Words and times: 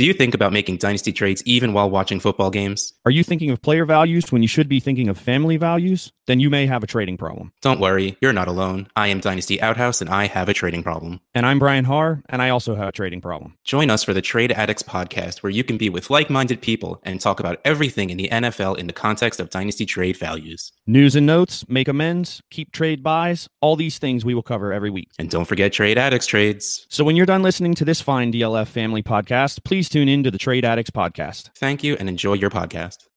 Do 0.00 0.06
you 0.06 0.14
think 0.14 0.32
about 0.34 0.54
making 0.54 0.78
dynasty 0.78 1.12
trades 1.12 1.42
even 1.44 1.74
while 1.74 1.90
watching 1.90 2.20
football 2.20 2.48
games? 2.48 2.94
Are 3.04 3.10
you 3.10 3.22
thinking 3.22 3.50
of 3.50 3.60
player 3.60 3.84
values 3.84 4.32
when 4.32 4.40
you 4.40 4.48
should 4.48 4.66
be 4.66 4.80
thinking 4.80 5.10
of 5.10 5.18
family 5.18 5.58
values? 5.58 6.10
Then 6.30 6.38
you 6.38 6.48
may 6.48 6.64
have 6.66 6.84
a 6.84 6.86
trading 6.86 7.16
problem. 7.16 7.52
Don't 7.60 7.80
worry, 7.80 8.16
you're 8.20 8.32
not 8.32 8.46
alone. 8.46 8.86
I 8.94 9.08
am 9.08 9.18
Dynasty 9.18 9.60
Outhouse 9.60 10.00
and 10.00 10.08
I 10.08 10.28
have 10.28 10.48
a 10.48 10.54
trading 10.54 10.84
problem. 10.84 11.20
And 11.34 11.44
I'm 11.44 11.58
Brian 11.58 11.84
Haar, 11.84 12.22
and 12.28 12.40
I 12.40 12.50
also 12.50 12.76
have 12.76 12.86
a 12.86 12.92
trading 12.92 13.20
problem. 13.20 13.58
Join 13.64 13.90
us 13.90 14.04
for 14.04 14.14
the 14.14 14.22
Trade 14.22 14.52
Addicts 14.52 14.84
podcast, 14.84 15.42
where 15.42 15.50
you 15.50 15.64
can 15.64 15.76
be 15.76 15.90
with 15.90 16.08
like 16.08 16.30
minded 16.30 16.62
people 16.62 17.00
and 17.02 17.20
talk 17.20 17.40
about 17.40 17.60
everything 17.64 18.10
in 18.10 18.16
the 18.16 18.28
NFL 18.28 18.78
in 18.78 18.86
the 18.86 18.92
context 18.92 19.40
of 19.40 19.50
dynasty 19.50 19.84
trade 19.84 20.16
values. 20.16 20.70
News 20.86 21.16
and 21.16 21.26
notes, 21.26 21.64
make 21.68 21.88
amends, 21.88 22.40
keep 22.48 22.70
trade 22.70 23.02
buys, 23.02 23.48
all 23.60 23.74
these 23.74 23.98
things 23.98 24.24
we 24.24 24.32
will 24.32 24.44
cover 24.44 24.72
every 24.72 24.90
week. 24.90 25.08
And 25.18 25.30
don't 25.30 25.46
forget 25.46 25.72
Trade 25.72 25.98
Addicts 25.98 26.26
trades. 26.26 26.86
So 26.90 27.02
when 27.02 27.16
you're 27.16 27.26
done 27.26 27.42
listening 27.42 27.74
to 27.74 27.84
this 27.84 28.00
fine 28.00 28.32
DLF 28.32 28.68
family 28.68 29.02
podcast, 29.02 29.64
please 29.64 29.88
tune 29.88 30.08
in 30.08 30.22
to 30.22 30.30
the 30.30 30.38
Trade 30.38 30.64
Addicts 30.64 30.92
podcast. 30.92 31.50
Thank 31.56 31.82
you 31.82 31.96
and 31.98 32.08
enjoy 32.08 32.34
your 32.34 32.50
podcast. 32.50 33.09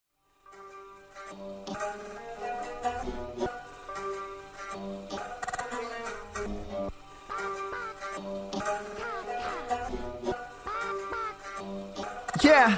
Yeah. 12.44 12.78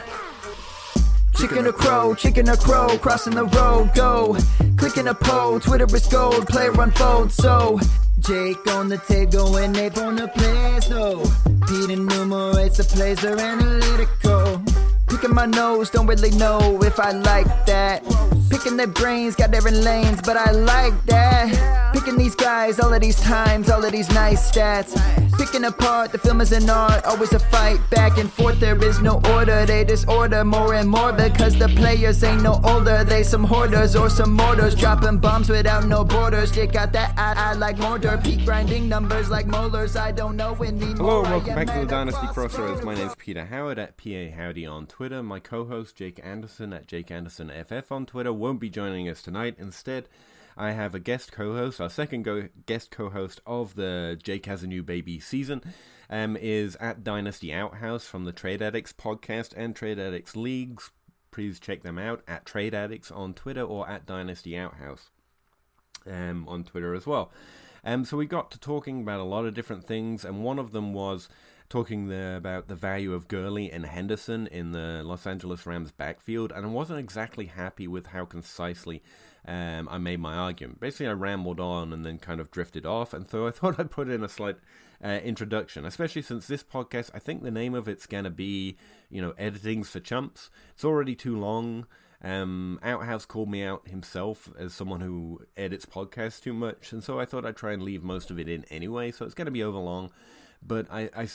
Chicken 1.36 1.66
or 1.66 1.74
crow, 1.74 2.14
chicken 2.14 2.48
or 2.48 2.56
crow, 2.56 2.98
crossing 3.00 3.34
the 3.34 3.46
road, 3.46 3.92
go. 3.96 4.38
Clicking 4.78 5.08
a 5.08 5.14
pole, 5.16 5.60
Twitter 5.60 5.88
is 5.96 6.06
gold, 6.06 6.48
player 6.48 6.72
unfold, 6.80 7.32
so. 7.32 7.80
Jake 8.20 8.68
on 8.68 8.90
the 8.90 8.98
table 8.98 9.58
and 9.58 9.76
Ape 9.76 9.98
on 9.98 10.18
the 10.18 10.28
plays, 10.28 10.90
no. 10.90 11.24
Pete 11.68 11.90
enumerates 11.90 12.78
the 12.78 12.84
plays, 12.84 13.20
they're 13.22 13.40
analytical. 13.40 14.64
Picking 15.16 15.34
my 15.34 15.46
nose, 15.46 15.90
don't 15.90 16.08
really 16.08 16.32
know 16.32 16.84
if 16.84 17.00
I 17.00 17.12
like 17.12 17.48
that. 17.68 18.04
Picking 18.50 18.76
their 18.76 18.88
brains, 18.88 19.34
got 19.34 19.50
different 19.50 19.78
lanes, 19.78 20.20
but 20.22 20.36
I 20.36 20.52
like 20.52 20.94
that. 21.06 21.94
Picking 21.94 22.18
these 22.18 22.36
guys, 22.36 22.82
all 22.82 22.94
of 22.94 23.00
these 23.00 23.20
times, 23.22 23.70
all 23.70 23.84
of 23.84 23.94
these 23.94 24.10
nice 24.12 24.52
stats. 24.52 24.94
Picking 25.38 25.64
apart, 25.64 26.12
the 26.12 26.18
film 26.18 26.42
is 26.42 26.52
an 26.52 26.70
art, 26.70 27.06
always 27.06 27.32
a 27.32 27.40
fight 27.40 27.80
back 27.90 28.18
and 28.18 28.30
forth. 28.30 28.60
There 28.60 28.76
is 28.84 29.00
no 29.00 29.22
order, 29.32 29.66
they 29.66 29.86
disorder 29.86 30.44
more 30.44 30.74
and 30.74 30.90
more 30.90 31.14
because 31.14 31.58
the 31.58 31.70
players 31.70 32.22
ain't 32.22 32.44
no 32.44 32.60
older. 32.66 33.06
They 33.06 33.24
some 33.24 33.46
hoarders 33.46 33.96
or 33.96 34.10
some 34.10 34.34
mortars, 34.34 34.76
dropping 34.76 35.20
bombs 35.20 35.48
without 35.48 35.86
no 35.86 36.04
borders. 36.04 36.52
They 36.52 36.68
got 36.68 36.92
that 36.92 37.18
I, 37.18 37.52
I 37.52 37.54
like 37.54 37.78
mortar, 37.78 38.18
peak 38.22 38.44
grinding 38.44 38.90
numbers 38.90 39.30
like 39.30 39.48
molars. 39.48 39.96
I 39.96 40.12
don't 40.12 40.36
know 40.36 40.56
anymore. 40.62 40.96
Hello 40.98 41.22
welcome 41.24 41.56
back 41.56 41.68
to 41.68 41.80
the 41.80 41.86
Dynasty 41.86 42.28
Crossroads. 42.28 42.82
roads. 42.82 42.86
My 42.86 42.96
name's 42.96 43.16
Peter 43.16 43.46
Howard 43.46 43.80
at 43.80 43.96
PA 43.98 44.36
Howdy 44.36 44.66
on 44.66 44.88
Twitter. 44.88 45.05
My 45.06 45.40
co-host 45.40 45.96
Jake 45.96 46.20
Anderson 46.24 46.74
at 46.74 46.88
Jake 46.88 47.12
Anderson 47.12 47.52
FF 47.52 47.92
on 47.92 48.08
Twitter 48.08 48.34
won't 48.34 48.60
be 48.60 48.72
joining 48.72 49.08
us 49.08 49.22
tonight. 49.22 49.56
Instead, 49.60 50.10
I 50.58 50.72
have 50.72 50.96
a 50.96 51.00
guest 51.00 51.32
co-host, 51.32 51.80
our 51.80 51.92
second 51.92 52.24
go- 52.24 52.50
guest 52.66 52.90
co-host 52.90 53.40
of 53.46 53.76
the 53.76 54.20
Jake 54.22 54.48
Has 54.48 54.64
a 54.64 54.68
New 54.68 54.82
Baby 54.82 55.20
season, 55.20 55.62
um, 56.10 56.36
is 56.36 56.76
at 56.78 57.04
Dynasty 57.04 57.54
Outhouse 57.54 58.06
from 58.08 58.26
the 58.26 58.32
Trade 58.32 58.64
Addicts 58.64 58.94
podcast 58.94 59.54
and 59.56 59.76
Trade 59.76 60.00
Addicts 60.00 60.36
leagues. 60.36 60.90
Please 61.30 61.60
check 61.60 61.84
them 61.84 62.00
out 62.00 62.24
at 62.28 62.44
Trade 62.44 62.74
Addicts 62.74 63.12
on 63.12 63.36
Twitter 63.36 63.62
or 63.64 63.88
at 63.88 64.08
Dynasty 64.08 64.58
Outhouse 64.58 65.12
um, 66.10 66.48
on 66.48 66.64
Twitter 66.64 66.96
as 66.96 67.06
well. 67.06 67.32
Um, 67.84 68.06
so 68.06 68.18
we 68.18 68.26
got 68.26 68.50
to 68.50 68.60
talking 68.60 69.02
about 69.02 69.20
a 69.20 69.24
lot 69.24 69.46
of 69.46 69.54
different 69.54 69.86
things, 69.86 70.26
and 70.26 70.44
one 70.44 70.58
of 70.58 70.72
them 70.72 70.96
was 70.96 71.30
talking 71.70 72.08
the, 72.08 72.36
about 72.38 72.68
the 72.68 72.76
value 72.76 73.14
of 73.14 73.28
Gurley 73.28 73.72
and 73.72 73.86
Henderson 73.86 74.48
in 74.48 74.72
the 74.72 75.02
Los 75.04 75.26
Angeles 75.26 75.66
Rams 75.66 75.92
backfield, 75.92 76.52
and 76.52 76.66
I 76.66 76.70
wasn't 76.70 77.00
exactly 77.00 77.46
happy 77.48 77.88
with 77.88 78.08
how 78.08 78.26
concisely 78.26 79.02
um, 79.48 79.88
I 79.90 79.98
made 79.98 80.20
my 80.20 80.36
argument. 80.36 80.80
Basically, 80.80 81.08
I 81.08 81.14
rambled 81.14 81.60
on 81.60 81.92
and 81.94 82.06
then 82.06 82.18
kind 82.20 82.40
of 82.40 82.52
drifted 82.52 82.86
off, 82.86 83.14
and 83.14 83.30
so 83.30 83.48
I 83.48 83.52
thought 83.52 83.80
I'd 83.80 83.92
put 83.92 84.10
in 84.10 84.24
a 84.24 84.30
slight 84.30 84.58
uh, 85.04 85.20
introduction, 85.24 85.86
especially 85.86 86.22
since 86.22 86.48
this 86.48 86.64
podcast, 86.64 87.12
I 87.14 87.20
think 87.20 87.44
the 87.44 87.52
name 87.52 87.74
of 87.74 87.88
it's 87.88 88.06
going 88.06 88.24
to 88.24 88.30
be, 88.30 88.78
you 89.10 89.22
know, 89.22 89.34
Editing's 89.38 89.90
for 89.90 90.00
Chumps. 90.00 90.50
It's 90.74 90.86
already 90.86 91.16
too 91.16 91.38
long. 91.38 91.86
Um, 92.24 92.80
Outhouse 92.82 93.26
called 93.26 93.50
me 93.50 93.64
out 93.64 93.88
himself 93.88 94.50
as 94.58 94.74
someone 94.74 95.02
who 95.02 95.42
edits 95.56 95.86
podcasts 95.86 96.42
too 96.42 96.54
much, 96.54 96.92
and 96.92 97.04
so 97.04 97.20
I 97.20 97.26
thought 97.26 97.46
I'd 97.46 97.58
try 97.58 97.74
and 97.74 97.84
leave 97.84 98.04
most 98.04 98.32
of 98.32 98.40
it 98.40 98.50
in 98.50 98.66
anyway, 98.66 99.12
so 99.12 99.26
it's 99.26 99.36
going 99.36 99.46
to 99.46 99.52
be 99.52 99.64
over 99.64 99.78
long. 99.78 100.12
But 100.66 100.88
I, 100.90 101.10
I, 101.16 101.28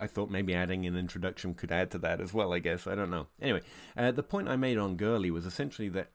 I 0.00 0.06
thought 0.06 0.30
maybe 0.30 0.54
adding 0.54 0.86
an 0.86 0.96
introduction 0.96 1.54
could 1.54 1.70
add 1.70 1.90
to 1.92 1.98
that 1.98 2.20
as 2.20 2.32
well, 2.32 2.52
I 2.52 2.58
guess. 2.58 2.86
I 2.86 2.94
don't 2.94 3.10
know. 3.10 3.26
Anyway, 3.40 3.62
uh, 3.96 4.10
the 4.10 4.22
point 4.22 4.48
I 4.48 4.56
made 4.56 4.78
on 4.78 4.96
Gurley 4.96 5.30
was 5.30 5.46
essentially 5.46 5.88
that 5.90 6.10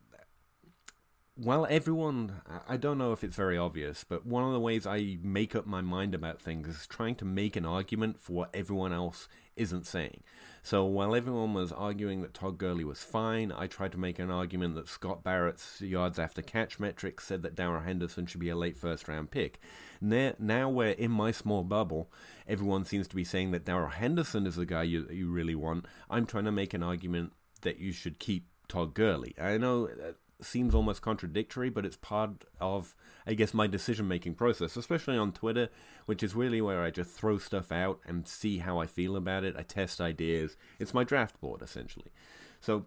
while 1.35 1.66
everyone, 1.67 2.41
I 2.67 2.77
don't 2.77 2.99
know 2.99 3.11
if 3.11 3.23
it's 3.23 3.35
very 3.35 3.57
obvious, 3.57 4.03
but 4.03 4.25
one 4.25 4.44
of 4.44 4.53
the 4.53 4.59
ways 4.59 4.85
I 4.85 5.17
make 5.23 5.55
up 5.55 5.66
my 5.66 5.81
mind 5.81 6.13
about 6.13 6.39
things 6.39 6.67
is 6.67 6.85
trying 6.85 7.16
to 7.16 7.25
make 7.25 7.55
an 7.55 7.66
argument 7.66 8.21
for 8.21 8.33
what 8.33 8.49
everyone 8.53 8.94
else 8.94 9.27
isn't 9.55 9.88
saying. 9.88 10.22
So 10.61 10.85
while 10.85 11.16
everyone 11.16 11.53
was 11.53 11.72
arguing 11.72 12.22
that 12.22 12.35
Todd 12.35 12.59
Gurley 12.59 12.83
was 12.83 13.03
fine, 13.03 13.51
I 13.51 13.66
tried 13.66 13.91
to 13.93 13.97
make 13.97 14.19
an 14.19 14.29
argument 14.29 14.75
that 14.75 14.88
Scott 14.88 15.23
Barrett's 15.23 15.81
yards 15.81 16.19
after 16.19 16.41
catch 16.43 16.79
metrics 16.79 17.25
said 17.25 17.41
that 17.41 17.55
Darrell 17.55 17.81
Henderson 17.81 18.27
should 18.27 18.39
be 18.39 18.49
a 18.49 18.55
late 18.55 18.77
first 18.77 19.07
round 19.07 19.31
pick. 19.31 19.59
Now, 19.99 20.33
now 20.38 20.69
where 20.69 20.91
in 20.91 21.11
my 21.11 21.31
small 21.31 21.63
bubble, 21.63 22.11
everyone 22.47 22.85
seems 22.85 23.07
to 23.07 23.16
be 23.16 23.23
saying 23.23 23.51
that 23.51 23.66
Darrell 23.66 23.89
Henderson 23.89 24.45
is 24.45 24.55
the 24.55 24.66
guy 24.66 24.83
you, 24.83 25.07
you 25.09 25.29
really 25.29 25.55
want, 25.55 25.85
I'm 26.09 26.27
trying 26.27 26.45
to 26.45 26.51
make 26.51 26.75
an 26.75 26.83
argument 26.83 27.33
that 27.61 27.79
you 27.79 27.91
should 27.91 28.19
keep 28.19 28.47
Todd 28.67 28.93
Gurley. 28.93 29.35
I 29.39 29.57
know 29.57 29.88
that 29.88 30.16
seems 30.41 30.75
almost 30.75 31.01
contradictory, 31.01 31.69
but 31.69 31.85
it's 31.85 31.95
part 31.95 32.45
of, 32.59 32.95
I 33.25 33.33
guess, 33.33 33.53
my 33.53 33.67
decision 33.67 34.07
making 34.07 34.35
process, 34.35 34.75
especially 34.75 35.17
on 35.17 35.31
Twitter, 35.31 35.69
which 36.05 36.23
is 36.23 36.35
really 36.35 36.61
where 36.61 36.83
I 36.83 36.91
just 36.91 37.11
throw 37.11 37.38
stuff 37.38 37.71
out 37.71 37.99
and 38.05 38.27
see 38.27 38.59
how 38.59 38.79
I 38.79 38.85
feel 38.85 39.16
about 39.16 39.43
it. 39.43 39.55
I 39.57 39.63
test 39.63 40.01
ideas. 40.01 40.57
It's 40.79 40.93
my 40.93 41.03
draft 41.03 41.39
board, 41.39 41.61
essentially. 41.61 42.11
So 42.59 42.85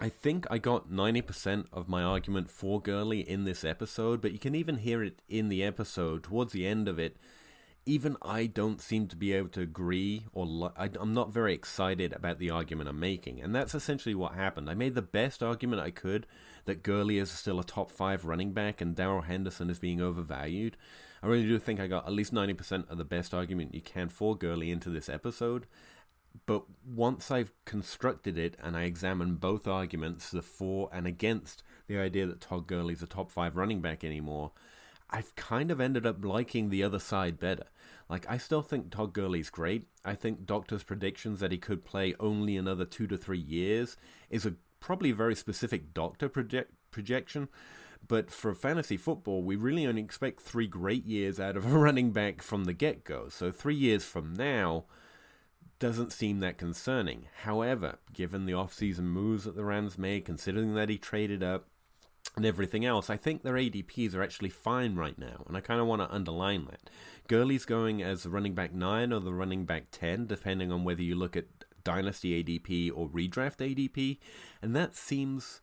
I 0.00 0.08
think 0.08 0.46
I 0.50 0.58
got 0.58 0.90
90% 0.90 1.66
of 1.72 1.88
my 1.88 2.02
argument 2.02 2.50
for 2.50 2.80
Gurley 2.80 3.20
in 3.20 3.44
this 3.44 3.64
episode, 3.64 4.20
but 4.20 4.32
you 4.32 4.38
can 4.38 4.54
even 4.54 4.76
hear 4.76 5.02
it 5.02 5.22
in 5.28 5.48
the 5.48 5.64
episode. 5.64 6.22
Towards 6.22 6.52
the 6.52 6.66
end 6.66 6.88
of 6.88 6.98
it, 6.98 7.16
even 7.88 8.18
I 8.20 8.44
don't 8.44 8.82
seem 8.82 9.08
to 9.08 9.16
be 9.16 9.32
able 9.32 9.48
to 9.48 9.62
agree, 9.62 10.26
or 10.34 10.72
I, 10.76 10.90
I'm 11.00 11.14
not 11.14 11.32
very 11.32 11.54
excited 11.54 12.12
about 12.12 12.38
the 12.38 12.50
argument 12.50 12.90
I'm 12.90 13.00
making. 13.00 13.40
And 13.40 13.54
that's 13.54 13.74
essentially 13.74 14.14
what 14.14 14.34
happened. 14.34 14.68
I 14.68 14.74
made 14.74 14.94
the 14.94 15.00
best 15.00 15.42
argument 15.42 15.80
I 15.80 15.90
could 15.90 16.26
that 16.66 16.82
Gurley 16.82 17.16
is 17.16 17.30
still 17.30 17.58
a 17.58 17.64
top 17.64 17.90
five 17.90 18.26
running 18.26 18.52
back 18.52 18.82
and 18.82 18.94
Darrell 18.94 19.22
Henderson 19.22 19.70
is 19.70 19.78
being 19.78 20.02
overvalued. 20.02 20.76
I 21.22 21.28
really 21.28 21.48
do 21.48 21.58
think 21.58 21.80
I 21.80 21.86
got 21.86 22.06
at 22.06 22.12
least 22.12 22.32
90% 22.32 22.90
of 22.90 22.98
the 22.98 23.04
best 23.04 23.32
argument 23.32 23.74
you 23.74 23.80
can 23.80 24.10
for 24.10 24.36
Gurley 24.36 24.70
into 24.70 24.90
this 24.90 25.08
episode. 25.08 25.66
But 26.44 26.64
once 26.86 27.30
I've 27.30 27.52
constructed 27.64 28.36
it 28.36 28.54
and 28.62 28.76
I 28.76 28.82
examine 28.82 29.36
both 29.36 29.66
arguments, 29.66 30.30
the 30.30 30.42
for 30.42 30.90
and 30.92 31.06
against 31.06 31.62
the 31.86 31.96
idea 31.96 32.26
that 32.26 32.42
Todd 32.42 32.66
Gurley's 32.66 33.02
a 33.02 33.06
top 33.06 33.30
five 33.30 33.56
running 33.56 33.80
back 33.80 34.04
anymore, 34.04 34.52
I've 35.10 35.34
kind 35.36 35.70
of 35.70 35.80
ended 35.80 36.04
up 36.04 36.22
liking 36.22 36.68
the 36.68 36.82
other 36.82 36.98
side 36.98 37.40
better. 37.40 37.64
Like, 38.08 38.24
I 38.28 38.38
still 38.38 38.62
think 38.62 38.90
Todd 38.90 39.12
Gurley's 39.12 39.50
great. 39.50 39.86
I 40.04 40.14
think 40.14 40.46
doctors' 40.46 40.82
predictions 40.82 41.40
that 41.40 41.52
he 41.52 41.58
could 41.58 41.84
play 41.84 42.14
only 42.18 42.56
another 42.56 42.84
two 42.84 43.06
to 43.08 43.18
three 43.18 43.38
years 43.38 43.96
is 44.30 44.46
a 44.46 44.54
probably 44.80 45.12
very 45.12 45.34
specific 45.34 45.92
doctor 45.92 46.28
project, 46.28 46.72
projection. 46.90 47.48
But 48.06 48.30
for 48.30 48.54
fantasy 48.54 48.96
football, 48.96 49.42
we 49.42 49.56
really 49.56 49.86
only 49.86 50.02
expect 50.02 50.40
three 50.40 50.66
great 50.66 51.04
years 51.04 51.38
out 51.38 51.56
of 51.56 51.66
a 51.66 51.78
running 51.78 52.12
back 52.12 52.40
from 52.40 52.64
the 52.64 52.72
get 52.72 53.04
go. 53.04 53.28
So, 53.28 53.50
three 53.50 53.74
years 53.74 54.04
from 54.04 54.32
now, 54.32 54.84
doesn't 55.78 56.12
seem 56.12 56.40
that 56.40 56.58
concerning. 56.58 57.26
However, 57.42 57.98
given 58.12 58.46
the 58.46 58.54
off-season 58.54 59.08
moves 59.08 59.44
that 59.44 59.54
the 59.54 59.64
Rams 59.64 59.98
made, 59.98 60.24
considering 60.24 60.74
that 60.74 60.88
he 60.88 60.98
traded 60.98 61.42
up 61.42 61.66
and 62.36 62.44
everything 62.44 62.84
else, 62.84 63.08
I 63.08 63.16
think 63.16 63.42
their 63.42 63.54
ADPs 63.54 64.14
are 64.14 64.22
actually 64.22 64.50
fine 64.50 64.96
right 64.96 65.18
now, 65.18 65.44
and 65.46 65.56
I 65.56 65.60
kind 65.60 65.80
of 65.80 65.86
want 65.86 66.02
to 66.02 66.12
underline 66.12 66.66
that. 66.66 66.90
Gurley's 67.28 67.64
going 67.64 68.02
as 68.02 68.26
running 68.26 68.54
back 68.54 68.72
9 68.72 69.12
or 69.12 69.20
the 69.20 69.34
running 69.34 69.64
back 69.64 69.84
10, 69.92 70.26
depending 70.26 70.72
on 70.72 70.82
whether 70.82 71.02
you 71.02 71.14
look 71.14 71.36
at 71.36 71.44
Dynasty 71.84 72.42
ADP 72.42 72.90
or 72.94 73.08
Redraft 73.08 73.58
ADP, 73.58 74.18
and 74.60 74.74
that 74.74 74.96
seems 74.96 75.60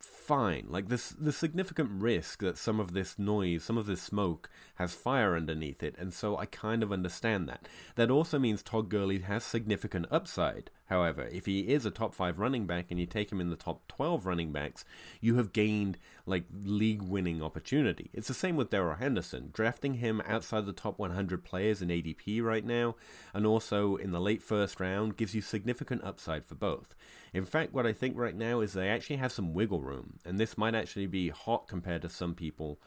fine. 0.00 0.66
Like 0.68 0.88
this, 0.88 1.10
the 1.10 1.32
significant 1.32 1.90
risk 2.02 2.40
that 2.40 2.58
some 2.58 2.80
of 2.80 2.92
this 2.92 3.18
noise, 3.18 3.64
some 3.64 3.78
of 3.78 3.86
this 3.86 4.02
smoke, 4.02 4.50
has 4.76 4.94
fire 4.94 5.36
underneath 5.36 5.82
it, 5.82 5.94
and 5.98 6.12
so 6.12 6.36
I 6.36 6.46
kind 6.46 6.82
of 6.82 6.92
understand 6.92 7.48
that. 7.48 7.68
That 7.94 8.10
also 8.10 8.38
means 8.38 8.62
Todd 8.62 8.88
Gurley 8.88 9.20
has 9.20 9.44
significant 9.44 10.06
upside. 10.10 10.70
However, 10.92 11.26
if 11.32 11.46
he 11.46 11.60
is 11.60 11.86
a 11.86 11.90
top 11.90 12.14
five 12.14 12.38
running 12.38 12.66
back 12.66 12.90
and 12.90 13.00
you 13.00 13.06
take 13.06 13.32
him 13.32 13.40
in 13.40 13.48
the 13.48 13.56
top 13.56 13.88
12 13.88 14.26
running 14.26 14.52
backs, 14.52 14.84
you 15.22 15.36
have 15.36 15.54
gained 15.54 15.96
like 16.26 16.44
league 16.62 17.00
winning 17.00 17.42
opportunity. 17.42 18.10
It's 18.12 18.28
the 18.28 18.34
same 18.34 18.56
with 18.56 18.68
Darrell 18.68 18.96
Henderson. 18.96 19.48
Drafting 19.54 19.94
him 19.94 20.20
outside 20.26 20.66
the 20.66 20.72
top 20.74 20.98
100 20.98 21.44
players 21.44 21.80
in 21.80 21.88
ADP 21.88 22.42
right 22.42 22.62
now, 22.62 22.96
and 23.32 23.46
also 23.46 23.96
in 23.96 24.10
the 24.10 24.20
late 24.20 24.42
first 24.42 24.80
round, 24.80 25.16
gives 25.16 25.34
you 25.34 25.40
significant 25.40 26.04
upside 26.04 26.44
for 26.44 26.56
both. 26.56 26.94
In 27.32 27.46
fact, 27.46 27.72
what 27.72 27.86
I 27.86 27.94
think 27.94 28.18
right 28.18 28.36
now 28.36 28.60
is 28.60 28.74
they 28.74 28.90
actually 28.90 29.16
have 29.16 29.32
some 29.32 29.54
wiggle 29.54 29.80
room, 29.80 30.18
and 30.26 30.36
this 30.36 30.58
might 30.58 30.74
actually 30.74 31.06
be 31.06 31.30
hot 31.30 31.68
compared 31.68 32.02
to 32.02 32.10
some 32.10 32.34
people 32.34 32.78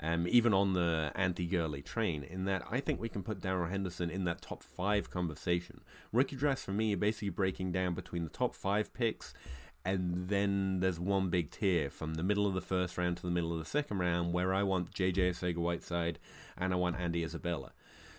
um, 0.00 0.26
even 0.28 0.54
on 0.54 0.74
the 0.74 1.10
anti 1.14 1.46
Gurley 1.46 1.82
train, 1.82 2.22
in 2.22 2.44
that 2.44 2.62
I 2.70 2.80
think 2.80 3.00
we 3.00 3.08
can 3.08 3.22
put 3.22 3.40
Darrell 3.40 3.68
Henderson 3.68 4.10
in 4.10 4.24
that 4.24 4.40
top 4.40 4.62
five 4.62 5.10
conversation. 5.10 5.82
Rookie 6.12 6.36
drafts 6.36 6.64
for 6.64 6.72
me 6.72 6.94
are 6.94 6.98
basically 6.98 7.30
breaking 7.30 7.72
down 7.72 7.94
between 7.94 8.24
the 8.24 8.30
top 8.30 8.54
five 8.54 8.92
picks, 8.94 9.34
and 9.84 10.28
then 10.28 10.80
there's 10.80 11.00
one 11.00 11.30
big 11.30 11.50
tier 11.50 11.90
from 11.90 12.14
the 12.14 12.22
middle 12.22 12.46
of 12.46 12.54
the 12.54 12.60
first 12.60 12.96
round 12.96 13.16
to 13.16 13.22
the 13.22 13.30
middle 13.30 13.52
of 13.52 13.58
the 13.58 13.64
second 13.64 13.98
round 13.98 14.32
where 14.32 14.54
I 14.54 14.62
want 14.62 14.92
JJ 14.92 15.30
Arcega 15.30 15.56
Whiteside 15.56 16.18
and 16.56 16.72
I 16.72 16.76
want 16.76 16.96
Andy 16.96 17.24
Isabella. 17.24 17.72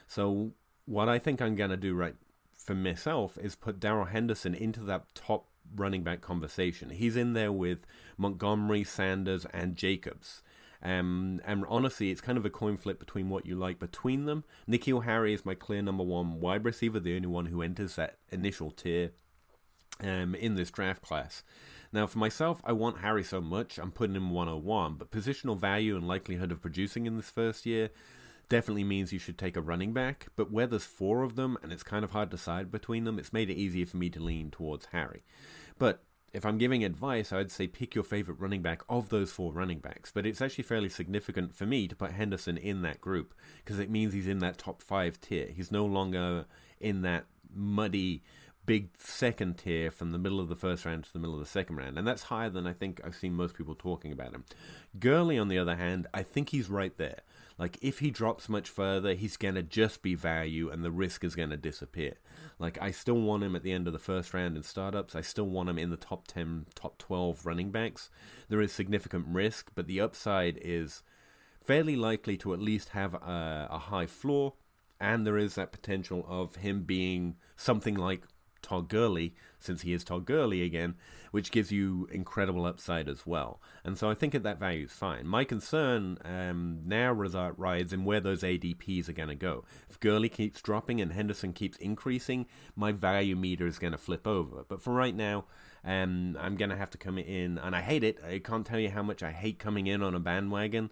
So, 0.07 0.53
what 0.85 1.07
I 1.07 1.19
think 1.19 1.41
I'm 1.41 1.55
going 1.55 1.69
to 1.69 1.77
do 1.77 1.93
right 1.93 2.15
for 2.57 2.75
myself 2.75 3.37
is 3.37 3.55
put 3.55 3.79
Darrell 3.79 4.05
Henderson 4.05 4.53
into 4.53 4.81
that 4.81 5.13
top 5.15 5.45
running 5.75 6.03
back 6.03 6.21
conversation. 6.21 6.89
He's 6.89 7.15
in 7.15 7.33
there 7.33 7.51
with 7.51 7.85
Montgomery, 8.17 8.83
Sanders, 8.83 9.45
and 9.53 9.75
Jacobs. 9.75 10.41
Um, 10.81 11.41
and 11.45 11.65
honestly, 11.67 12.09
it's 12.09 12.21
kind 12.21 12.37
of 12.37 12.45
a 12.45 12.49
coin 12.49 12.77
flip 12.77 12.99
between 12.99 13.29
what 13.29 13.45
you 13.45 13.55
like 13.55 13.79
between 13.79 14.25
them. 14.25 14.45
N'Keal 14.67 15.03
Harry 15.03 15.33
is 15.33 15.45
my 15.45 15.53
clear 15.53 15.81
number 15.81 16.03
one 16.03 16.39
wide 16.39 16.63
receiver, 16.63 16.99
the 16.99 17.15
only 17.15 17.27
one 17.27 17.47
who 17.47 17.61
enters 17.61 17.95
that 17.95 18.17
initial 18.31 18.71
tier 18.71 19.11
um, 20.01 20.35
in 20.35 20.55
this 20.55 20.71
draft 20.71 21.01
class. 21.01 21.43
Now, 21.91 22.07
for 22.07 22.19
myself, 22.19 22.61
I 22.63 22.71
want 22.71 22.99
Harry 22.99 23.23
so 23.23 23.41
much, 23.41 23.77
I'm 23.77 23.91
putting 23.91 24.15
him 24.15 24.29
101, 24.29 24.95
but 24.95 25.11
positional 25.11 25.57
value 25.57 25.95
and 25.95 26.07
likelihood 26.07 26.51
of 26.51 26.61
producing 26.61 27.07
in 27.07 27.17
this 27.17 27.29
first 27.29 27.65
year 27.65 27.89
definitely 28.47 28.83
means 28.83 29.11
you 29.11 29.19
should 29.19 29.37
take 29.37 29.57
a 29.57 29.61
running 29.61 29.91
back. 29.91 30.27
But 30.35 30.51
where 30.51 30.67
there's 30.67 30.83
four 30.85 31.23
of 31.23 31.35
them 31.35 31.57
and 31.63 31.71
it's 31.71 31.83
kind 31.83 32.03
of 32.03 32.11
hard 32.11 32.31
to 32.31 32.37
decide 32.37 32.71
between 32.71 33.03
them, 33.05 33.17
it's 33.17 33.33
made 33.33 33.49
it 33.49 33.57
easier 33.57 33.85
for 33.85 33.97
me 33.97 34.09
to 34.11 34.19
lean 34.19 34.51
towards 34.51 34.87
Harry. 34.87 35.23
But 35.77 36.03
if 36.33 36.45
I'm 36.45 36.57
giving 36.57 36.83
advice, 36.83 37.31
I'd 37.31 37.51
say 37.51 37.67
pick 37.67 37.95
your 37.95 38.03
favorite 38.03 38.39
running 38.39 38.61
back 38.61 38.81
of 38.87 39.09
those 39.09 39.31
four 39.31 39.51
running 39.51 39.79
backs. 39.79 40.11
But 40.11 40.25
it's 40.25 40.41
actually 40.41 40.63
fairly 40.63 40.89
significant 40.89 41.55
for 41.55 41.65
me 41.65 41.87
to 41.87 41.95
put 41.95 42.11
Henderson 42.11 42.57
in 42.57 42.81
that 42.83 43.01
group 43.01 43.33
because 43.63 43.79
it 43.79 43.89
means 43.89 44.13
he's 44.13 44.27
in 44.27 44.39
that 44.39 44.57
top 44.57 44.81
five 44.81 45.19
tier. 45.19 45.47
He's 45.47 45.71
no 45.71 45.85
longer 45.85 46.45
in 46.79 47.01
that 47.01 47.25
muddy 47.53 48.23
big 48.65 48.89
second 48.99 49.57
tier 49.57 49.89
from 49.89 50.11
the 50.11 50.19
middle 50.19 50.39
of 50.39 50.47
the 50.47 50.55
first 50.55 50.85
round 50.85 51.03
to 51.03 51.11
the 51.11 51.17
middle 51.17 51.33
of 51.33 51.39
the 51.39 51.45
second 51.49 51.77
round. 51.77 51.97
And 51.97 52.07
that's 52.07 52.23
higher 52.23 52.51
than 52.51 52.67
I 52.67 52.73
think 52.73 53.01
I've 53.03 53.15
seen 53.15 53.33
most 53.33 53.55
people 53.55 53.73
talking 53.73 54.11
about 54.11 54.31
him. 54.31 54.45
Gurley, 54.99 55.39
on 55.39 55.47
the 55.47 55.57
other 55.57 55.75
hand, 55.75 56.05
I 56.13 56.21
think 56.21 56.49
he's 56.49 56.69
right 56.69 56.95
there. 56.97 57.21
Like 57.59 57.77
if 57.81 57.99
he 57.99 58.09
drops 58.09 58.47
much 58.47 58.69
further, 58.69 59.13
he's 59.13 59.35
gonna 59.35 59.61
just 59.61 60.01
be 60.01 60.15
value, 60.15 60.69
and 60.69 60.83
the 60.83 60.91
risk 60.91 61.25
is 61.25 61.35
gonna 61.35 61.57
disappear. 61.57 62.13
Like 62.57 62.81
I 62.81 62.91
still 62.91 63.19
want 63.19 63.43
him 63.43 63.55
at 63.55 63.63
the 63.63 63.73
end 63.73 63.85
of 63.85 63.93
the 63.93 63.99
first 63.99 64.33
round 64.33 64.55
in 64.55 64.63
startups. 64.63 65.13
I 65.13 65.21
still 65.21 65.47
want 65.47 65.69
him 65.69 65.77
in 65.77 65.89
the 65.89 65.97
top 65.97 66.25
ten, 66.25 66.67
top 66.73 66.97
twelve 66.97 67.45
running 67.45 67.69
backs. 67.69 68.09
There 68.47 68.61
is 68.61 68.71
significant 68.71 69.27
risk, 69.27 69.71
but 69.75 69.87
the 69.87 69.99
upside 69.99 70.57
is 70.61 71.03
fairly 71.61 71.97
likely 71.97 72.37
to 72.37 72.53
at 72.53 72.61
least 72.61 72.89
have 72.89 73.13
a, 73.13 73.67
a 73.69 73.77
high 73.77 74.07
floor, 74.07 74.53
and 74.99 75.27
there 75.27 75.37
is 75.37 75.55
that 75.55 75.73
potential 75.73 76.25
of 76.29 76.55
him 76.55 76.83
being 76.83 77.35
something 77.57 77.95
like 77.95 78.23
Todd 78.61 78.89
Gurley, 78.89 79.33
since 79.59 79.81
he 79.81 79.93
is 79.93 80.03
Todd 80.03 80.25
Gurley 80.25 80.63
again, 80.63 80.95
which 81.31 81.51
gives 81.51 81.71
you 81.71 82.07
incredible 82.11 82.65
upside 82.65 83.07
as 83.07 83.25
well. 83.25 83.61
And 83.83 83.97
so 83.97 84.09
I 84.09 84.13
think 84.13 84.33
that 84.33 84.43
that 84.43 84.59
value 84.59 84.85
is 84.85 84.91
fine. 84.91 85.27
My 85.27 85.43
concern 85.43 86.17
um, 86.23 86.81
now 86.85 87.11
resides 87.11 87.93
in 87.93 88.05
where 88.05 88.19
those 88.19 88.41
ADPs 88.41 89.09
are 89.09 89.13
going 89.13 89.29
to 89.29 89.35
go. 89.35 89.63
If 89.89 89.99
Gurley 89.99 90.29
keeps 90.29 90.61
dropping 90.61 91.01
and 91.01 91.13
Henderson 91.13 91.53
keeps 91.53 91.77
increasing, 91.77 92.45
my 92.75 92.91
value 92.91 93.35
meter 93.35 93.67
is 93.67 93.79
going 93.79 93.93
to 93.93 93.97
flip 93.97 94.25
over. 94.25 94.63
But 94.67 94.81
for 94.81 94.93
right 94.93 95.15
now, 95.15 95.45
um, 95.83 96.37
I'm 96.39 96.57
to 96.57 96.75
have 96.75 96.89
to 96.91 96.97
come 96.97 97.17
in, 97.17 97.57
and 97.57 97.75
I 97.75 97.81
hate 97.81 98.03
it. 98.03 98.19
I 98.23 98.39
can't 98.39 98.65
tell 98.65 98.79
you 98.79 98.89
how 98.89 99.03
much 99.03 99.23
I 99.23 99.31
hate 99.31 99.59
coming 99.59 99.87
in 99.87 100.03
on 100.03 100.15
a 100.15 100.19
bandwagon. 100.19 100.89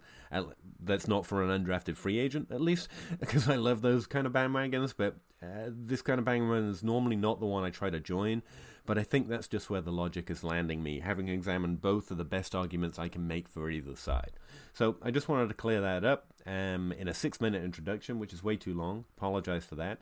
That's 0.80 1.08
not 1.08 1.26
for 1.26 1.42
an 1.42 1.64
undrafted 1.64 1.96
free 1.96 2.18
agent, 2.18 2.50
at 2.50 2.60
least, 2.60 2.88
because 3.20 3.48
I 3.48 3.56
love 3.56 3.82
those 3.82 4.06
kind 4.06 4.26
of 4.26 4.32
bandwagons. 4.32 4.94
But 4.96 5.16
uh, 5.42 5.70
this 5.70 6.02
kind 6.02 6.18
of 6.18 6.24
bandwagon 6.24 6.70
is 6.70 6.82
normally 6.82 7.16
not 7.16 7.40
the 7.40 7.46
one 7.46 7.64
I 7.64 7.70
try 7.70 7.90
to 7.90 8.00
join. 8.00 8.42
But 8.88 8.96
I 8.96 9.02
think 9.02 9.28
that's 9.28 9.48
just 9.48 9.68
where 9.68 9.82
the 9.82 9.92
logic 9.92 10.30
is 10.30 10.42
landing 10.42 10.82
me, 10.82 11.00
having 11.00 11.28
examined 11.28 11.82
both 11.82 12.10
of 12.10 12.16
the 12.16 12.24
best 12.24 12.54
arguments 12.54 12.98
I 12.98 13.08
can 13.08 13.28
make 13.28 13.46
for 13.46 13.68
either 13.68 13.94
side. 13.94 14.30
So 14.72 14.96
I 15.02 15.10
just 15.10 15.28
wanted 15.28 15.48
to 15.48 15.54
clear 15.54 15.82
that 15.82 16.06
up 16.06 16.32
um, 16.46 16.92
in 16.92 17.06
a 17.06 17.12
six 17.12 17.38
minute 17.38 17.62
introduction, 17.62 18.18
which 18.18 18.32
is 18.32 18.42
way 18.42 18.56
too 18.56 18.72
long. 18.72 19.04
Apologize 19.18 19.66
for 19.66 19.74
that. 19.74 19.98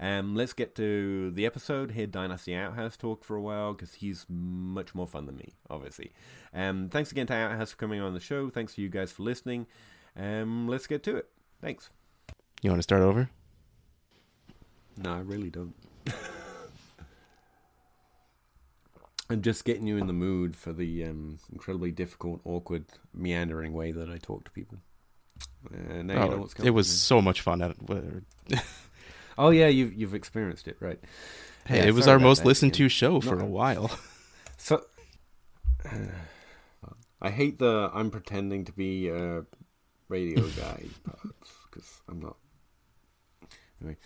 Um, 0.00 0.34
let's 0.34 0.54
get 0.54 0.74
to 0.76 1.30
the 1.30 1.44
episode. 1.44 1.90
Hear 1.90 2.06
Dynasty 2.06 2.54
Outhouse 2.54 2.96
talk 2.96 3.22
for 3.22 3.36
a 3.36 3.42
while 3.42 3.74
because 3.74 3.94
he's 3.94 4.24
much 4.30 4.94
more 4.94 5.06
fun 5.06 5.26
than 5.26 5.36
me, 5.36 5.52
obviously. 5.68 6.12
Um, 6.54 6.88
thanks 6.88 7.12
again 7.12 7.26
to 7.26 7.34
Outhouse 7.34 7.72
for 7.72 7.76
coming 7.76 8.00
on 8.00 8.14
the 8.14 8.20
show. 8.20 8.48
Thanks 8.48 8.74
to 8.76 8.82
you 8.82 8.88
guys 8.88 9.12
for 9.12 9.22
listening. 9.24 9.66
Um, 10.16 10.66
let's 10.66 10.86
get 10.86 11.02
to 11.04 11.16
it. 11.16 11.28
Thanks. 11.60 11.90
You 12.62 12.70
want 12.70 12.78
to 12.78 12.82
start 12.82 13.02
over? 13.02 13.28
No, 14.96 15.12
I 15.12 15.18
really 15.20 15.50
don't. 15.50 15.74
I'm 19.28 19.42
just 19.42 19.66
getting 19.66 19.86
you 19.86 19.98
in 19.98 20.06
the 20.06 20.14
mood 20.14 20.56
for 20.56 20.72
the 20.72 21.04
um, 21.04 21.38
incredibly 21.52 21.90
difficult, 21.90 22.40
awkward, 22.44 22.86
meandering 23.14 23.74
way 23.74 23.92
that 23.92 24.08
I 24.08 24.16
talk 24.16 24.44
to 24.44 24.50
people. 24.50 24.78
Uh, 25.72 26.02
now 26.02 26.22
oh, 26.22 26.24
you 26.24 26.30
know 26.30 26.38
what's 26.38 26.54
going 26.54 26.66
It 26.66 26.70
was 26.70 26.88
so 26.88 27.20
much 27.20 27.42
fun. 27.42 27.60
oh 29.40 29.50
yeah, 29.50 29.66
you've 29.66 29.94
you've 29.94 30.14
experienced 30.14 30.68
it, 30.68 30.76
right? 30.78 31.00
Hey, 31.64 31.78
yeah, 31.78 31.86
it 31.86 31.94
was 31.94 32.06
our 32.06 32.18
most 32.18 32.44
listened 32.44 32.74
to 32.74 32.88
show 32.88 33.20
for 33.20 33.36
no. 33.36 33.44
a 33.44 33.48
while. 33.48 33.90
So 34.62 34.84
I 37.22 37.30
hate 37.30 37.58
the 37.58 37.90
I'm 37.94 38.10
pretending 38.10 38.66
to 38.66 38.72
be 38.72 39.08
a 39.08 39.46
radio 40.10 40.42
guy 40.56 40.84
because 41.70 42.02
I'm 42.06 42.20
not. 42.20 42.36
Anyway, 43.80 43.96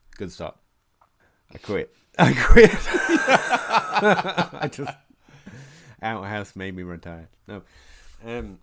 good 0.16 0.32
stop. 0.32 0.62
I 1.52 1.58
quit. 1.58 1.94
I 2.18 2.32
quit. 2.32 2.70
I 4.62 4.70
just 4.72 4.96
outhouse 6.00 6.56
made 6.56 6.74
me 6.74 6.82
retire. 6.82 7.28
No. 7.46 7.60
Um, 8.24 8.58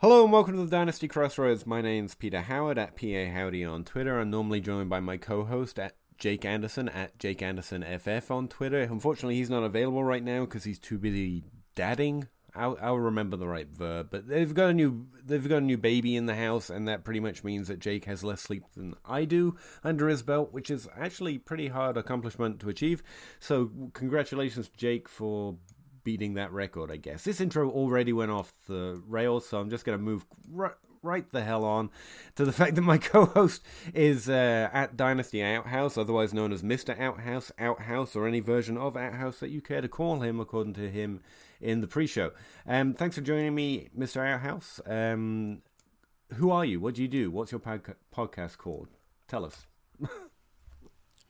hello 0.00 0.24
and 0.24 0.32
welcome 0.32 0.54
to 0.54 0.64
the 0.64 0.70
Dynasty 0.70 1.06
Crossroads. 1.06 1.66
My 1.66 1.82
name's 1.82 2.14
Peter 2.14 2.40
Howard 2.40 2.78
at 2.78 2.96
PA 2.96 3.30
Howdy 3.30 3.66
on 3.66 3.84
Twitter. 3.84 4.18
I'm 4.18 4.30
normally 4.30 4.62
joined 4.62 4.88
by 4.88 5.00
my 5.00 5.18
co-host 5.18 5.78
at 5.78 5.94
Jake 6.16 6.42
Anderson 6.46 6.88
at 6.88 7.18
Jake 7.18 7.42
Anderson 7.42 7.84
FF 7.84 8.30
on 8.30 8.48
Twitter. 8.48 8.80
Unfortunately, 8.80 9.36
he's 9.36 9.50
not 9.50 9.62
available 9.62 10.02
right 10.02 10.24
now 10.24 10.46
because 10.46 10.64
he's 10.64 10.78
too 10.78 10.96
busy 10.96 11.44
dadding 11.74 12.28
I'll, 12.54 12.76
I'll 12.80 12.98
remember 12.98 13.36
the 13.36 13.46
right 13.46 13.68
verb, 13.68 14.08
but 14.10 14.28
they've 14.28 14.52
got 14.52 14.70
a 14.70 14.74
new 14.74 15.06
they've 15.24 15.48
got 15.48 15.58
a 15.58 15.66
new 15.66 15.78
baby 15.78 16.16
in 16.16 16.26
the 16.26 16.34
house, 16.34 16.70
and 16.70 16.88
that 16.88 17.04
pretty 17.04 17.20
much 17.20 17.44
means 17.44 17.68
that 17.68 17.78
Jake 17.78 18.04
has 18.06 18.24
less 18.24 18.40
sleep 18.40 18.64
than 18.74 18.94
I 19.04 19.24
do 19.24 19.56
under 19.84 20.08
his 20.08 20.22
belt, 20.22 20.52
which 20.52 20.70
is 20.70 20.88
actually 20.96 21.38
pretty 21.38 21.68
hard 21.68 21.96
accomplishment 21.96 22.60
to 22.60 22.68
achieve. 22.68 23.02
So 23.38 23.70
congratulations, 23.92 24.68
Jake, 24.76 25.08
for 25.08 25.56
beating 26.04 26.34
that 26.34 26.52
record. 26.52 26.90
I 26.90 26.96
guess 26.96 27.24
this 27.24 27.40
intro 27.40 27.70
already 27.70 28.12
went 28.12 28.30
off 28.30 28.52
the 28.66 29.02
rails, 29.06 29.48
so 29.48 29.60
I'm 29.60 29.70
just 29.70 29.84
going 29.84 29.98
to 29.98 30.04
move 30.04 30.24
right, 30.50 30.72
right 31.02 31.30
the 31.30 31.42
hell 31.42 31.64
on 31.64 31.90
to 32.36 32.44
the 32.44 32.52
fact 32.60 32.74
that 32.74 32.82
my 32.82 32.98
co-host 32.98 33.62
is 33.94 34.28
uh, 34.28 34.68
at 34.72 34.96
Dynasty 34.96 35.42
Outhouse, 35.42 35.96
otherwise 35.96 36.34
known 36.34 36.52
as 36.52 36.62
Mister 36.62 36.96
Outhouse, 36.98 37.52
Outhouse, 37.58 38.14
or 38.16 38.26
any 38.26 38.40
version 38.40 38.76
of 38.76 38.96
Outhouse 38.96 39.40
that 39.40 39.50
you 39.50 39.60
care 39.60 39.80
to 39.80 39.88
call 39.88 40.20
him, 40.20 40.40
according 40.40 40.74
to 40.74 40.90
him 40.90 41.20
in 41.60 41.80
the 41.80 41.86
pre-show. 41.86 42.32
Um, 42.66 42.94
thanks 42.94 43.16
for 43.16 43.22
joining 43.22 43.54
me, 43.54 43.88
Mr. 43.96 44.26
Outhouse. 44.26 44.80
Um, 44.86 45.62
who 46.34 46.50
are 46.50 46.64
you? 46.64 46.80
What 46.80 46.94
do 46.94 47.02
you 47.02 47.08
do? 47.08 47.30
What's 47.30 47.52
your 47.52 47.58
pod- 47.58 47.96
podcast 48.14 48.56
called? 48.56 48.88
Tell 49.28 49.44
us. 49.44 49.66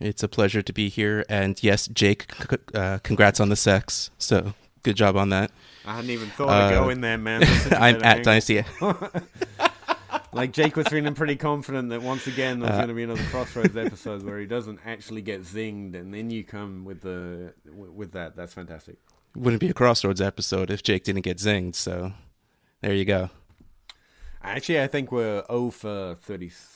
it's 0.01 0.23
a 0.23 0.29
pleasure 0.29 0.63
to 0.63 0.73
be 0.73 0.89
here, 0.89 1.25
and 1.29 1.63
yes, 1.63 1.87
Jake, 1.89 2.33
c- 2.51 2.57
uh, 2.75 2.99
congrats 3.03 3.41
on 3.41 3.49
the 3.49 3.57
sex. 3.57 4.11
So 4.19 4.55
good 4.83 4.97
job 4.97 5.17
on 5.17 5.29
that. 5.31 5.51
I 5.85 5.97
hadn't 5.97 6.11
even 6.11 6.29
thought 6.29 6.49
uh, 6.49 6.75
of 6.75 6.85
going 6.85 7.01
there, 7.01 7.19
man. 7.19 7.43
I'm 7.73 7.97
at 7.97 8.05
angle. 8.05 8.23
Dynasty. 8.25 8.65
like 10.33 10.53
Jake 10.53 10.77
was 10.77 10.89
feeling 10.89 11.15
pretty 11.15 11.37
confident 11.37 11.91
that 11.91 12.03
once 12.03 12.27
again 12.27 12.61
there's 12.61 12.73
uh, 12.73 12.77
going 12.77 12.89
to 12.89 12.95
be 12.95 13.03
another 13.05 13.23
Crossroads 13.31 13.77
episode 13.77 14.23
where 14.23 14.39
he 14.39 14.47
doesn't 14.47 14.81
actually 14.85 15.23
get 15.23 15.43
zinged, 15.43 15.95
and 15.95 16.13
then 16.13 16.31
you 16.31 16.45
come 16.45 16.85
with 16.85 17.03
the 17.03 17.55
with 17.73 18.13
that. 18.13 18.37
That's 18.37 18.55
fantastic 18.55 18.99
wouldn't 19.35 19.61
be 19.61 19.69
a 19.69 19.75
Crossroads 19.75 20.21
episode 20.21 20.71
if 20.71 20.83
Jake 20.83 21.05
didn't 21.05 21.23
get 21.23 21.39
zinged. 21.39 21.77
So 21.77 22.13
there 22.81 22.95
you 22.95 23.05
go. 23.05 23.31
Actually, 24.43 24.81
I 24.81 24.87
think 24.87 25.13
we're 25.13 25.45
0 25.51 25.71
for 25.71 26.15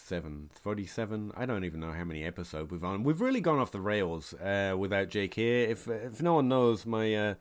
37. 0.05 0.51
37? 0.53 1.33
I 1.35 1.47
don't 1.47 1.65
even 1.65 1.81
know 1.81 1.93
how 1.93 2.05
many 2.05 2.25
episodes 2.25 2.71
we've 2.71 2.85
on. 2.85 3.05
We've 3.05 3.23
really 3.23 3.41
gone 3.41 3.59
off 3.59 3.73
the 3.73 3.81
rails 3.81 4.35
uh, 4.35 4.75
without 4.77 5.09
Jake 5.09 5.33
here. 5.33 5.67
If 5.67 5.89
if 5.89 6.21
no 6.21 6.35
one 6.35 6.47
knows, 6.47 6.85
my 6.85 7.15
uh, 7.15 7.35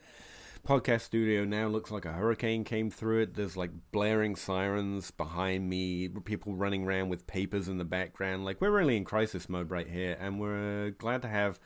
podcast 0.65 1.01
studio 1.01 1.43
now 1.43 1.67
looks 1.67 1.91
like 1.91 2.05
a 2.05 2.13
hurricane 2.13 2.63
came 2.63 2.89
through 2.89 3.23
it. 3.23 3.33
There's 3.33 3.57
like 3.57 3.71
blaring 3.91 4.37
sirens 4.37 5.11
behind 5.11 5.69
me, 5.69 6.07
people 6.07 6.55
running 6.55 6.85
around 6.85 7.09
with 7.09 7.27
papers 7.27 7.67
in 7.67 7.79
the 7.79 7.83
background. 7.83 8.45
Like, 8.45 8.61
we're 8.61 8.71
really 8.71 8.95
in 8.95 9.03
crisis 9.03 9.49
mode 9.49 9.69
right 9.69 9.87
here, 9.87 10.15
and 10.17 10.39
we're 10.39 10.91
glad 10.91 11.21
to 11.23 11.27
have 11.27 11.59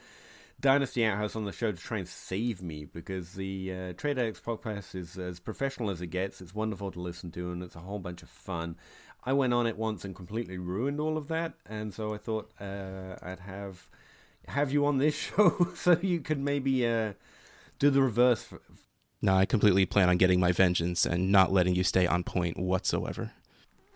Dynasty 0.59 1.05
Outhouse 1.05 1.35
on 1.35 1.45
the 1.45 1.51
show 1.51 1.71
to 1.71 1.77
try 1.77 1.99
and 1.99 2.07
save 2.07 2.63
me 2.63 2.85
because 2.85 3.33
the 3.33 3.71
uh, 3.71 3.93
Trade 3.93 4.17
podcast 4.17 4.95
is 4.95 5.15
as 5.15 5.39
professional 5.39 5.91
as 5.91 6.01
it 6.01 6.07
gets. 6.07 6.41
It's 6.41 6.55
wonderful 6.55 6.91
to 6.91 6.99
listen 6.99 7.29
to 7.31 7.51
and 7.51 7.61
it's 7.61 7.75
a 7.75 7.81
whole 7.81 7.99
bunch 7.99 8.23
of 8.23 8.29
fun. 8.29 8.75
I 9.27 9.33
went 9.33 9.53
on 9.53 9.67
it 9.67 9.77
once 9.77 10.05
and 10.05 10.15
completely 10.15 10.57
ruined 10.57 11.01
all 11.01 11.17
of 11.17 11.27
that, 11.27 11.55
and 11.65 11.93
so 11.93 12.13
I 12.13 12.17
thought 12.17 12.49
uh, 12.61 13.17
I'd 13.21 13.41
have 13.41 13.89
have 14.47 14.71
you 14.71 14.85
on 14.85 14.99
this 14.99 15.15
show 15.35 15.67
so 15.75 15.97
you 16.01 16.21
could 16.21 16.39
maybe 16.39 16.87
uh, 16.87 17.11
do 17.77 17.89
the 17.89 18.01
reverse. 18.01 18.43
For... 18.43 18.61
No, 19.21 19.35
I 19.35 19.45
completely 19.45 19.85
plan 19.85 20.07
on 20.07 20.15
getting 20.15 20.39
my 20.39 20.53
vengeance 20.53 21.05
and 21.05 21.29
not 21.29 21.51
letting 21.51 21.75
you 21.75 21.83
stay 21.83 22.07
on 22.07 22.23
point 22.23 22.57
whatsoever 22.57 23.33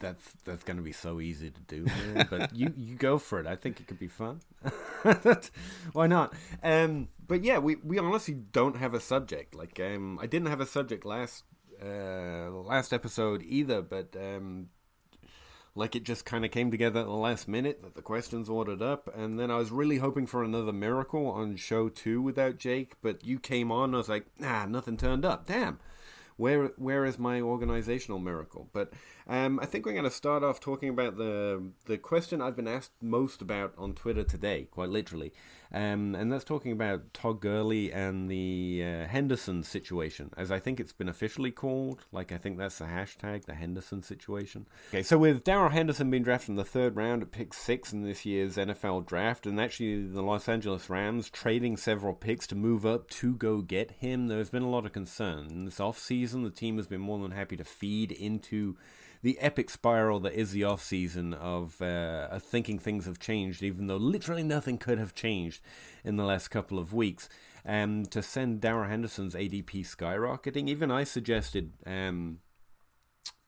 that's 0.01 0.33
that's 0.43 0.63
going 0.63 0.77
to 0.77 0.83
be 0.83 0.91
so 0.91 1.21
easy 1.21 1.51
to 1.51 1.61
do, 1.61 1.85
man. 1.85 2.27
but 2.29 2.53
you 2.55 2.73
you 2.75 2.95
go 2.95 3.17
for 3.17 3.39
it. 3.39 3.47
I 3.47 3.55
think 3.55 3.79
it 3.79 3.87
could 3.87 3.99
be 3.99 4.07
fun. 4.07 4.41
Why 5.93 6.07
not? 6.07 6.33
Um, 6.61 7.07
but 7.25 7.43
yeah, 7.43 7.59
we, 7.59 7.75
we 7.75 7.99
honestly 7.99 8.33
don't 8.33 8.75
have 8.75 8.93
a 8.93 8.99
subject. 8.99 9.55
Like 9.55 9.79
um, 9.79 10.19
I 10.19 10.25
didn't 10.25 10.49
have 10.49 10.59
a 10.59 10.65
subject 10.65 11.05
last 11.05 11.43
uh, 11.81 12.49
last 12.49 12.91
episode 12.91 13.43
either, 13.43 13.81
but 13.81 14.15
um, 14.19 14.69
like 15.75 15.95
it 15.95 16.03
just 16.03 16.25
kind 16.25 16.43
of 16.43 16.51
came 16.51 16.71
together 16.71 16.99
at 16.99 17.05
the 17.05 17.11
last 17.11 17.47
minute 17.47 17.81
that 17.83 17.95
the 17.95 18.01
questions 18.01 18.49
ordered 18.49 18.81
up, 18.81 19.09
and 19.15 19.39
then 19.39 19.49
I 19.49 19.57
was 19.57 19.71
really 19.71 19.97
hoping 19.97 20.27
for 20.27 20.43
another 20.43 20.73
miracle 20.73 21.27
on 21.27 21.55
show 21.55 21.89
two 21.89 22.21
without 22.21 22.57
Jake, 22.57 22.95
but 23.01 23.23
you 23.23 23.39
came 23.39 23.71
on. 23.71 23.93
I 23.93 23.99
was 23.99 24.09
like, 24.09 24.25
nah, 24.39 24.65
nothing 24.65 24.97
turned 24.97 25.25
up. 25.25 25.47
Damn 25.47 25.79
where 26.41 26.71
where 26.77 27.05
is 27.05 27.19
my 27.19 27.39
organizational 27.39 28.17
miracle? 28.17 28.67
But 28.73 28.91
um, 29.27 29.59
I 29.59 29.65
think 29.67 29.85
we're 29.85 29.93
going 29.93 30.05
to 30.05 30.11
start 30.11 30.43
off 30.43 30.59
talking 30.59 30.89
about 30.89 31.17
the 31.17 31.71
the 31.85 31.99
question 31.99 32.41
I've 32.41 32.55
been 32.55 32.67
asked 32.67 32.91
most 32.99 33.41
about 33.41 33.73
on 33.77 33.93
Twitter 33.93 34.23
today, 34.23 34.67
quite 34.71 34.89
literally, 34.89 35.33
um, 35.73 36.15
and 36.15 36.31
that's 36.31 36.43
talking 36.43 36.71
about 36.71 37.13
Todd 37.13 37.39
Gurley 37.39 37.91
and 37.93 38.29
the 38.29 38.83
uh, 38.85 39.07
Henderson 39.07 39.63
situation, 39.63 40.31
as 40.35 40.51
I 40.51 40.59
think 40.59 40.79
it's 40.79 40.91
been 40.91 41.07
officially 41.07 41.51
called. 41.51 42.05
Like 42.11 42.31
I 42.31 42.37
think 42.37 42.57
that's 42.57 42.79
the 42.79 42.85
hashtag, 42.85 43.45
the 43.45 43.53
Henderson 43.53 44.03
situation. 44.03 44.67
Okay, 44.89 45.03
so 45.03 45.17
with 45.17 45.43
Darrell 45.43 45.69
Henderson 45.69 46.09
being 46.09 46.23
drafted 46.23 46.49
in 46.49 46.55
the 46.55 46.65
third 46.65 46.95
round 46.95 47.21
at 47.21 47.31
pick 47.31 47.53
six 47.53 47.93
in 47.93 48.03
this 48.03 48.25
year's 48.25 48.57
NFL 48.57 49.05
draft, 49.05 49.45
and 49.45 49.61
actually 49.61 50.05
the 50.05 50.21
Los 50.21 50.49
Angeles 50.49 50.89
Rams 50.89 51.29
trading 51.29 51.77
several 51.77 52.13
picks 52.13 52.45
to 52.47 52.55
move 52.55 52.85
up 52.85 53.09
to 53.09 53.35
go 53.35 53.61
get 53.61 53.91
him, 53.91 54.27
there's 54.27 54.49
been 54.49 54.63
a 54.63 54.69
lot 54.69 54.85
of 54.85 54.91
concern. 54.91 55.47
In 55.49 55.65
this 55.65 55.79
offseason, 55.79 56.43
the 56.43 56.49
team 56.49 56.77
has 56.77 56.87
been 56.87 57.01
more 57.01 57.19
than 57.19 57.31
happy 57.31 57.55
to 57.55 57.63
feed 57.63 58.11
into 58.11 58.75
the 59.21 59.39
epic 59.39 59.69
spiral 59.69 60.19
that 60.21 60.33
is 60.33 60.51
the 60.51 60.63
off 60.63 60.81
season 60.81 61.33
of, 61.33 61.81
uh, 61.81 62.39
thinking 62.39 62.79
things 62.79 63.05
have 63.05 63.19
changed, 63.19 63.61
even 63.63 63.87
though 63.87 63.97
literally 63.97 64.43
nothing 64.43 64.77
could 64.77 64.97
have 64.97 65.13
changed 65.13 65.61
in 66.03 66.15
the 66.15 66.25
last 66.25 66.49
couple 66.49 66.79
of 66.79 66.93
weeks. 66.93 67.29
Um, 67.63 68.05
to 68.07 68.23
send 68.23 68.59
Darrell 68.59 68.89
Henderson's 68.89 69.35
ADP 69.35 69.85
skyrocketing, 69.85 70.67
even 70.67 70.89
I 70.89 71.03
suggested. 71.03 71.73
Um, 71.85 72.39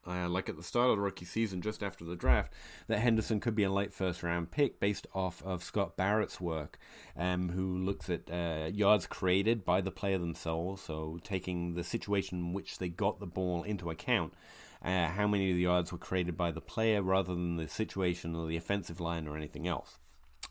uh, 0.06 0.27
like 0.27 0.50
at 0.50 0.58
the 0.58 0.63
start 0.63 0.89
of 0.89 0.98
the 0.98 1.01
rookie 1.01 1.25
season, 1.25 1.62
just 1.62 1.82
after 1.82 2.03
the 2.03 2.15
draft, 2.15 2.53
that 2.88 3.00
Henderson 3.00 3.39
could 3.39 3.56
be 3.56 3.63
a 3.63 3.72
late 3.72 3.94
first 3.94 4.22
round 4.22 4.51
pick 4.51 4.80
based 4.80 5.08
off 5.13 5.42
of 5.44 5.63
Scott 5.63 5.96
Barrett's 5.96 6.42
work, 6.42 6.77
um, 7.15 7.50
who 7.50 7.77
looks 7.77 8.10
at 8.10 8.30
uh, 8.30 8.70
yards 8.72 9.08
created 9.08 9.63
by 9.63 9.82
the 9.82 9.92
player 9.92 10.18
themselves, 10.18 10.82
so 10.82 11.20
taking 11.24 11.75
the 11.75 11.84
situation 11.84 12.39
in 12.39 12.53
which 12.53 12.80
they 12.80 12.89
got 12.89 13.20
the 13.20 13.25
ball 13.27 13.63
into 13.63 13.89
account 13.89 14.34
uh, 14.83 15.07
how 15.07 15.27
many 15.27 15.51
of 15.51 15.55
the 15.55 15.63
yards 15.63 15.91
were 15.91 15.97
created 15.97 16.37
by 16.37 16.51
the 16.51 16.61
player 16.61 17.01
rather 17.01 17.33
than 17.33 17.55
the 17.55 17.67
situation 17.67 18.35
or 18.35 18.47
the 18.47 18.57
offensive 18.57 18.99
line 18.99 19.27
or 19.27 19.37
anything 19.37 19.67
else. 19.67 19.97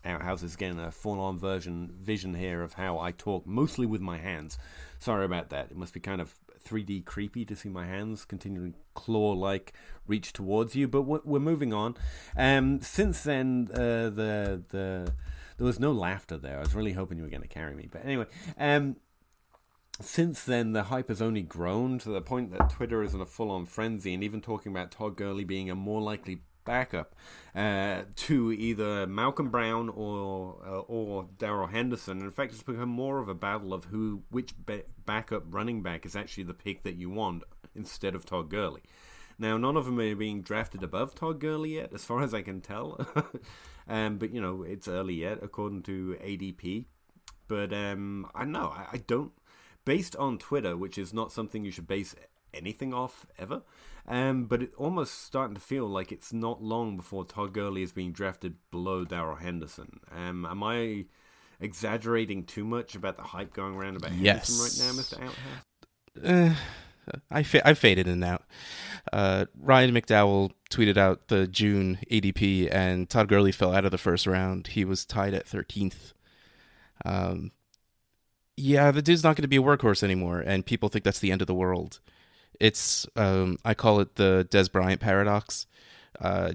Outhouse 0.05 0.43
is 0.43 0.55
getting 0.55 0.79
a 0.79 0.91
full-on 0.91 1.37
version 1.37 1.93
vision 1.97 2.33
here 2.33 2.61
of 2.61 2.73
how 2.73 2.99
I 2.99 3.11
talk, 3.11 3.47
mostly 3.47 3.85
with 3.85 4.01
my 4.01 4.17
hands. 4.17 4.57
Sorry 4.99 5.23
about 5.23 5.49
that. 5.51 5.71
It 5.71 5.77
must 5.77 5.93
be 5.93 5.99
kind 5.99 6.19
of 6.19 6.35
3D 6.67 7.05
creepy 7.05 7.45
to 7.45 7.55
see 7.55 7.69
my 7.69 7.85
hands 7.85 8.25
continuing 8.25 8.75
claw-like 8.95 9.73
reach 10.07 10.33
towards 10.33 10.75
you. 10.75 10.87
But 10.87 11.03
we're 11.03 11.39
moving 11.39 11.73
on. 11.73 11.95
Um, 12.35 12.81
since 12.81 13.23
then, 13.23 13.69
uh, 13.73 14.09
the 14.09 14.63
the 14.69 15.13
there 15.57 15.65
was 15.65 15.79
no 15.79 15.91
laughter 15.91 16.37
there. 16.37 16.57
I 16.57 16.61
was 16.61 16.75
really 16.75 16.93
hoping 16.93 17.17
you 17.17 17.23
were 17.23 17.29
going 17.29 17.41
to 17.41 17.47
carry 17.47 17.75
me. 17.75 17.87
But 17.89 18.03
anyway, 18.05 18.25
um, 18.57 18.97
since 20.01 20.43
then, 20.43 20.73
the 20.73 20.83
hype 20.83 21.09
has 21.09 21.21
only 21.21 21.43
grown 21.43 21.99
to 21.99 22.09
the 22.09 22.21
point 22.21 22.51
that 22.51 22.69
Twitter 22.69 23.03
is 23.03 23.13
in 23.13 23.21
a 23.21 23.25
full 23.25 23.51
on 23.51 23.65
frenzy, 23.65 24.13
and 24.13 24.23
even 24.23 24.41
talking 24.41 24.71
about 24.71 24.91
Todd 24.91 25.15
Gurley 25.15 25.43
being 25.43 25.69
a 25.69 25.75
more 25.75 26.01
likely 26.01 26.41
backup 26.65 27.15
uh, 27.55 28.03
to 28.15 28.51
either 28.53 29.05
Malcolm 29.05 29.49
Brown 29.49 29.89
or 29.89 30.57
uh, 30.65 30.79
or 30.79 31.27
Darrell 31.37 31.67
Henderson. 31.67 32.21
In 32.21 32.31
fact, 32.31 32.53
it's 32.53 32.63
become 32.63 32.89
more 32.89 33.19
of 33.19 33.29
a 33.29 33.35
battle 33.35 33.73
of 33.73 33.85
who 33.85 34.23
which 34.29 34.53
ba- 34.65 34.83
backup 35.05 35.43
running 35.49 35.81
back 35.83 36.05
is 36.05 36.15
actually 36.15 36.43
the 36.43 36.53
pick 36.53 36.83
that 36.83 36.95
you 36.95 37.09
want 37.09 37.43
instead 37.75 38.15
of 38.15 38.25
Todd 38.25 38.49
Gurley. 38.49 38.81
Now, 39.37 39.57
none 39.57 39.77
of 39.77 39.85
them 39.85 39.99
are 39.99 40.15
being 40.15 40.41
drafted 40.41 40.83
above 40.83 41.15
Todd 41.15 41.39
Gurley 41.39 41.75
yet, 41.75 41.91
as 41.93 42.05
far 42.05 42.21
as 42.23 42.33
I 42.33 42.41
can 42.41 42.61
tell. 42.61 43.05
um, 43.87 44.17
but 44.17 44.33
you 44.33 44.41
know, 44.41 44.63
it's 44.63 44.87
early 44.87 45.15
yet, 45.15 45.39
according 45.41 45.83
to 45.83 46.17
ADP. 46.21 46.85
But 47.47 47.73
um, 47.73 48.27
I 48.33 48.45
know 48.45 48.73
I, 48.75 48.87
I 48.93 48.97
don't 48.97 49.33
based 49.85 50.15
on 50.15 50.37
Twitter, 50.37 50.75
which 50.77 50.97
is 50.97 51.13
not 51.13 51.31
something 51.31 51.63
you 51.63 51.71
should 51.71 51.87
base 51.87 52.15
anything 52.53 52.93
off 52.93 53.25
ever. 53.37 53.63
Um, 54.07 54.45
but 54.45 54.61
it's 54.61 54.75
almost 54.75 55.23
starting 55.23 55.55
to 55.55 55.61
feel 55.61 55.87
like 55.87 56.11
it's 56.11 56.33
not 56.33 56.61
long 56.61 56.97
before 56.97 57.23
Todd 57.23 57.53
Gurley 57.53 57.83
is 57.83 57.93
being 57.93 58.11
drafted 58.11 58.55
below 58.69 59.05
Darrell 59.05 59.37
Henderson. 59.37 60.01
Um, 60.11 60.45
am 60.45 60.61
I 60.61 61.05
exaggerating 61.59 62.43
too 62.43 62.65
much 62.65 62.95
about 62.95 63.15
the 63.15 63.23
hype 63.23 63.53
going 63.53 63.75
around 63.75 63.95
about 63.95 64.11
yes. 64.11 64.49
Henderson 64.49 64.85
right 64.85 64.91
now, 64.91 64.97
Mister 64.97 65.15
Outhouse? 65.23 66.55
Uh, 66.55 66.55
I 67.31 67.43
fa- 67.43 67.67
I 67.67 67.73
faded 67.73 68.07
in 68.07 68.13
and 68.13 68.23
out. 68.23 68.43
Uh, 69.11 69.45
Ryan 69.57 69.93
McDowell 69.93 70.51
tweeted 70.69 70.97
out 70.97 71.27
the 71.27 71.47
June 71.47 71.99
ADP, 72.11 72.69
and 72.73 73.09
Todd 73.09 73.27
Gurley 73.27 73.51
fell 73.51 73.73
out 73.73 73.85
of 73.85 73.91
the 73.91 73.97
first 73.97 74.27
round. 74.27 74.67
He 74.67 74.85
was 74.85 75.05
tied 75.05 75.33
at 75.33 75.45
13th. 75.45 76.13
Um, 77.05 77.51
yeah, 78.55 78.91
the 78.91 79.01
dude's 79.01 79.23
not 79.23 79.35
going 79.35 79.43
to 79.43 79.47
be 79.47 79.57
a 79.57 79.61
workhorse 79.61 80.03
anymore, 80.03 80.39
and 80.39 80.65
people 80.65 80.89
think 80.89 81.03
that's 81.03 81.19
the 81.19 81.31
end 81.31 81.41
of 81.41 81.47
the 81.47 81.53
world. 81.53 81.99
It's 82.59 83.07
um, 83.15 83.57
I 83.65 83.73
call 83.73 83.99
it 83.99 84.15
the 84.15 84.47
Dez 84.49 84.71
Bryant 84.71 85.01
paradox. 85.01 85.65
Uh, 86.19 86.53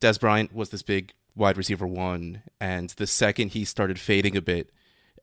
Dez 0.00 0.20
Bryant 0.20 0.54
was 0.54 0.70
this 0.70 0.82
big 0.82 1.12
wide 1.34 1.56
receiver 1.56 1.86
one, 1.86 2.42
and 2.60 2.90
the 2.90 3.06
second 3.06 3.48
he 3.48 3.64
started 3.64 3.98
fading 3.98 4.36
a 4.36 4.42
bit, 4.42 4.70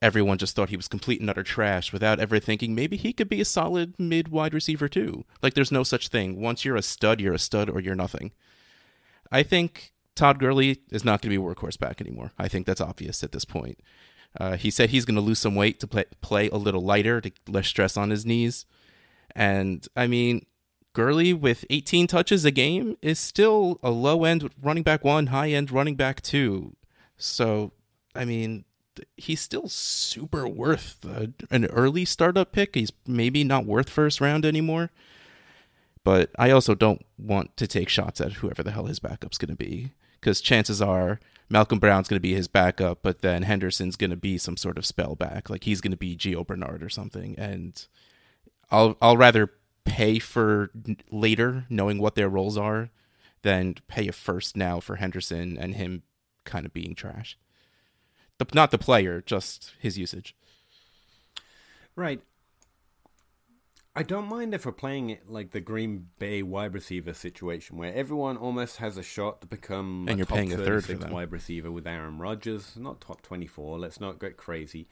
everyone 0.02 0.38
just 0.38 0.54
thought 0.54 0.70
he 0.70 0.76
was 0.76 0.88
complete 0.88 1.20
and 1.20 1.30
utter 1.30 1.42
trash 1.42 1.92
without 1.92 2.20
ever 2.20 2.38
thinking 2.38 2.74
maybe 2.74 2.96
he 2.96 3.12
could 3.12 3.28
be 3.28 3.40
a 3.40 3.44
solid 3.44 3.94
mid 3.98 4.28
wide 4.28 4.54
receiver 4.54 4.88
too. 4.88 5.24
Like 5.42 5.54
there's 5.54 5.72
no 5.72 5.82
such 5.82 6.08
thing. 6.08 6.40
Once 6.40 6.64
you're 6.64 6.76
a 6.76 6.82
stud, 6.82 7.20
you're 7.20 7.34
a 7.34 7.38
stud 7.38 7.70
or 7.70 7.80
you're 7.80 7.94
nothing. 7.94 8.32
I 9.30 9.42
think 9.42 9.92
Todd 10.14 10.38
Gurley 10.38 10.80
is 10.90 11.04
not 11.04 11.20
going 11.22 11.32
to 11.32 11.40
be 11.40 11.42
a 11.42 11.54
workhorse 11.54 11.78
back 11.78 12.00
anymore. 12.00 12.32
I 12.38 12.48
think 12.48 12.66
that's 12.66 12.80
obvious 12.80 13.22
at 13.22 13.32
this 13.32 13.44
point. 13.44 13.78
Uh, 14.38 14.56
he 14.56 14.70
said 14.70 14.90
he's 14.90 15.04
going 15.04 15.16
to 15.16 15.20
lose 15.20 15.40
some 15.40 15.54
weight 15.54 15.80
to 15.80 15.86
play, 15.86 16.04
play 16.20 16.48
a 16.48 16.56
little 16.56 16.82
lighter 16.82 17.20
to 17.20 17.30
less 17.48 17.66
stress 17.66 17.96
on 17.96 18.10
his 18.10 18.24
knees. 18.24 18.66
And 19.34 19.86
I 19.96 20.06
mean, 20.06 20.46
Gurley 20.92 21.32
with 21.32 21.64
18 21.70 22.06
touches 22.06 22.44
a 22.44 22.50
game 22.50 22.96
is 23.02 23.18
still 23.18 23.78
a 23.82 23.90
low 23.90 24.24
end 24.24 24.48
running 24.62 24.82
back 24.82 25.04
one, 25.04 25.28
high 25.28 25.50
end 25.50 25.70
running 25.70 25.96
back 25.96 26.22
two. 26.22 26.74
So, 27.16 27.72
I 28.14 28.24
mean, 28.24 28.64
he's 29.16 29.40
still 29.40 29.68
super 29.68 30.48
worth 30.48 31.04
an 31.50 31.66
early 31.66 32.04
startup 32.04 32.52
pick. 32.52 32.74
He's 32.74 32.92
maybe 33.06 33.44
not 33.44 33.66
worth 33.66 33.90
first 33.90 34.20
round 34.20 34.44
anymore. 34.44 34.90
But 36.04 36.30
I 36.38 36.50
also 36.50 36.74
don't 36.74 37.04
want 37.18 37.56
to 37.58 37.66
take 37.66 37.88
shots 37.88 38.20
at 38.20 38.34
whoever 38.34 38.62
the 38.62 38.70
hell 38.70 38.86
his 38.86 38.98
backup's 38.98 39.38
going 39.38 39.50
to 39.50 39.56
be 39.56 39.92
because 40.20 40.40
chances 40.40 40.80
are 40.80 41.20
Malcolm 41.50 41.78
Brown's 41.78 42.08
going 42.08 42.16
to 42.16 42.20
be 42.20 42.34
his 42.34 42.48
backup, 42.48 43.00
but 43.02 43.22
then 43.22 43.42
Henderson's 43.42 43.96
going 43.96 44.10
to 44.10 44.16
be 44.16 44.36
some 44.36 44.56
sort 44.56 44.76
of 44.76 44.84
spell 44.84 45.14
back, 45.14 45.48
like 45.48 45.64
he's 45.64 45.80
going 45.80 45.92
to 45.92 45.96
be 45.96 46.16
Gio 46.16 46.46
Bernard 46.46 46.82
or 46.82 46.88
something. 46.88 47.34
And 47.38 47.86
I'll 48.70 48.96
I'll 49.00 49.16
rather 49.16 49.50
pay 49.84 50.18
for 50.18 50.70
later, 51.10 51.64
knowing 51.70 51.98
what 51.98 52.14
their 52.14 52.28
roles 52.28 52.58
are, 52.58 52.90
than 53.42 53.76
pay 53.88 54.08
a 54.08 54.12
first 54.12 54.56
now 54.56 54.80
for 54.80 54.96
Henderson 54.96 55.56
and 55.58 55.74
him 55.74 56.02
kind 56.44 56.66
of 56.66 56.74
being 56.74 56.94
trash. 56.94 57.38
The, 58.38 58.46
not 58.54 58.70
the 58.70 58.78
player, 58.78 59.22
just 59.24 59.72
his 59.78 59.98
usage. 59.98 60.36
Right. 61.96 62.20
I 63.98 64.04
don't 64.04 64.28
mind 64.28 64.54
if 64.54 64.64
we're 64.64 64.70
playing 64.70 65.10
it 65.10 65.28
like 65.28 65.50
the 65.50 65.58
Green 65.58 66.06
Bay 66.20 66.40
wide 66.40 66.72
receiver 66.72 67.12
situation, 67.12 67.76
where 67.78 67.92
everyone 67.92 68.36
almost 68.36 68.76
has 68.76 68.96
a 68.96 69.02
shot 69.02 69.40
to 69.40 69.48
become 69.48 70.06
And 70.08 70.10
a 70.10 70.16
you're 70.18 70.26
top 70.26 70.36
paying 70.36 70.52
a 70.52 70.56
third 70.56 70.84
for 70.84 70.92
36 70.92 71.00
them. 71.00 71.10
wide 71.12 71.32
receiver 71.32 71.72
with 71.72 71.84
Aaron 71.84 72.18
Rodgers, 72.18 72.76
not 72.76 73.00
top 73.00 73.22
24. 73.22 73.76
Let's 73.80 74.00
not 74.00 74.20
get 74.20 74.36
crazy. 74.36 74.86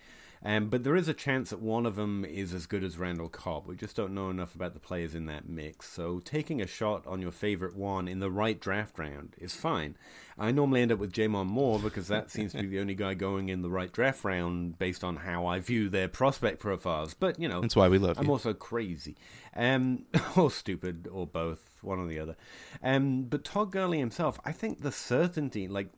Um, 0.45 0.69
but 0.69 0.85
there 0.85 0.95
is 0.97 1.09
a 1.09 1.15
chance 1.15 1.51
that 1.51 1.61
one 1.61 1.87
of 1.87 1.97
them 1.97 2.25
is 2.25 2.53
as 2.55 2.67
good 2.67 2.85
as 2.85 2.99
Randall 2.99 3.29
Cobb. 3.29 3.67
We 3.67 3.75
just 3.75 3.97
don't 3.97 4.15
know 4.15 4.31
enough 4.31 4.55
about 4.55 4.75
the 4.75 4.81
players 4.81 5.15
in 5.15 5.27
that 5.27 5.49
mix. 5.49 5.89
So 5.91 6.21
taking 6.21 6.61
a 6.61 6.67
shot 6.67 7.07
on 7.07 7.21
your 7.23 7.33
favorite 7.33 7.75
one 7.75 8.07
in 8.07 8.21
the 8.21 8.31
right 8.31 8.61
draft 8.61 8.99
round 8.99 9.35
is 9.39 9.55
fine. 9.55 9.97
I 10.39 10.53
normally 10.53 10.83
end 10.83 10.93
up 10.93 10.99
with 10.99 11.13
J'Mon 11.13 11.47
Moore 11.47 11.79
because 11.79 12.09
that 12.09 12.31
seems 12.31 12.53
to 12.53 12.61
be 12.63 12.69
the 12.69 12.81
only 12.81 12.95
guy 12.95 13.15
going 13.15 13.49
in 13.49 13.63
the 13.63 13.71
right 13.71 13.91
draft 13.91 14.23
round 14.23 14.79
based 14.79 15.03
on 15.03 15.17
how 15.17 15.47
I 15.47 15.61
view 15.61 15.89
their 15.89 16.09
prospect 16.09 16.61
profiles. 16.61 17.15
But 17.15 17.41
you 17.41 17.49
know, 17.49 17.63
That's 17.63 17.75
why 17.77 17.89
we 17.89 17.99
love 17.99 18.19
I'm 18.19 18.27
you. 18.27 18.31
also 18.33 18.53
crazy, 18.53 19.17
um, 19.57 20.05
or 20.37 20.51
stupid, 20.51 21.09
or 21.11 21.27
both, 21.27 21.79
one 21.81 21.99
or 21.99 22.07
the 22.07 22.19
other. 22.19 22.37
Um, 22.83 23.23
but 23.25 23.45
Todd 23.45 23.73
Gurley 23.73 23.99
himself, 23.99 24.39
I 24.45 24.53
think 24.53 24.83
the 24.83 24.93
certainty, 24.93 25.69
like, 25.69 25.89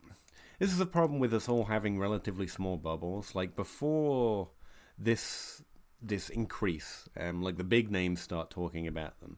this 0.59 0.73
is 0.73 0.79
a 0.79 0.85
problem 0.85 1.19
with 1.19 1.33
us 1.33 1.49
all 1.49 1.65
having 1.65 1.97
relatively 1.97 2.47
small 2.47 2.77
bubbles. 2.77 3.33
Like 3.33 3.55
before 3.55 4.49
this 4.97 5.63
this 6.01 6.29
increase, 6.29 7.09
um, 7.19 7.41
like 7.41 7.57
the 7.57 7.63
big 7.63 7.91
names 7.91 8.21
start 8.21 8.49
talking 8.49 8.87
about 8.87 9.19
them, 9.19 9.37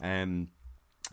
um, 0.00 0.48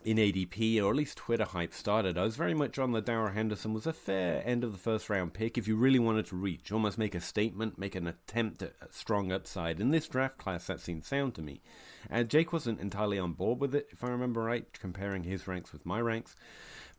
in 0.04 0.16
ADP 0.16 0.80
or 0.82 0.90
at 0.90 0.96
least 0.96 1.18
Twitter 1.18 1.44
hype 1.44 1.72
started, 1.72 2.16
I 2.16 2.22
was 2.22 2.36
very 2.36 2.54
much 2.54 2.78
on 2.78 2.92
the 2.92 3.00
Darrell 3.00 3.32
Henderson 3.32 3.74
was 3.74 3.86
a 3.86 3.92
fair 3.92 4.42
end 4.46 4.62
of 4.62 4.72
the 4.72 4.78
first 4.78 5.10
round 5.10 5.34
pick 5.34 5.58
if 5.58 5.66
you 5.66 5.76
really 5.76 5.98
wanted 5.98 6.26
to 6.26 6.36
reach, 6.36 6.70
almost 6.70 6.98
make 6.98 7.14
a 7.14 7.20
statement, 7.20 7.78
make 7.78 7.96
an 7.96 8.06
attempt 8.06 8.62
at 8.62 8.74
a 8.80 8.92
strong 8.92 9.32
upside. 9.32 9.80
In 9.80 9.90
this 9.90 10.06
draft 10.06 10.38
class, 10.38 10.66
that 10.68 10.80
seemed 10.80 11.04
sound 11.04 11.34
to 11.34 11.42
me. 11.42 11.62
And 12.08 12.28
Jake 12.28 12.52
wasn't 12.52 12.80
entirely 12.80 13.18
on 13.18 13.32
board 13.32 13.60
with 13.60 13.74
it, 13.74 13.88
if 13.90 14.04
I 14.04 14.08
remember 14.08 14.42
right, 14.42 14.66
comparing 14.72 15.24
his 15.24 15.48
ranks 15.48 15.72
with 15.72 15.84
my 15.84 16.00
ranks. 16.00 16.36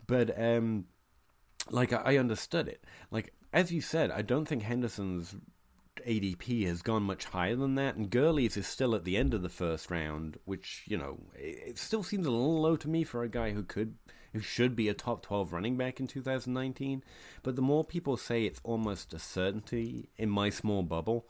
But 0.05 0.37
um, 0.41 0.85
like 1.69 1.93
I 1.93 2.17
understood 2.17 2.67
it. 2.67 2.83
Like 3.11 3.33
as 3.53 3.71
you 3.71 3.81
said, 3.81 4.11
I 4.11 4.21
don't 4.21 4.45
think 4.45 4.63
Henderson's 4.63 5.35
ADP 6.05 6.65
has 6.65 6.81
gone 6.81 7.03
much 7.03 7.25
higher 7.25 7.55
than 7.55 7.75
that, 7.75 7.95
and 7.95 8.09
Gurley's 8.09 8.57
is 8.57 8.67
still 8.67 8.95
at 8.95 9.03
the 9.03 9.17
end 9.17 9.33
of 9.33 9.41
the 9.41 9.49
first 9.49 9.91
round, 9.91 10.37
which 10.45 10.83
you 10.87 10.97
know 10.97 11.19
it, 11.35 11.77
still 11.77 12.03
seems 12.03 12.25
a 12.25 12.31
little 12.31 12.61
low 12.61 12.75
to 12.77 12.89
me 12.89 13.03
for 13.03 13.23
a 13.23 13.29
guy 13.29 13.51
who 13.51 13.63
could 13.63 13.95
who 14.33 14.39
should 14.39 14.75
be 14.75 14.87
a 14.87 14.93
top 14.93 15.21
twelve 15.21 15.53
running 15.53 15.77
back 15.77 15.99
in 15.99 16.07
2019. 16.07 17.03
But 17.43 17.55
the 17.55 17.61
more 17.61 17.83
people 17.83 18.17
say 18.17 18.45
it's 18.45 18.61
almost 18.63 19.13
a 19.13 19.19
certainty 19.19 20.09
in 20.17 20.29
my 20.29 20.49
small 20.49 20.83
bubble, 20.83 21.27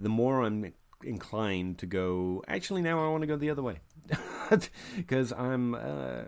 the 0.00 0.08
more 0.08 0.42
I'm 0.42 0.72
inclined 1.04 1.78
to 1.78 1.86
go. 1.86 2.42
Actually, 2.48 2.82
now 2.82 3.04
I 3.04 3.10
want 3.10 3.22
to 3.22 3.26
go 3.26 3.36
the 3.36 3.50
other 3.50 3.62
way 3.62 3.80
because 4.96 5.32
I'm. 5.32 5.74
Uh, 5.74 6.22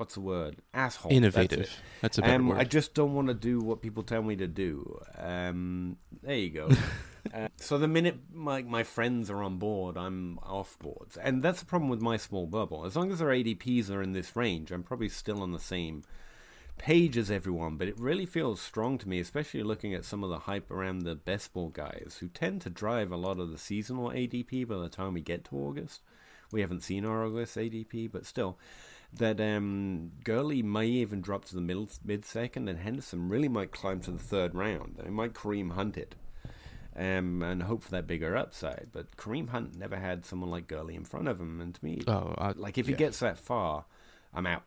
What's 0.00 0.14
the 0.14 0.20
word? 0.20 0.56
Asshole. 0.72 1.10
That's. 1.10 1.16
Innovative. 1.18 1.78
That's, 2.00 2.16
a 2.16 2.22
better 2.22 2.36
Um, 2.36 2.48
word. 2.48 2.58
I 2.58 2.64
just 2.64 2.94
don't 2.94 3.12
want 3.12 3.28
to 3.28 3.34
do 3.34 3.60
what 3.60 3.82
people 3.82 4.02
tell 4.02 4.22
me 4.22 4.34
to 4.34 4.46
do. 4.46 4.98
Um, 5.18 5.98
there 6.22 6.38
you 6.38 6.48
go. 6.48 6.70
uh, 7.34 7.48
so 7.56 7.76
the 7.76 7.86
minute 7.86 8.16
my 8.32 8.62
my 8.62 8.82
friends 8.82 9.28
are 9.28 9.42
on 9.42 9.58
board, 9.58 9.98
I'm 9.98 10.38
off 10.38 10.78
boards, 10.78 11.18
and 11.18 11.42
that's 11.42 11.60
the 11.60 11.66
problem 11.66 11.90
with 11.90 12.00
my 12.00 12.16
small 12.16 12.46
bubble. 12.46 12.86
As 12.86 12.96
long 12.96 13.12
as 13.12 13.18
their 13.18 13.28
ADPs 13.28 13.90
are 13.90 14.00
in 14.00 14.14
this 14.14 14.34
range, 14.34 14.70
I'm 14.72 14.82
probably 14.82 15.10
still 15.10 15.42
on 15.42 15.52
the 15.52 15.58
same 15.58 16.02
page 16.78 17.18
as 17.18 17.30
everyone. 17.30 17.76
But 17.76 17.88
it 17.88 18.00
really 18.00 18.24
feels 18.24 18.58
strong 18.58 18.96
to 18.96 19.08
me, 19.08 19.20
especially 19.20 19.62
looking 19.62 19.92
at 19.92 20.06
some 20.06 20.24
of 20.24 20.30
the 20.30 20.38
hype 20.38 20.70
around 20.70 21.00
the 21.00 21.14
best 21.14 21.52
ball 21.52 21.68
guys, 21.68 22.16
who 22.20 22.28
tend 22.28 22.62
to 22.62 22.70
drive 22.70 23.12
a 23.12 23.18
lot 23.18 23.38
of 23.38 23.50
the 23.50 23.58
seasonal 23.58 24.08
ADP. 24.08 24.66
By 24.66 24.78
the 24.78 24.88
time 24.88 25.12
we 25.12 25.20
get 25.20 25.44
to 25.44 25.56
August, 25.56 26.00
we 26.50 26.62
haven't 26.62 26.84
seen 26.84 27.04
our 27.04 27.26
August 27.26 27.54
ADP, 27.58 28.10
but 28.10 28.24
still 28.24 28.56
that 29.12 29.40
um, 29.40 30.12
Gurley 30.24 30.62
may 30.62 30.86
even 30.86 31.20
drop 31.20 31.44
to 31.46 31.54
the 31.54 31.60
middle 31.60 31.88
mid 32.04 32.24
second, 32.24 32.68
and 32.68 32.78
Henderson 32.78 33.28
really 33.28 33.48
might 33.48 33.72
climb 33.72 34.00
to 34.00 34.10
the 34.10 34.18
third 34.18 34.54
round. 34.54 34.96
They 35.02 35.10
might 35.10 35.34
Kareem 35.34 35.72
Hunt 35.72 35.96
it, 35.96 36.14
um, 36.96 37.42
and 37.42 37.62
hope 37.64 37.82
for 37.82 37.90
that 37.90 38.06
bigger 38.06 38.36
upside. 38.36 38.88
But 38.92 39.16
Kareem 39.16 39.48
Hunt 39.50 39.76
never 39.76 39.96
had 39.96 40.24
someone 40.24 40.50
like 40.50 40.68
Gurley 40.68 40.94
in 40.94 41.04
front 41.04 41.28
of 41.28 41.40
him, 41.40 41.60
and 41.60 41.74
to 41.74 41.84
me, 41.84 42.02
oh, 42.06 42.34
I, 42.38 42.52
like 42.52 42.78
if 42.78 42.86
he 42.86 42.94
gets 42.94 43.18
that 43.20 43.38
far, 43.38 43.84
I'm 44.32 44.46
out. 44.46 44.62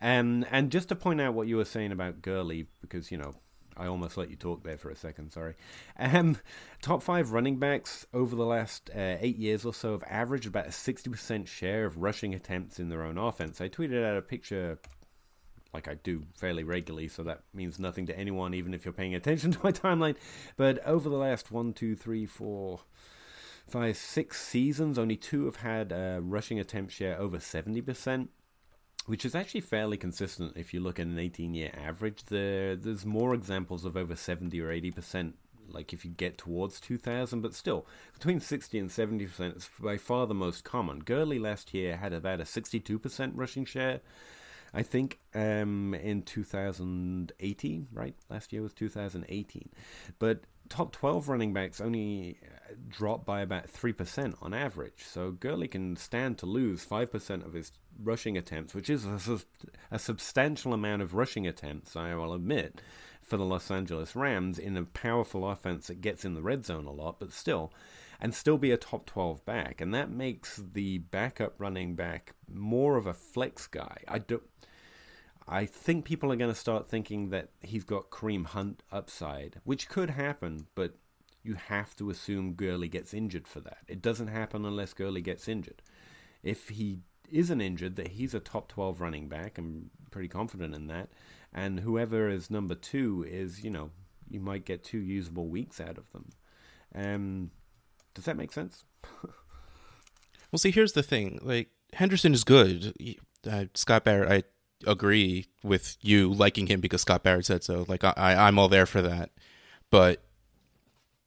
Um, 0.00 0.44
and 0.50 0.70
just 0.70 0.88
to 0.90 0.94
point 0.96 1.20
out 1.20 1.34
what 1.34 1.48
you 1.48 1.56
were 1.56 1.64
saying 1.64 1.90
about 1.90 2.22
Gurley, 2.22 2.66
because 2.80 3.10
you 3.10 3.18
know 3.18 3.34
I 3.78 3.86
almost 3.86 4.16
let 4.16 4.30
you 4.30 4.36
talk 4.36 4.64
there 4.64 4.76
for 4.76 4.90
a 4.90 4.96
second. 4.96 5.32
Sorry. 5.32 5.54
Um, 5.98 6.38
top 6.82 7.02
five 7.02 7.32
running 7.32 7.58
backs 7.58 8.06
over 8.12 8.34
the 8.34 8.44
last 8.44 8.90
uh, 8.94 9.16
eight 9.20 9.36
years 9.36 9.64
or 9.64 9.72
so 9.72 9.92
have 9.92 10.04
averaged 10.08 10.46
about 10.46 10.66
a 10.66 10.72
sixty 10.72 11.10
percent 11.10 11.48
share 11.48 11.86
of 11.86 11.98
rushing 11.98 12.34
attempts 12.34 12.78
in 12.78 12.88
their 12.88 13.02
own 13.02 13.18
offense. 13.18 13.60
I 13.60 13.68
tweeted 13.68 14.04
out 14.04 14.16
a 14.16 14.22
picture. 14.22 14.78
Like 15.74 15.86
I 15.86 15.94
do 15.94 16.24
fairly 16.34 16.64
regularly, 16.64 17.08
so 17.08 17.22
that 17.24 17.42
means 17.52 17.78
nothing 17.78 18.06
to 18.06 18.18
anyone, 18.18 18.54
even 18.54 18.72
if 18.72 18.86
you're 18.86 18.92
paying 18.92 19.14
attention 19.14 19.50
to 19.52 19.58
my 19.62 19.70
timeline. 19.70 20.16
But 20.56 20.84
over 20.86 21.10
the 21.10 21.16
last 21.16 21.52
one, 21.52 21.74
two, 21.74 21.94
three, 21.94 22.24
four, 22.24 22.80
five, 23.68 23.96
six 23.98 24.40
seasons, 24.40 24.98
only 24.98 25.16
two 25.16 25.44
have 25.44 25.56
had 25.56 25.92
a 25.92 26.20
rushing 26.22 26.58
attempt 26.58 26.92
share 26.92 27.18
over 27.20 27.36
70%, 27.36 28.28
which 29.08 29.24
is 29.24 29.34
actually 29.34 29.62
fairly 29.62 29.96
consistent 29.96 30.52
if 30.54 30.74
you 30.74 30.80
look 30.80 31.00
at 31.00 31.06
an 31.06 31.18
18 31.18 31.54
year 31.54 31.72
average. 31.82 32.24
There, 32.26 32.76
there's 32.76 33.06
more 33.06 33.32
examples 33.32 33.86
of 33.86 33.96
over 33.96 34.14
70 34.14 34.60
or 34.60 34.68
80%, 34.68 35.32
like 35.66 35.94
if 35.94 36.04
you 36.04 36.10
get 36.10 36.36
towards 36.36 36.78
2000, 36.78 37.40
but 37.40 37.54
still, 37.54 37.86
between 38.12 38.38
60 38.38 38.78
and 38.78 38.90
70% 38.90 39.56
is 39.56 39.70
by 39.80 39.96
far 39.96 40.26
the 40.26 40.34
most 40.34 40.62
common. 40.62 40.98
Gurley 40.98 41.38
last 41.38 41.72
year 41.72 41.96
had 41.96 42.12
about 42.12 42.42
a 42.42 42.44
62% 42.44 43.32
rushing 43.34 43.64
share. 43.64 44.00
I 44.74 44.82
think 44.82 45.18
um, 45.34 45.94
in 45.94 46.20
2018, 46.20 47.88
right? 47.90 48.14
Last 48.28 48.52
year 48.52 48.60
was 48.60 48.74
2018. 48.74 49.70
But 50.18 50.42
top 50.68 50.92
12 50.92 51.30
running 51.30 51.52
backs 51.52 51.80
only 51.80 52.38
uh, 52.42 52.74
drop 52.88 53.24
by 53.24 53.40
about 53.40 53.72
3% 53.72 54.34
on 54.42 54.52
average. 54.52 55.04
So 55.06 55.30
Gurley 55.30 55.68
can 55.68 55.96
stand 55.96 56.36
to 56.38 56.46
lose 56.46 56.84
5% 56.84 57.46
of 57.46 57.54
his 57.54 57.72
rushing 58.02 58.36
attempts, 58.36 58.74
which 58.74 58.88
is 58.90 59.04
a, 59.04 59.40
a 59.90 59.98
substantial 59.98 60.72
amount 60.72 61.02
of 61.02 61.14
rushing 61.14 61.46
attempts, 61.46 61.96
I 61.96 62.14
will 62.14 62.32
admit, 62.32 62.80
for 63.22 63.36
the 63.36 63.44
Los 63.44 63.70
Angeles 63.70 64.16
Rams 64.16 64.58
in 64.58 64.76
a 64.76 64.84
powerful 64.84 65.48
offense 65.48 65.88
that 65.88 66.00
gets 66.00 66.24
in 66.24 66.34
the 66.34 66.42
red 66.42 66.64
zone 66.64 66.86
a 66.86 66.92
lot, 66.92 67.18
but 67.18 67.32
still. 67.32 67.72
And 68.20 68.34
still 68.34 68.58
be 68.58 68.72
a 68.72 68.76
top 68.76 69.06
12 69.06 69.44
back. 69.44 69.80
And 69.80 69.94
that 69.94 70.10
makes 70.10 70.60
the 70.72 70.98
backup 70.98 71.54
running 71.58 71.94
back 71.94 72.34
more 72.52 72.96
of 72.96 73.06
a 73.06 73.14
flex 73.14 73.68
guy. 73.68 73.98
I 74.08 74.18
don't. 74.18 74.42
I 75.46 75.64
think 75.66 76.04
people 76.04 76.30
are 76.32 76.36
going 76.36 76.52
to 76.52 76.58
start 76.58 76.88
thinking 76.88 77.30
that 77.30 77.50
he's 77.62 77.84
got 77.84 78.10
Kareem 78.10 78.44
Hunt 78.44 78.82
upside, 78.92 79.60
which 79.64 79.88
could 79.88 80.10
happen, 80.10 80.66
but 80.74 80.94
you 81.42 81.54
have 81.54 81.96
to 81.96 82.10
assume 82.10 82.52
Gurley 82.52 82.88
gets 82.88 83.14
injured 83.14 83.48
for 83.48 83.60
that. 83.60 83.78
It 83.86 84.02
doesn't 84.02 84.26
happen 84.26 84.66
unless 84.66 84.92
Gurley 84.92 85.22
gets 85.22 85.48
injured. 85.48 85.80
If 86.42 86.68
he 86.68 87.00
isn't 87.30 87.60
injured, 87.60 87.96
that 87.96 88.08
he's 88.08 88.34
a 88.34 88.40
top 88.40 88.68
12 88.68 89.00
running 89.00 89.28
back, 89.28 89.58
I'm 89.58 89.90
pretty 90.10 90.28
confident 90.28 90.74
in 90.74 90.86
that. 90.88 91.08
And 91.52 91.80
whoever 91.80 92.28
is 92.28 92.50
number 92.50 92.74
two 92.74 93.24
is, 93.28 93.64
you 93.64 93.70
know, 93.70 93.90
you 94.28 94.40
might 94.40 94.64
get 94.64 94.84
two 94.84 94.98
usable 94.98 95.48
weeks 95.48 95.80
out 95.80 95.96
of 95.98 96.10
them. 96.12 96.30
Um, 96.94 97.50
does 98.14 98.24
that 98.24 98.36
make 98.36 98.52
sense? 98.52 98.84
Well, 100.50 100.58
see, 100.58 100.70
here's 100.70 100.92
the 100.92 101.02
thing. 101.02 101.38
Like 101.42 101.68
Henderson 101.92 102.32
is 102.32 102.44
good. 102.44 102.94
Uh, 103.48 103.66
Scott 103.74 104.04
Barrett, 104.04 104.46
I 104.86 104.90
agree 104.90 105.46
with 105.62 105.96
you 106.00 106.32
liking 106.32 106.66
him 106.66 106.80
because 106.80 107.02
Scott 107.02 107.22
Barrett 107.22 107.46
said 107.46 107.62
so. 107.62 107.84
Like 107.88 108.04
I, 108.04 108.12
I'm 108.16 108.58
all 108.58 108.68
there 108.68 108.86
for 108.86 109.02
that. 109.02 109.30
But 109.90 110.22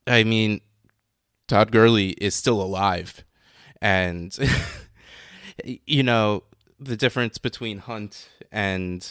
I 0.08 0.24
mean, 0.24 0.62
Todd 1.48 1.72
Gurley 1.72 2.10
is 2.12 2.36
still 2.36 2.62
alive, 2.62 3.24
and 3.82 4.36
you 5.64 6.04
know 6.04 6.44
the 6.80 6.98
difference 6.98 7.38
between 7.38 7.80
Hunt 7.80 8.30
and 8.52 9.08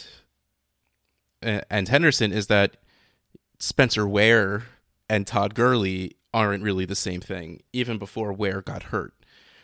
and 1.41 1.87
Henderson 1.87 2.31
is 2.31 2.47
that 2.47 2.77
Spencer 3.59 4.07
Ware 4.07 4.65
and 5.09 5.25
Todd 5.25 5.55
Gurley 5.55 6.17
aren't 6.33 6.63
really 6.63 6.85
the 6.85 6.95
same 6.95 7.21
thing. 7.21 7.61
Even 7.73 7.97
before 7.97 8.31
Ware 8.33 8.61
got 8.61 8.83
hurt. 8.83 9.13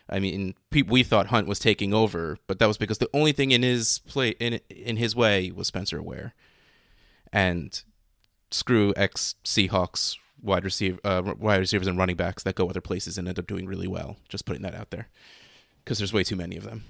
I 0.09 0.19
mean, 0.19 0.55
we 0.87 1.03
thought 1.03 1.27
Hunt 1.27 1.47
was 1.47 1.59
taking 1.59 1.93
over, 1.93 2.37
but 2.47 2.59
that 2.59 2.67
was 2.67 2.77
because 2.77 2.97
the 2.97 3.09
only 3.13 3.33
thing 3.33 3.51
in 3.51 3.61
his 3.61 3.99
play 3.99 4.29
in 4.39 4.59
in 4.69 4.95
his 4.95 5.15
way 5.15 5.51
was 5.51 5.67
Spencer 5.67 6.01
Ware, 6.01 6.33
and 7.33 7.81
screw 8.49 8.93
ex 8.95 9.35
Seahawks 9.43 10.15
wide 10.41 10.63
receiver 10.63 10.97
uh, 11.03 11.33
wide 11.37 11.59
receivers 11.59 11.87
and 11.87 11.97
running 11.97 12.15
backs 12.15 12.43
that 12.43 12.55
go 12.55 12.69
other 12.69 12.79
places 12.79 13.17
and 13.17 13.27
end 13.27 13.37
up 13.37 13.47
doing 13.47 13.65
really 13.65 13.87
well. 13.87 14.15
Just 14.29 14.45
putting 14.45 14.61
that 14.61 14.75
out 14.75 14.91
there 14.91 15.09
because 15.87 15.99
there's 15.99 16.11
way 16.11 16.25
too 16.25 16.35
many 16.35 16.57
of 16.57 16.65
them. 16.65 16.83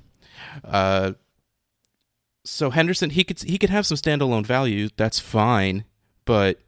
Uh, 0.63 1.12
so 2.43 2.71
Henderson, 2.71 3.12
he 3.12 3.23
could 3.23 3.39
he 3.43 3.60
could 3.60 3.69
have 3.69 3.86
some 3.86 3.95
standalone 3.95 4.45
value. 4.45 4.89
That's 4.97 5.19
fine, 5.19 5.86
but 6.25 6.60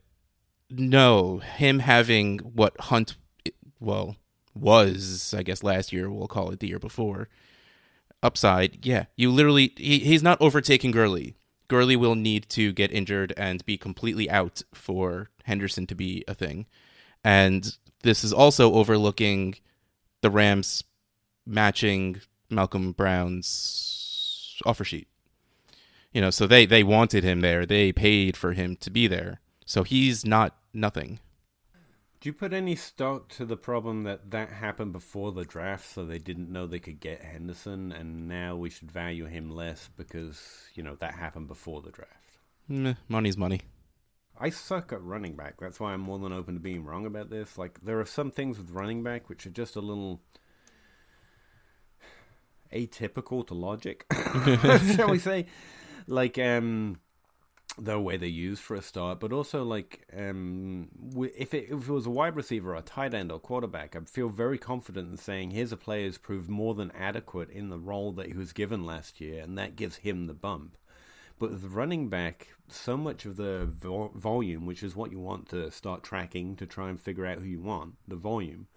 no, 0.69 1.39
him 1.39 1.79
having 1.79 2.37
what 2.39 2.79
Hunt, 2.79 3.17
well, 3.79 4.15
was, 4.53 5.33
I 5.35 5.41
guess, 5.41 5.63
last 5.63 5.91
year. 5.91 6.11
We'll 6.11 6.27
call 6.27 6.51
it 6.51 6.59
the 6.59 6.67
year 6.67 6.77
before. 6.77 7.29
Upside, 8.21 8.85
yeah, 8.85 9.05
you 9.15 9.31
literally 9.31 9.73
he, 9.75 9.97
he's 9.97 10.21
not 10.21 10.39
overtaking 10.39 10.91
Gurley. 10.91 11.35
Gurley 11.67 11.95
will 11.95 12.15
need 12.15 12.47
to 12.49 12.71
get 12.73 12.91
injured 12.91 13.33
and 13.37 13.65
be 13.65 13.77
completely 13.77 14.29
out 14.29 14.61
for 14.71 15.29
Henderson 15.45 15.87
to 15.87 15.95
be 15.95 16.23
a 16.27 16.35
thing. 16.35 16.67
And 17.23 17.75
this 18.03 18.23
is 18.23 18.33
also 18.33 18.73
overlooking 18.73 19.55
the 20.21 20.29
Rams 20.29 20.83
matching 21.49 22.21
Malcolm 22.49 22.91
Brown's 22.91 24.61
offer 24.65 24.83
sheet. 24.83 25.07
You 26.13 26.21
know, 26.21 26.29
so 26.29 26.47
they 26.47 26.65
they 26.65 26.83
wanted 26.83 27.23
him 27.23 27.41
there. 27.41 27.65
They 27.65 27.91
paid 27.91 28.37
for 28.37 28.53
him 28.53 28.75
to 28.77 28.89
be 28.89 29.07
there. 29.07 29.41
So 29.65 29.83
he's 29.83 30.25
not 30.25 30.55
nothing. 30.73 31.19
Do 32.19 32.27
you 32.27 32.33
put 32.33 32.51
any 32.51 32.75
stock 32.75 33.29
to 33.29 33.45
the 33.45 33.55
problem 33.55 34.03
that 34.03 34.31
that 34.31 34.49
happened 34.49 34.91
before 34.91 35.31
the 35.31 35.45
draft, 35.45 35.89
so 35.89 36.05
they 36.05 36.17
didn't 36.17 36.51
know 36.51 36.67
they 36.67 36.79
could 36.79 36.99
get 36.99 37.23
Henderson, 37.23 37.91
and 37.93 38.27
now 38.27 38.55
we 38.57 38.69
should 38.69 38.91
value 38.91 39.25
him 39.25 39.49
less 39.49 39.89
because 39.95 40.69
you 40.73 40.83
know 40.83 40.95
that 40.95 41.13
happened 41.13 41.47
before 41.47 41.81
the 41.81 41.91
draft? 41.91 42.39
Meh, 42.67 42.95
money's 43.07 43.37
money. 43.37 43.61
I 44.37 44.49
suck 44.49 44.91
at 44.91 45.01
running 45.01 45.35
back. 45.35 45.55
That's 45.59 45.79
why 45.79 45.93
I'm 45.93 46.01
more 46.01 46.19
than 46.19 46.33
open 46.33 46.55
to 46.55 46.59
being 46.59 46.83
wrong 46.83 47.05
about 47.05 47.29
this. 47.29 47.57
Like 47.57 47.79
there 47.81 47.99
are 47.99 48.05
some 48.05 48.31
things 48.31 48.57
with 48.57 48.71
running 48.71 49.03
back 49.03 49.29
which 49.29 49.45
are 49.45 49.51
just 49.51 49.75
a 49.75 49.81
little 49.81 50.21
atypical 52.73 53.45
to 53.47 53.53
logic, 53.53 54.05
shall 54.95 55.09
we 55.09 55.19
say? 55.19 55.45
Like 56.07 56.37
um 56.37 56.99
the 57.77 57.99
way 57.99 58.17
they're 58.17 58.27
used 58.27 58.61
for 58.61 58.75
a 58.75 58.81
start, 58.81 59.19
but 59.19 59.31
also 59.31 59.63
like 59.63 60.05
um, 60.15 60.89
if 61.15 61.53
it, 61.53 61.67
if 61.69 61.87
it 61.87 61.91
was 61.91 62.05
a 62.05 62.11
wide 62.11 62.35
receiver, 62.35 62.71
or 62.71 62.77
a 62.77 62.81
tight 62.81 63.13
end, 63.13 63.31
or 63.31 63.39
quarterback, 63.39 63.95
I'd 63.95 64.09
feel 64.09 64.29
very 64.29 64.57
confident 64.57 65.09
in 65.09 65.17
saying 65.17 65.51
here's 65.51 65.71
a 65.71 65.77
player 65.77 66.05
who's 66.05 66.17
proved 66.17 66.49
more 66.49 66.73
than 66.73 66.91
adequate 66.91 67.49
in 67.49 67.69
the 67.69 67.79
role 67.79 68.11
that 68.13 68.27
he 68.27 68.33
was 68.33 68.53
given 68.53 68.85
last 68.85 69.21
year, 69.21 69.41
and 69.41 69.57
that 69.57 69.75
gives 69.75 69.97
him 69.97 70.27
the 70.27 70.33
bump. 70.33 70.77
But 71.37 71.51
with 71.51 71.63
running 71.65 72.09
back, 72.09 72.49
so 72.67 72.97
much 72.97 73.25
of 73.25 73.37
the 73.37 73.65
vo- 73.65 74.11
volume, 74.13 74.65
which 74.65 74.83
is 74.83 74.95
what 74.95 75.11
you 75.11 75.19
want 75.19 75.47
to 75.49 75.71
start 75.71 76.03
tracking 76.03 76.57
to 76.57 76.65
try 76.65 76.89
and 76.89 76.99
figure 76.99 77.25
out 77.25 77.39
who 77.39 77.45
you 77.45 77.61
want, 77.61 77.95
the 78.07 78.17
volume, 78.17 78.67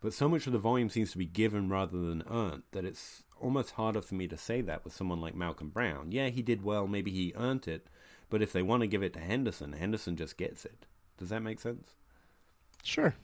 but 0.00 0.12
so 0.12 0.28
much 0.28 0.46
of 0.46 0.52
the 0.52 0.58
volume 0.58 0.90
seems 0.90 1.12
to 1.12 1.18
be 1.18 1.26
given 1.26 1.68
rather 1.68 1.98
than 1.98 2.24
earned 2.28 2.62
that 2.72 2.84
it's 2.84 3.22
almost 3.40 3.72
harder 3.72 4.00
for 4.00 4.14
me 4.14 4.28
to 4.28 4.36
say 4.36 4.60
that 4.62 4.84
with 4.84 4.92
someone 4.94 5.20
like 5.20 5.34
Malcolm 5.34 5.68
Brown. 5.68 6.12
Yeah, 6.12 6.28
he 6.28 6.42
did 6.42 6.62
well, 6.62 6.86
maybe 6.86 7.10
he 7.10 7.32
earned 7.36 7.68
it 7.68 7.86
but 8.30 8.42
if 8.42 8.52
they 8.52 8.62
want 8.62 8.82
to 8.82 8.86
give 8.86 9.02
it 9.02 9.12
to 9.14 9.20
Henderson, 9.20 9.72
Henderson 9.72 10.16
just 10.16 10.36
gets 10.36 10.64
it. 10.64 10.86
Does 11.16 11.30
that 11.30 11.42
make 11.42 11.60
sense? 11.60 11.94
Sure. 12.82 13.14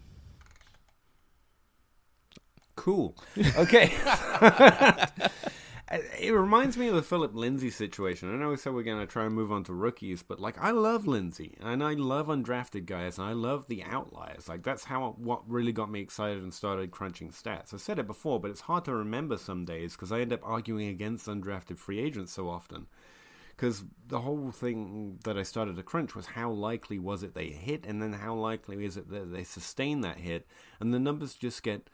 Cool. 2.77 3.15
Okay. 3.57 3.93
it 6.19 6.33
reminds 6.33 6.77
me 6.77 6.89
of 6.89 6.95
the 6.95 7.03
Phillip 7.03 7.35
Lindsay 7.35 7.71
situation. 7.71 8.33
I 8.33 8.37
know 8.37 8.51
we 8.51 8.57
said 8.57 8.75
we're 8.75 8.83
going 8.83 9.01
to 9.01 9.07
try 9.07 9.27
and 9.27 9.35
move 9.35 9.53
on 9.53 9.65
to 9.65 9.73
rookies, 9.73 10.23
but 10.23 10.41
like 10.41 10.57
I 10.59 10.71
love 10.71 11.07
Lindsay 11.07 11.57
and 11.61 11.83
I 11.83 11.93
love 11.95 12.29
undrafted 12.29 12.87
guys 12.87 13.19
and 13.19 13.27
I 13.27 13.33
love 13.33 13.67
the 13.67 13.83
outliers. 13.85 14.49
Like 14.49 14.63
that's 14.63 14.85
how 14.85 15.15
what 15.19 15.49
really 15.49 15.73
got 15.73 15.91
me 15.91 16.01
excited 16.01 16.43
and 16.43 16.53
started 16.53 16.91
crunching 16.91 17.31
stats. 17.31 17.75
I 17.75 17.77
said 17.77 17.99
it 17.99 18.07
before, 18.07 18.41
but 18.41 18.51
it's 18.51 18.63
hard 18.63 18.85
to 18.87 18.95
remember 18.95 19.37
some 19.37 19.65
days 19.65 19.93
because 19.93 20.13
I 20.13 20.21
end 20.21 20.33
up 20.33 20.41
arguing 20.43 20.89
against 20.89 21.27
undrafted 21.27 21.79
free 21.79 22.01
agents 22.01 22.33
so 22.33 22.49
often 22.49 22.87
because 23.57 23.85
the 24.09 24.21
whole 24.21 24.51
thing 24.51 25.19
that 25.25 25.39
I 25.39 25.43
started 25.43 25.77
to 25.77 25.83
crunch 25.83 26.15
was 26.15 26.27
how 26.27 26.51
likely 26.51 26.99
was 26.99 27.23
it 27.23 27.35
they 27.35 27.49
hit, 27.49 27.87
and 27.87 28.03
then 28.03 28.15
how 28.15 28.35
likely 28.35 28.85
is 28.85 28.97
it 28.97 29.11
that 29.11 29.33
they 29.33 29.45
sustain 29.45 30.01
that 30.01 30.19
hit, 30.19 30.47
and 30.81 30.93
the 30.93 30.99
numbers 30.99 31.35
just 31.35 31.63
get 31.63 31.89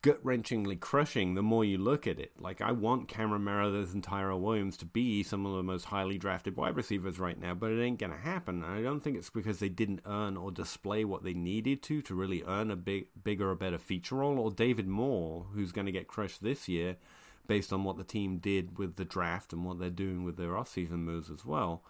gut 0.00 0.22
wrenchingly 0.24 0.78
crushing 0.78 1.34
the 1.34 1.42
more 1.42 1.64
you 1.64 1.76
look 1.76 2.06
at 2.06 2.18
it. 2.18 2.32
Like 2.38 2.60
I 2.60 2.72
want 2.72 3.08
Cameron 3.08 3.44
Meredith 3.44 3.92
and 3.92 4.02
Tyrell 4.02 4.40
Williams 4.40 4.76
to 4.78 4.86
be 4.86 5.22
some 5.22 5.44
of 5.44 5.54
the 5.54 5.62
most 5.62 5.86
highly 5.86 6.16
drafted 6.16 6.56
wide 6.56 6.76
receivers 6.76 7.18
right 7.18 7.38
now, 7.38 7.54
but 7.54 7.70
it 7.70 7.82
ain't 7.82 7.98
gonna 7.98 8.16
happen. 8.16 8.62
And 8.62 8.72
I 8.72 8.82
don't 8.82 9.00
think 9.00 9.16
it's 9.16 9.30
because 9.30 9.58
they 9.58 9.68
didn't 9.68 10.00
earn 10.06 10.36
or 10.36 10.50
display 10.50 11.04
what 11.04 11.24
they 11.24 11.34
needed 11.34 11.82
to 11.84 12.00
to 12.02 12.14
really 12.14 12.42
earn 12.46 12.70
a 12.70 12.76
big, 12.76 13.08
bigger 13.22 13.50
or 13.50 13.54
better 13.54 13.78
feature 13.78 14.16
role, 14.16 14.38
or 14.38 14.50
David 14.50 14.88
Moore, 14.88 15.46
who's 15.52 15.72
going 15.72 15.86
to 15.86 15.92
get 15.92 16.08
crushed 16.08 16.42
this 16.42 16.68
year 16.68 16.96
based 17.46 17.72
on 17.72 17.84
what 17.84 17.96
the 17.96 18.04
team 18.04 18.38
did 18.38 18.78
with 18.78 18.96
the 18.96 19.04
draft 19.04 19.52
and 19.52 19.64
what 19.64 19.78
they're 19.78 19.90
doing 19.90 20.24
with 20.24 20.36
their 20.36 20.56
off-season 20.56 21.04
moves 21.04 21.30
as 21.30 21.44
well. 21.44 21.82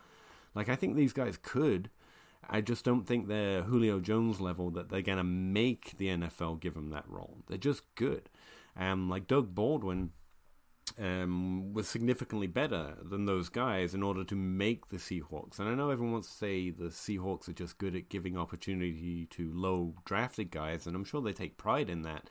Like 0.55 0.69
I 0.69 0.77
think 0.77 0.97
these 0.97 1.13
guys 1.13 1.39
could. 1.41 1.91
I 2.49 2.61
just 2.61 2.85
don't 2.85 3.07
think 3.07 3.29
they're 3.29 3.63
Julio 3.63 4.01
Jones 4.01 4.41
level 4.41 4.71
that 4.71 4.89
they're 4.89 5.03
gonna 5.03 5.25
make 5.25 5.97
the 5.99 6.09
NFL 6.09 6.61
give 6.61 6.75
them 6.75 6.91
that 6.91 7.09
role. 7.09 7.39
They're 7.49 7.59
just 7.59 7.83
good. 7.95 8.29
Um, 8.77 9.09
like 9.09 9.27
Doug 9.27 9.55
Baldwin 9.55 10.11
um, 10.99 11.73
was 11.73 11.89
significantly 11.89 12.47
better 12.47 12.95
than 13.03 13.27
those 13.27 13.49
guys 13.49 13.95
in 13.95 14.03
order 14.03 14.25
to 14.25 14.35
make 14.35 14.89
the 14.89 14.97
Seahawks. 14.97 15.59
And 15.59 15.69
I 15.69 15.75
know 15.75 15.91
everyone 15.91 16.13
wants 16.13 16.29
to 16.29 16.35
say 16.35 16.71
the 16.71 16.87
Seahawks 16.87 17.49
are 17.49 17.53
just 17.53 17.79
good 17.79 17.97
at 17.97 18.09
giving 18.09 18.37
opportunity 18.37 19.27
to 19.27 19.51
low 19.53 19.95
drafted 20.05 20.51
guys, 20.51 20.87
and 20.87 20.95
I'm 20.95 21.05
sure 21.05 21.21
they 21.21 21.33
take 21.33 21.59
pride 21.59 21.91
in 21.91 22.03
that. 22.03 22.29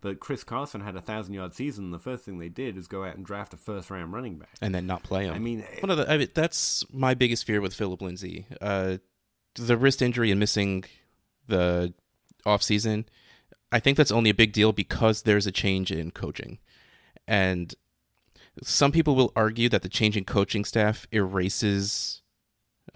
But 0.00 0.20
Chris 0.20 0.44
Carson 0.44 0.80
had 0.80 0.94
a 0.94 1.02
thousand 1.02 1.34
yard 1.34 1.54
season. 1.54 1.90
The 1.90 1.98
first 1.98 2.24
thing 2.24 2.38
they 2.38 2.48
did 2.48 2.76
is 2.76 2.86
go 2.86 3.04
out 3.04 3.16
and 3.16 3.26
draft 3.26 3.52
a 3.52 3.56
first 3.56 3.90
round 3.90 4.12
running 4.12 4.38
back, 4.38 4.50
and 4.60 4.72
then 4.72 4.86
not 4.86 5.02
play 5.02 5.24
him. 5.24 5.34
I 5.34 5.40
mean, 5.40 5.64
one 5.80 5.90
of 5.90 5.98
the 5.98 6.10
I 6.10 6.18
mean, 6.18 6.28
that's 6.34 6.84
my 6.92 7.14
biggest 7.14 7.44
fear 7.44 7.60
with 7.60 7.74
Phillip 7.74 8.00
Lindsay. 8.00 8.46
Uh, 8.60 8.98
the 9.58 9.76
wrist 9.76 10.02
injury 10.02 10.30
and 10.30 10.40
missing 10.40 10.84
the 11.46 11.92
off 12.46 12.62
season. 12.62 13.06
I 13.70 13.80
think 13.80 13.96
that's 13.96 14.12
only 14.12 14.30
a 14.30 14.34
big 14.34 14.52
deal 14.52 14.72
because 14.72 15.22
there's 15.22 15.46
a 15.46 15.52
change 15.52 15.92
in 15.92 16.10
coaching, 16.10 16.58
and 17.26 17.74
some 18.62 18.92
people 18.92 19.14
will 19.14 19.32
argue 19.36 19.68
that 19.68 19.82
the 19.82 19.88
change 19.88 20.16
in 20.16 20.24
coaching 20.24 20.64
staff 20.64 21.06
erases 21.12 22.22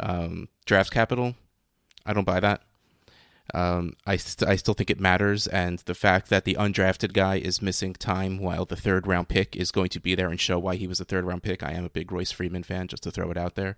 um, 0.00 0.48
draft 0.64 0.90
capital. 0.90 1.34
I 2.06 2.12
don't 2.12 2.24
buy 2.24 2.40
that. 2.40 2.62
Um, 3.54 3.96
I, 4.06 4.16
st- 4.16 4.48
I 4.48 4.56
still 4.56 4.74
think 4.74 4.90
it 4.90 5.00
matters, 5.00 5.46
and 5.46 5.80
the 5.80 5.94
fact 5.94 6.30
that 6.30 6.44
the 6.44 6.54
undrafted 6.54 7.12
guy 7.12 7.36
is 7.36 7.60
missing 7.60 7.92
time 7.92 8.38
while 8.38 8.64
the 8.64 8.76
third 8.76 9.06
round 9.06 9.28
pick 9.28 9.56
is 9.56 9.70
going 9.70 9.90
to 9.90 10.00
be 10.00 10.14
there 10.14 10.28
and 10.28 10.40
show 10.40 10.58
why 10.58 10.76
he 10.76 10.86
was 10.86 11.00
a 11.00 11.04
third 11.04 11.24
round 11.24 11.42
pick. 11.42 11.62
I 11.62 11.72
am 11.72 11.84
a 11.84 11.90
big 11.90 12.10
Royce 12.12 12.32
Freeman 12.32 12.62
fan, 12.62 12.88
just 12.88 13.02
to 13.02 13.10
throw 13.10 13.30
it 13.30 13.36
out 13.36 13.54
there. 13.54 13.76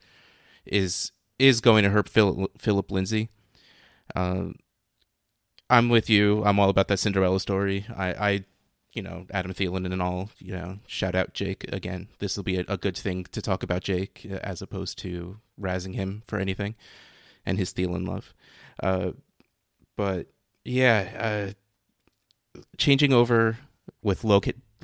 Is 0.65 1.13
is 1.39 1.61
going 1.61 1.85
to 1.85 1.91
hurt 1.91 2.09
Phil- 2.09 2.51
Phillip 2.59 2.91
Lindsay. 2.91 3.29
Um, 4.15 4.57
I'm 5.71 5.89
with 5.89 6.11
you. 6.11 6.45
I'm 6.45 6.61
all 6.61 6.69
about 6.69 6.89
that 6.89 6.99
Cinderella 6.99 7.41
story. 7.41 7.87
I, 7.97 8.07
I, 8.13 8.45
you 8.93 9.03
know, 9.03 9.27
Adam 9.31 9.53
Thielen 9.53 9.91
and 9.91 10.03
all. 10.03 10.31
You 10.39 10.53
know, 10.53 10.79
shout 10.87 11.15
out 11.15 11.35
Jake 11.35 11.65
again. 11.73 12.09
This 12.19 12.37
will 12.37 12.45
be 12.45 12.59
a, 12.59 12.65
a 12.69 12.77
good 12.77 12.97
thing 12.97 13.25
to 13.33 13.43
talk 13.43 13.63
about 13.63 13.83
Jake 13.83 14.27
as 14.27 14.63
opposed 14.63 14.99
to 14.99 15.39
razzing 15.61 15.95
him 15.95 16.23
for 16.27 16.39
anything 16.39 16.75
and 17.47 17.59
his 17.59 17.73
Thielen 17.73 18.07
love. 18.07 18.35
Uh, 18.83 19.13
but 19.97 20.27
yeah, 20.65 21.55
uh, 22.57 22.61
changing 22.77 23.13
over 23.13 23.59
with 24.03 24.25
low 24.25 24.41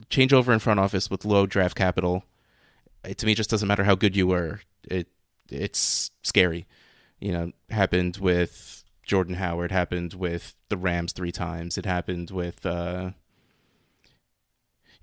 change 0.09 0.33
over 0.33 0.53
in 0.53 0.59
front 0.59 0.81
office 0.81 1.11
with 1.11 1.25
low 1.25 1.47
draft 1.47 1.77
capital, 1.77 2.25
it, 3.05 3.19
to 3.19 3.27
me 3.27 3.35
just 3.35 3.51
doesn't 3.51 3.69
matter 3.69 3.85
how 3.85 3.95
good 3.95 4.17
you 4.17 4.27
were. 4.27 4.61
It 4.85 5.09
it's 5.51 6.11
scary. 6.23 6.67
You 7.21 7.33
know, 7.33 7.53
happened 7.69 8.17
with 8.17 8.85
Jordan 9.05 9.35
Howard, 9.35 9.73
happened 9.73 10.15
with 10.15 10.55
the 10.69 10.77
Rams 10.77 11.13
three 11.13 11.33
times. 11.33 11.77
It 11.77 11.85
happened 11.85 12.31
with 12.31 12.65
uh, 12.65 13.11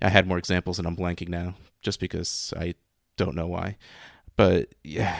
I 0.00 0.08
had 0.08 0.26
more 0.26 0.38
examples 0.38 0.78
and 0.78 0.86
I'm 0.86 0.96
blanking 0.96 1.28
now 1.28 1.54
just 1.82 2.00
because 2.00 2.52
I 2.56 2.74
don't 3.16 3.34
know 3.34 3.46
why. 3.46 3.76
But 4.36 4.74
yeah, 4.84 5.16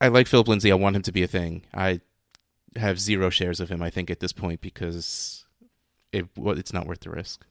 I 0.00 0.08
like 0.08 0.26
Philip 0.26 0.48
Lindsay. 0.48 0.72
I 0.72 0.76
want 0.76 0.96
him 0.96 1.02
to 1.02 1.12
be 1.12 1.22
a 1.22 1.28
thing. 1.28 1.62
I 1.72 2.00
have 2.76 3.00
zero 3.00 3.30
shares 3.30 3.60
of 3.60 3.68
him. 3.68 3.82
I 3.82 3.90
think 3.90 4.10
at 4.10 4.20
this 4.20 4.32
point 4.32 4.60
because 4.60 5.44
it 6.12 6.26
it's 6.36 6.72
not 6.72 6.86
worth 6.86 7.00
the 7.00 7.10
risk. 7.10 7.44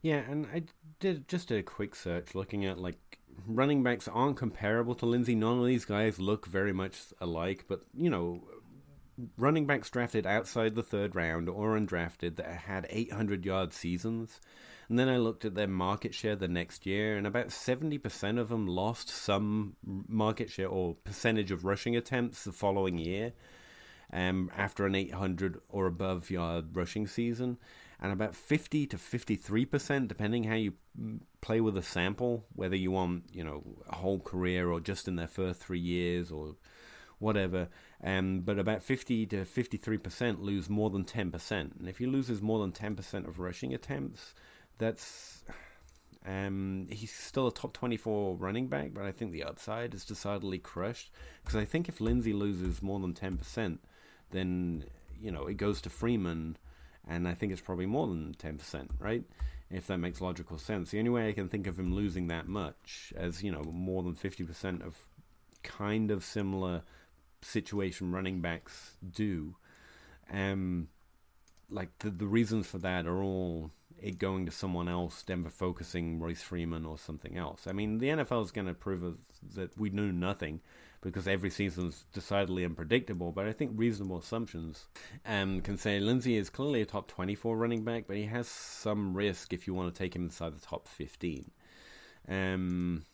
Yeah, 0.00 0.22
and 0.28 0.46
I 0.52 0.64
did 1.00 1.28
just 1.28 1.50
a 1.50 1.62
quick 1.62 1.94
search 1.94 2.34
looking 2.34 2.64
at 2.64 2.78
like 2.78 3.18
running 3.46 3.82
backs 3.82 4.08
aren't 4.08 4.36
comparable 4.36 4.94
to 4.96 5.06
Lindsay. 5.06 5.34
None 5.34 5.58
of 5.58 5.66
these 5.66 5.84
guys 5.84 6.18
look 6.18 6.46
very 6.46 6.72
much 6.72 6.98
alike, 7.20 7.64
but 7.68 7.82
you 7.94 8.10
know, 8.10 8.42
running 9.36 9.66
backs 9.66 9.90
drafted 9.90 10.26
outside 10.26 10.74
the 10.74 10.82
third 10.82 11.14
round 11.14 11.48
or 11.48 11.78
undrafted 11.78 12.36
that 12.36 12.46
had 12.46 12.86
800 12.90 13.44
yard 13.44 13.72
seasons. 13.72 14.40
And 14.88 14.98
then 14.98 15.08
I 15.08 15.16
looked 15.16 15.44
at 15.44 15.54
their 15.54 15.68
market 15.68 16.14
share 16.14 16.36
the 16.36 16.48
next 16.48 16.84
year, 16.84 17.16
and 17.16 17.26
about 17.26 17.48
70% 17.48 18.38
of 18.38 18.50
them 18.50 18.66
lost 18.66 19.08
some 19.08 19.76
market 19.82 20.50
share 20.50 20.68
or 20.68 20.94
percentage 20.94 21.50
of 21.50 21.64
rushing 21.64 21.96
attempts 21.96 22.44
the 22.44 22.52
following 22.52 22.98
year 22.98 23.32
um, 24.12 24.50
after 24.56 24.84
an 24.84 24.94
800 24.94 25.58
or 25.68 25.86
above 25.86 26.30
yard 26.30 26.76
rushing 26.76 27.06
season, 27.06 27.58
and 28.04 28.12
about 28.12 28.34
50 28.34 28.86
to 28.88 28.98
53 28.98 29.64
percent, 29.64 30.08
depending 30.08 30.44
how 30.44 30.56
you 30.56 30.74
play 31.40 31.62
with 31.62 31.74
a 31.78 31.82
sample, 31.82 32.44
whether 32.54 32.76
you 32.76 32.90
want 32.90 33.24
you 33.32 33.42
know 33.42 33.64
a 33.88 33.96
whole 33.96 34.20
career 34.20 34.70
or 34.70 34.78
just 34.78 35.08
in 35.08 35.16
their 35.16 35.26
first 35.26 35.58
three 35.58 35.78
years 35.78 36.30
or 36.30 36.54
whatever. 37.18 37.68
Um, 38.02 38.40
but 38.40 38.58
about 38.58 38.82
50 38.82 39.24
to 39.28 39.36
53% 39.46 40.42
lose 40.42 40.68
more 40.68 40.90
than 40.90 41.04
10%. 41.04 41.50
And 41.78 41.88
if 41.88 41.96
he 41.96 42.04
loses 42.04 42.42
more 42.42 42.58
than 42.60 42.72
10% 42.72 43.26
of 43.26 43.38
rushing 43.38 43.72
attempts, 43.72 44.34
that's. 44.76 45.42
Um, 46.26 46.86
he's 46.90 47.12
still 47.12 47.46
a 47.46 47.52
top 47.52 47.74
24 47.74 48.36
running 48.36 48.68
back, 48.68 48.94
but 48.94 49.04
I 49.04 49.12
think 49.12 49.32
the 49.32 49.44
upside 49.44 49.94
is 49.94 50.04
decidedly 50.04 50.58
crushed. 50.58 51.10
Because 51.42 51.56
I 51.56 51.64
think 51.64 51.88
if 51.88 52.00
Lindsay 52.00 52.34
loses 52.34 52.82
more 52.82 52.98
than 53.00 53.14
10%, 53.14 53.78
then, 54.30 54.84
you 55.20 55.30
know, 55.30 55.46
it 55.46 55.58
goes 55.58 55.80
to 55.82 55.90
Freeman, 55.90 56.56
and 57.08 57.28
I 57.28 57.34
think 57.34 57.52
it's 57.52 57.60
probably 57.60 57.86
more 57.86 58.06
than 58.06 58.34
10%, 58.34 58.88
right? 58.98 59.24
If 59.70 59.86
that 59.88 59.98
makes 59.98 60.20
logical 60.20 60.58
sense. 60.58 60.90
The 60.90 60.98
only 60.98 61.10
way 61.10 61.28
I 61.28 61.32
can 61.32 61.48
think 61.48 61.66
of 61.66 61.78
him 61.78 61.94
losing 61.94 62.28
that 62.28 62.46
much, 62.48 63.12
as, 63.16 63.42
you 63.42 63.50
know, 63.50 63.62
more 63.62 64.02
than 64.02 64.14
50% 64.14 64.86
of 64.86 64.96
kind 65.62 66.10
of 66.10 66.24
similar 66.24 66.82
situation 67.42 68.12
running 68.12 68.40
backs 68.40 68.96
do. 69.08 69.56
Um, 70.32 70.88
like 71.70 71.98
the 71.98 72.10
the 72.10 72.26
reasons 72.26 72.66
for 72.66 72.78
that 72.78 73.06
are 73.06 73.22
all 73.22 73.70
it 74.00 74.18
going 74.18 74.44
to 74.46 74.52
someone 74.52 74.88
else, 74.88 75.22
Denver 75.22 75.50
focusing 75.50 76.20
Royce 76.20 76.42
Freeman 76.42 76.84
or 76.84 76.98
something 76.98 77.36
else. 77.38 77.66
I 77.66 77.72
mean, 77.72 77.98
the 77.98 78.08
NFL 78.08 78.44
is 78.44 78.50
going 78.50 78.66
to 78.66 78.74
prove 78.74 79.16
that 79.54 79.78
we 79.78 79.90
knew 79.90 80.12
nothing 80.12 80.60
because 81.04 81.28
every 81.28 81.50
season 81.50 81.88
is 81.88 82.04
decidedly 82.12 82.64
unpredictable. 82.64 83.30
But 83.30 83.46
I 83.46 83.52
think 83.52 83.72
reasonable 83.74 84.18
assumptions 84.18 84.86
um, 85.26 85.60
can 85.60 85.76
say 85.76 86.00
Lindsay 86.00 86.36
is 86.36 86.50
clearly 86.50 86.80
a 86.80 86.86
top 86.86 87.06
24 87.08 87.56
running 87.56 87.84
back, 87.84 88.04
but 88.08 88.16
he 88.16 88.24
has 88.26 88.48
some 88.48 89.14
risk 89.14 89.52
if 89.52 89.66
you 89.66 89.74
want 89.74 89.94
to 89.94 89.98
take 89.98 90.16
him 90.16 90.24
inside 90.24 90.54
the 90.54 90.66
top 90.66 90.88
15. 90.88 91.50
Um, 92.28 93.04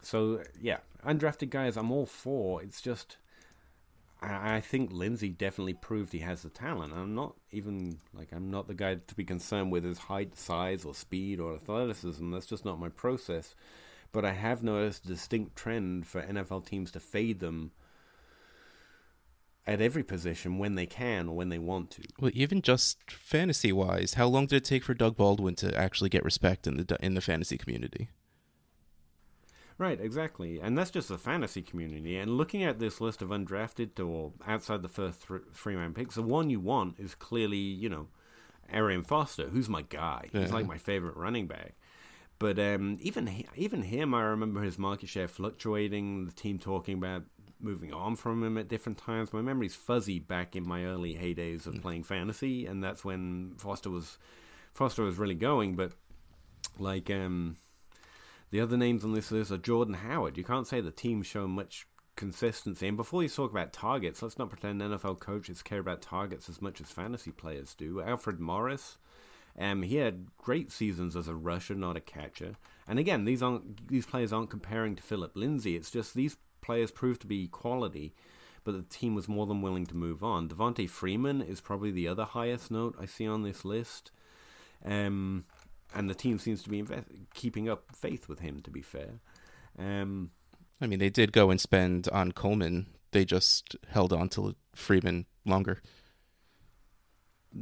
so 0.00 0.42
yeah, 0.60 0.78
undrafted 1.04 1.50
guys, 1.50 1.76
I'm 1.76 1.90
all 1.90 2.06
for. 2.06 2.62
It's 2.62 2.80
just 2.80 3.16
I 4.24 4.60
think 4.60 4.92
Lindsay 4.92 5.30
definitely 5.30 5.74
proved 5.74 6.12
he 6.12 6.20
has 6.20 6.42
the 6.42 6.48
talent. 6.48 6.92
I'm 6.94 7.14
not 7.14 7.34
even 7.50 7.98
like 8.14 8.28
I'm 8.32 8.52
not 8.52 8.68
the 8.68 8.74
guy 8.74 8.94
to 8.94 9.14
be 9.16 9.24
concerned 9.24 9.72
with 9.72 9.82
his 9.82 9.98
height, 9.98 10.36
size, 10.36 10.84
or 10.84 10.94
speed 10.94 11.40
or 11.40 11.54
athleticism. 11.54 12.30
That's 12.30 12.46
just 12.46 12.64
not 12.64 12.78
my 12.78 12.88
process. 12.88 13.56
But 14.12 14.24
I 14.26 14.32
have 14.32 14.62
noticed 14.62 15.04
a 15.06 15.08
distinct 15.08 15.56
trend 15.56 16.06
for 16.06 16.22
NFL 16.22 16.66
teams 16.66 16.90
to 16.92 17.00
fade 17.00 17.40
them 17.40 17.72
at 19.66 19.80
every 19.80 20.02
position 20.02 20.58
when 20.58 20.74
they 20.74 20.86
can 20.86 21.28
or 21.28 21.36
when 21.36 21.48
they 21.48 21.58
want 21.58 21.90
to. 21.92 22.02
Well, 22.20 22.30
even 22.34 22.62
just 22.62 23.10
fantasy 23.10 23.72
wise, 23.72 24.14
how 24.14 24.26
long 24.26 24.46
did 24.46 24.56
it 24.56 24.64
take 24.64 24.84
for 24.84 24.92
Doug 24.94 25.16
Baldwin 25.16 25.54
to 25.56 25.74
actually 25.76 26.10
get 26.10 26.24
respect 26.24 26.66
in 26.66 26.76
the 26.76 26.98
in 27.00 27.14
the 27.14 27.20
fantasy 27.20 27.56
community? 27.56 28.08
Right, 29.78 30.00
exactly. 30.00 30.60
And 30.60 30.76
that's 30.76 30.90
just 30.90 31.08
the 31.08 31.18
fantasy 31.18 31.62
community. 31.62 32.16
And 32.18 32.36
looking 32.36 32.62
at 32.62 32.78
this 32.78 33.00
list 33.00 33.22
of 33.22 33.30
undrafted 33.30 33.94
to 33.96 34.06
or 34.06 34.32
outside 34.46 34.82
the 34.82 34.88
first 34.88 35.26
th- 35.26 35.40
three 35.54 35.74
round 35.74 35.94
picks, 35.94 36.14
the 36.16 36.22
one 36.22 36.50
you 36.50 36.60
want 36.60 36.98
is 37.00 37.14
clearly, 37.14 37.56
you 37.56 37.88
know, 37.88 38.08
Arian 38.70 39.02
Foster, 39.02 39.48
who's 39.48 39.68
my 39.68 39.82
guy. 39.82 40.28
He's 40.32 40.48
Yeah. 40.50 40.54
like 40.54 40.66
my 40.66 40.78
favorite 40.78 41.16
running 41.16 41.46
back. 41.46 41.74
But 42.42 42.58
um, 42.58 42.98
even 43.00 43.28
he- 43.28 43.46
even 43.54 43.82
him, 43.82 44.12
I 44.14 44.22
remember 44.22 44.62
his 44.62 44.76
market 44.76 45.08
share 45.08 45.28
fluctuating. 45.28 46.26
The 46.26 46.32
team 46.32 46.58
talking 46.58 46.98
about 46.98 47.22
moving 47.60 47.92
on 47.92 48.16
from 48.16 48.42
him 48.42 48.58
at 48.58 48.66
different 48.66 48.98
times. 48.98 49.32
My 49.32 49.42
memory's 49.42 49.76
fuzzy 49.76 50.18
back 50.18 50.56
in 50.56 50.66
my 50.66 50.84
early 50.84 51.14
heydays 51.14 51.66
of 51.66 51.80
playing 51.80 52.02
fantasy, 52.02 52.66
and 52.66 52.82
that's 52.82 53.04
when 53.04 53.54
Foster 53.58 53.90
was 53.90 54.18
Foster 54.74 55.04
was 55.04 55.18
really 55.18 55.36
going. 55.36 55.76
But 55.76 55.92
like 56.80 57.10
um, 57.10 57.58
the 58.50 58.60
other 58.60 58.76
names 58.76 59.04
on 59.04 59.14
this 59.14 59.30
list 59.30 59.52
are 59.52 59.56
Jordan 59.56 59.94
Howard. 59.94 60.36
You 60.36 60.42
can't 60.42 60.66
say 60.66 60.80
the 60.80 60.90
team 60.90 61.22
show 61.22 61.46
much 61.46 61.86
consistency. 62.16 62.88
And 62.88 62.96
before 62.96 63.22
you 63.22 63.28
talk 63.28 63.52
about 63.52 63.72
targets, 63.72 64.20
let's 64.20 64.36
not 64.36 64.50
pretend 64.50 64.80
NFL 64.80 65.20
coaches 65.20 65.62
care 65.62 65.78
about 65.78 66.02
targets 66.02 66.48
as 66.48 66.60
much 66.60 66.80
as 66.80 66.90
fantasy 66.90 67.30
players 67.30 67.74
do. 67.76 68.02
Alfred 68.02 68.40
Morris, 68.40 68.98
um, 69.58 69.82
he 69.82 69.96
had 69.96 70.26
great 70.38 70.72
seasons 70.72 71.16
as 71.16 71.28
a 71.28 71.34
rusher, 71.34 71.74
not 71.74 71.96
a 71.96 72.00
catcher. 72.00 72.56
And 72.88 72.98
again, 72.98 73.24
these 73.24 73.42
aren't 73.42 73.88
these 73.88 74.06
players 74.06 74.32
aren't 74.32 74.50
comparing 74.50 74.96
to 74.96 75.02
Phillip 75.02 75.36
Lindsay. 75.36 75.76
It's 75.76 75.90
just 75.90 76.14
these 76.14 76.36
players 76.60 76.90
proved 76.90 77.20
to 77.22 77.26
be 77.26 77.48
quality, 77.48 78.14
but 78.64 78.72
the 78.72 78.82
team 78.82 79.14
was 79.14 79.28
more 79.28 79.46
than 79.46 79.62
willing 79.62 79.86
to 79.86 79.96
move 79.96 80.22
on. 80.22 80.48
Devonta 80.48 80.88
Freeman 80.88 81.42
is 81.42 81.60
probably 81.60 81.90
the 81.90 82.08
other 82.08 82.24
highest 82.24 82.70
note 82.70 82.96
I 83.00 83.06
see 83.06 83.26
on 83.26 83.42
this 83.42 83.64
list. 83.64 84.10
Um, 84.84 85.44
and 85.94 86.08
the 86.08 86.14
team 86.14 86.38
seems 86.38 86.62
to 86.62 86.70
be 86.70 86.78
invest- 86.78 87.06
keeping 87.34 87.68
up 87.68 87.84
faith 87.94 88.28
with 88.28 88.40
him. 88.40 88.62
To 88.62 88.70
be 88.70 88.82
fair, 88.82 89.20
um, 89.78 90.30
I 90.80 90.86
mean, 90.86 90.98
they 90.98 91.10
did 91.10 91.32
go 91.32 91.50
and 91.50 91.60
spend 91.60 92.08
on 92.10 92.32
Coleman. 92.32 92.86
They 93.12 93.24
just 93.24 93.76
held 93.88 94.12
on 94.12 94.28
to 94.30 94.56
Freeman 94.74 95.26
longer. 95.44 95.82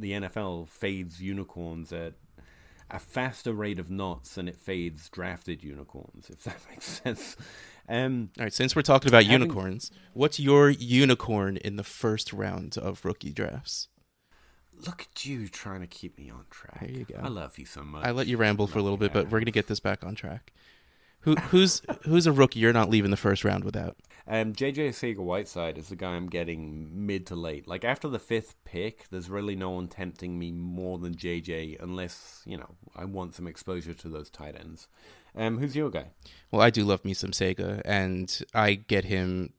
The 0.01 0.11
NFL 0.11 0.67
fades 0.67 1.21
unicorns 1.21 1.93
at 1.93 2.13
a 2.89 2.99
faster 2.99 3.53
rate 3.53 3.79
of 3.79 3.89
knots 3.89 4.35
than 4.35 4.47
it 4.49 4.57
fades 4.57 5.09
drafted 5.09 5.63
unicorns. 5.63 6.29
If 6.29 6.43
that 6.43 6.57
makes 6.69 6.85
sense. 7.01 7.37
Um, 7.87 8.29
All 8.37 8.43
right, 8.45 8.53
since 8.53 8.75
we're 8.75 8.81
talking 8.81 9.07
about 9.09 9.23
Having- 9.23 9.41
unicorns, 9.41 9.91
what's 10.13 10.39
your 10.39 10.69
unicorn 10.69 11.57
in 11.57 11.77
the 11.77 11.83
first 11.83 12.33
round 12.33 12.77
of 12.77 13.03
rookie 13.05 13.31
drafts? 13.31 13.87
look 14.87 15.05
at 15.11 15.25
you 15.27 15.47
trying 15.47 15.81
to 15.81 15.85
keep 15.85 16.17
me 16.17 16.31
on 16.31 16.43
track. 16.49 16.79
There 16.79 16.89
you 16.89 17.05
go. 17.05 17.19
I 17.21 17.27
love 17.27 17.59
you 17.59 17.65
so 17.67 17.83
much. 17.83 18.03
I 18.03 18.09
let 18.11 18.25
you 18.25 18.37
ramble 18.37 18.65
for 18.65 18.79
a 18.79 18.81
little 18.81 18.97
bit, 18.97 19.13
but 19.13 19.29
we're 19.29 19.39
gonna 19.39 19.51
get 19.51 19.67
this 19.67 19.79
back 19.79 20.03
on 20.03 20.15
track. 20.15 20.51
Who 21.21 21.35
who's 21.35 21.81
who's 22.03 22.25
a 22.25 22.31
rookie 22.31 22.59
you're 22.59 22.73
not 22.73 22.89
leaving 22.89 23.11
the 23.11 23.17
first 23.17 23.43
round 23.43 23.63
without? 23.63 23.95
Um, 24.27 24.53
JJ 24.53 24.93
Seeger 24.93 25.21
Whiteside 25.21 25.77
is 25.77 25.89
the 25.89 25.95
guy 25.95 26.11
I'm 26.11 26.27
getting 26.27 27.05
mid 27.05 27.25
to 27.27 27.35
late. 27.35 27.67
Like 27.67 27.83
after 27.83 28.07
the 28.07 28.19
fifth 28.19 28.55
pick, 28.63 29.09
there's 29.09 29.29
really 29.29 29.55
no 29.55 29.71
one 29.71 29.87
tempting 29.87 30.37
me 30.37 30.51
more 30.51 30.97
than 30.99 31.15
JJ 31.15 31.81
unless, 31.81 32.41
you 32.45 32.57
know, 32.57 32.75
I 32.95 33.05
want 33.05 33.35
some 33.35 33.47
exposure 33.47 33.93
to 33.93 34.09
those 34.09 34.29
tight 34.29 34.55
ends. 34.57 34.87
Um, 35.35 35.59
who's 35.59 35.75
your 35.75 35.89
guy? 35.89 36.07
Well, 36.51 36.61
I 36.61 36.69
do 36.69 36.83
love 36.83 37.03
me 37.05 37.13
some 37.13 37.31
Sega, 37.31 37.81
and 37.85 38.41
I 38.53 38.75
get 38.75 39.05
him. 39.05 39.53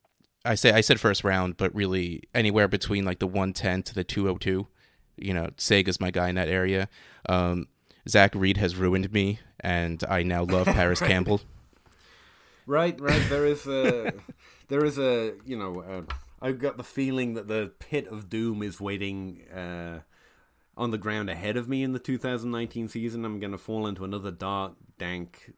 I 0.45 0.55
say 0.55 0.73
I 0.73 0.81
said 0.81 1.01
first 1.01 1.23
round, 1.25 1.57
but 1.57 1.75
really 1.75 2.23
anywhere 2.35 2.69
between 2.69 3.05
like 3.05 3.21
the 3.21 3.27
110 3.27 3.83
to 3.85 3.95
the 3.95 4.05
202. 4.05 4.67
You 5.17 5.35
know, 5.35 5.49
Sega's 5.57 6.01
my 6.01 6.11
guy 6.11 6.29
in 6.29 6.35
that 6.35 6.49
area. 6.49 6.89
Um, 7.29 7.67
Zach 8.09 8.35
Reed 8.35 8.57
has 8.57 8.77
ruined 8.77 9.13
me, 9.13 9.39
and 9.61 10.03
I 10.09 10.23
now 10.23 10.45
love 10.45 10.67
Parris 10.79 11.01
Campbell. 11.01 11.41
Right, 12.67 13.01
right. 13.01 13.23
There 13.29 13.47
is 13.47 13.67
a, 13.67 14.13
there 14.69 14.85
is 14.85 14.99
a, 14.99 15.35
you 15.45 15.57
know, 15.57 15.81
uh, 15.81 16.15
I've 16.41 16.59
got 16.59 16.77
the 16.77 16.85
feeling 16.85 17.35
that 17.35 17.49
the 17.49 17.73
pit 17.79 18.07
of 18.09 18.29
doom 18.29 18.63
is 18.63 18.81
waiting 18.81 19.43
uh, 19.55 20.01
on 20.77 20.91
the 20.91 20.99
ground 20.99 21.31
ahead 21.31 21.57
of 21.57 21.69
me 21.69 21.83
in 21.83 21.93
the 21.93 21.99
2019 21.99 22.89
season. 22.89 23.25
I'm 23.25 23.39
going 23.39 23.53
to 23.53 23.59
fall 23.59 23.87
into 23.87 24.05
another 24.05 24.31
dark, 24.31 24.75
dank 24.99 25.53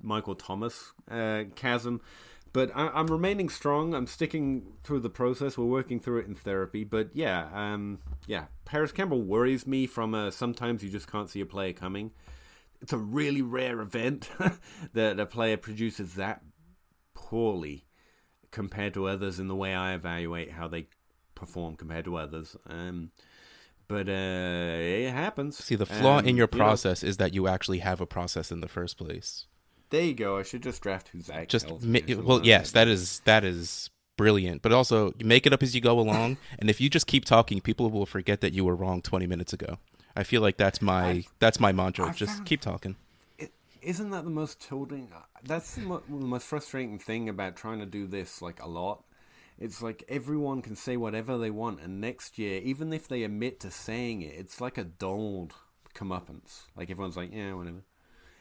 Michael 0.00 0.34
Thomas 0.34 0.92
uh, 1.10 1.44
chasm. 1.54 2.00
But 2.56 2.70
I, 2.74 2.88
I'm 2.88 3.06
remaining 3.06 3.48
strong. 3.48 3.94
I'm 3.94 4.06
sticking 4.06 4.72
through 4.82 5.00
the 5.00 5.10
process. 5.10 5.56
We're 5.58 5.66
working 5.66 6.00
through 6.00 6.20
it 6.20 6.26
in 6.26 6.34
therapy. 6.34 6.84
But 6.84 7.10
yeah, 7.12 7.48
um, 7.52 7.98
yeah. 8.26 8.46
Parris 8.64 8.92
Campbell 8.92 9.22
worries 9.22 9.66
me 9.66 9.86
from 9.86 10.14
uh, 10.14 10.30
sometimes 10.30 10.82
you 10.82 10.90
just 10.90 11.10
can't 11.10 11.30
see 11.30 11.40
a 11.40 11.46
player 11.46 11.72
coming 11.72 12.12
it's 12.80 12.92
a 12.92 12.98
really 12.98 13.42
rare 13.42 13.80
event 13.80 14.30
that 14.92 15.18
a 15.18 15.26
player 15.26 15.56
produces 15.56 16.14
that 16.14 16.42
poorly 17.14 17.86
compared 18.50 18.94
to 18.94 19.06
others 19.06 19.38
in 19.38 19.48
the 19.48 19.56
way 19.56 19.74
I 19.74 19.94
evaluate 19.94 20.52
how 20.52 20.68
they 20.68 20.88
perform 21.34 21.76
compared 21.76 22.04
to 22.06 22.16
others. 22.16 22.56
Um, 22.66 23.10
but 23.88 24.08
uh, 24.08 24.12
it 24.12 25.10
happens. 25.10 25.58
See, 25.58 25.76
the 25.76 25.86
flaw 25.86 26.18
Um, 26.18 26.26
in 26.26 26.36
your 26.36 26.48
you 26.50 26.58
know, 26.58 26.64
process 26.64 27.02
is 27.02 27.18
that 27.18 27.34
you 27.34 27.46
actually 27.46 27.78
have 27.78 28.00
a 28.00 28.06
process 28.06 28.50
in 28.50 28.60
the 28.60 28.68
first 28.68 28.96
place. 28.96 29.46
There 29.90 30.02
you 30.02 30.14
go. 30.14 30.38
I 30.38 30.42
should 30.42 30.62
just 30.62 30.82
draft 30.82 31.08
who 31.08 31.20
Zach 31.20 31.48
Just 31.48 31.68
ma- 31.82 31.98
well, 32.22 32.44
yes, 32.44 32.72
that 32.72 32.88
is 32.88 33.20
that 33.24 33.44
is 33.44 33.90
brilliant. 34.16 34.62
But 34.62 34.72
also, 34.72 35.12
you 35.18 35.26
make 35.26 35.46
it 35.46 35.52
up 35.52 35.62
as 35.62 35.74
you 35.74 35.80
go 35.80 35.98
along, 36.00 36.36
and 36.58 36.68
if 36.70 36.80
you 36.80 36.88
just 36.88 37.06
keep 37.06 37.24
talking, 37.24 37.60
people 37.60 37.90
will 37.90 38.06
forget 38.06 38.40
that 38.40 38.52
you 38.52 38.64
were 38.64 38.74
wrong 38.74 39.02
20 39.02 39.26
minutes 39.26 39.52
ago. 39.52 39.78
I 40.14 40.22
feel 40.22 40.40
like 40.40 40.56
that's 40.56 40.80
my 40.80 41.04
I- 41.08 41.24
that's 41.38 41.60
my 41.60 41.72
mantra. 41.72 42.06
I 42.06 42.12
just 42.12 42.44
keep 42.44 42.60
talking. 42.60 42.96
Isn't 43.82 44.10
that 44.10 44.24
the 44.24 44.30
most 44.30 44.60
tilting? 44.60 45.10
Uh, 45.14 45.20
that's 45.44 45.76
the, 45.76 45.82
mo- 45.82 46.02
the 46.08 46.14
most 46.26 46.46
frustrating 46.48 46.98
thing 46.98 47.28
about 47.28 47.54
trying 47.54 47.78
to 47.78 47.86
do 47.86 48.08
this 48.08 48.42
like 48.42 48.60
a 48.60 48.66
lot. 48.66 49.04
It's 49.60 49.80
like 49.80 50.02
everyone 50.08 50.60
can 50.60 50.74
say 50.74 50.96
whatever 50.96 51.38
they 51.38 51.50
want, 51.50 51.80
and 51.80 52.00
next 52.00 52.36
year, 52.36 52.60
even 52.62 52.92
if 52.92 53.06
they 53.06 53.22
admit 53.22 53.60
to 53.60 53.70
saying 53.70 54.22
it, 54.22 54.34
it's 54.36 54.60
like 54.60 54.76
a 54.76 54.82
dulled 54.84 55.54
comeuppance. 55.94 56.62
Like 56.76 56.90
everyone's 56.90 57.16
like, 57.16 57.32
yeah, 57.32 57.52
whatever. 57.54 57.82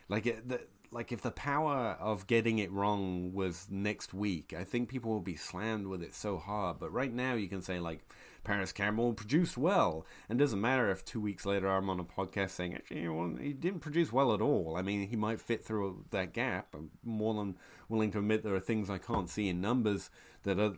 Like 0.09 0.25
it, 0.25 0.49
the, 0.49 0.61
like 0.91 1.11
if 1.11 1.21
the 1.21 1.31
power 1.31 1.97
of 1.99 2.27
getting 2.27 2.59
it 2.59 2.71
wrong 2.71 3.33
was 3.33 3.67
next 3.69 4.13
week, 4.13 4.53
I 4.57 4.63
think 4.63 4.89
people 4.89 5.11
will 5.11 5.19
be 5.19 5.35
slammed 5.35 5.87
with 5.87 6.01
it 6.01 6.13
so 6.13 6.37
hard. 6.37 6.79
But 6.79 6.91
right 6.91 7.13
now, 7.13 7.33
you 7.33 7.47
can 7.47 7.61
say 7.61 7.79
like 7.79 8.07
Parris 8.43 8.71
Campbell 8.71 9.13
produced 9.13 9.57
well, 9.57 10.05
and 10.29 10.39
doesn't 10.39 10.61
matter 10.61 10.89
if 10.91 11.03
two 11.03 11.19
weeks 11.19 11.45
later 11.45 11.67
I'm 11.67 11.89
on 11.89 11.99
a 11.99 12.03
podcast 12.03 12.51
saying 12.51 12.75
actually 12.75 13.07
well, 13.07 13.35
he 13.41 13.53
didn't 13.53 13.79
produce 13.81 14.13
well 14.13 14.33
at 14.33 14.41
all. 14.41 14.75
I 14.77 14.81
mean, 14.81 15.07
he 15.07 15.15
might 15.15 15.41
fit 15.41 15.65
through 15.65 16.05
that 16.11 16.33
gap. 16.33 16.67
I'm 16.73 16.91
more 17.03 17.33
than 17.33 17.57
willing 17.89 18.11
to 18.11 18.19
admit 18.19 18.43
there 18.43 18.55
are 18.55 18.59
things 18.59 18.89
I 18.89 18.97
can't 18.97 19.29
see 19.29 19.49
in 19.49 19.61
numbers 19.61 20.09
that 20.43 20.59
are, 20.59 20.73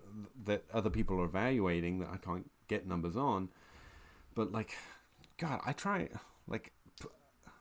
that 0.46 0.64
other 0.74 0.90
people 0.90 1.20
are 1.22 1.26
evaluating 1.26 2.00
that 2.00 2.10
I 2.12 2.18
can't 2.18 2.50
get 2.68 2.88
numbers 2.88 3.16
on. 3.16 3.50
But 4.34 4.52
like, 4.52 4.76
God, 5.38 5.62
I 5.66 5.74
try 5.74 6.10
like 6.48 6.72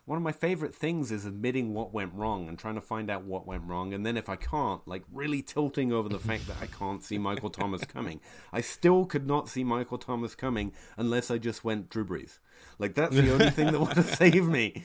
one 0.06 0.16
of 0.16 0.22
my 0.22 0.32
favorite 0.32 0.72
things 0.72 1.10
is 1.10 1.26
admitting 1.26 1.74
what 1.74 1.92
went 1.92 2.14
wrong 2.14 2.48
and 2.48 2.56
trying 2.56 2.76
to 2.76 2.80
find 2.80 3.10
out 3.10 3.24
what 3.24 3.44
went 3.44 3.64
wrong. 3.64 3.92
And 3.92 4.06
then 4.06 4.16
if 4.16 4.28
I 4.28 4.36
can't, 4.36 4.86
like 4.86 5.02
really 5.12 5.42
tilting 5.42 5.92
over 5.92 6.08
the 6.08 6.20
fact 6.20 6.46
that 6.46 6.56
I 6.62 6.66
can't 6.66 7.02
see 7.02 7.18
Michael 7.18 7.50
Thomas 7.50 7.84
coming. 7.84 8.20
I 8.52 8.60
still 8.60 9.04
could 9.04 9.26
not 9.26 9.48
see 9.48 9.64
Michael 9.64 9.98
Thomas 9.98 10.36
coming 10.36 10.72
unless 10.96 11.28
I 11.28 11.38
just 11.38 11.64
went 11.64 11.90
Drew 11.90 12.06
Brees. 12.06 12.38
Like 12.78 12.94
that's 12.94 13.16
the 13.16 13.32
only 13.32 13.50
thing 13.50 13.72
that 13.72 13.80
would 13.80 13.96
have 13.96 14.06
saved 14.16 14.46
me. 14.46 14.84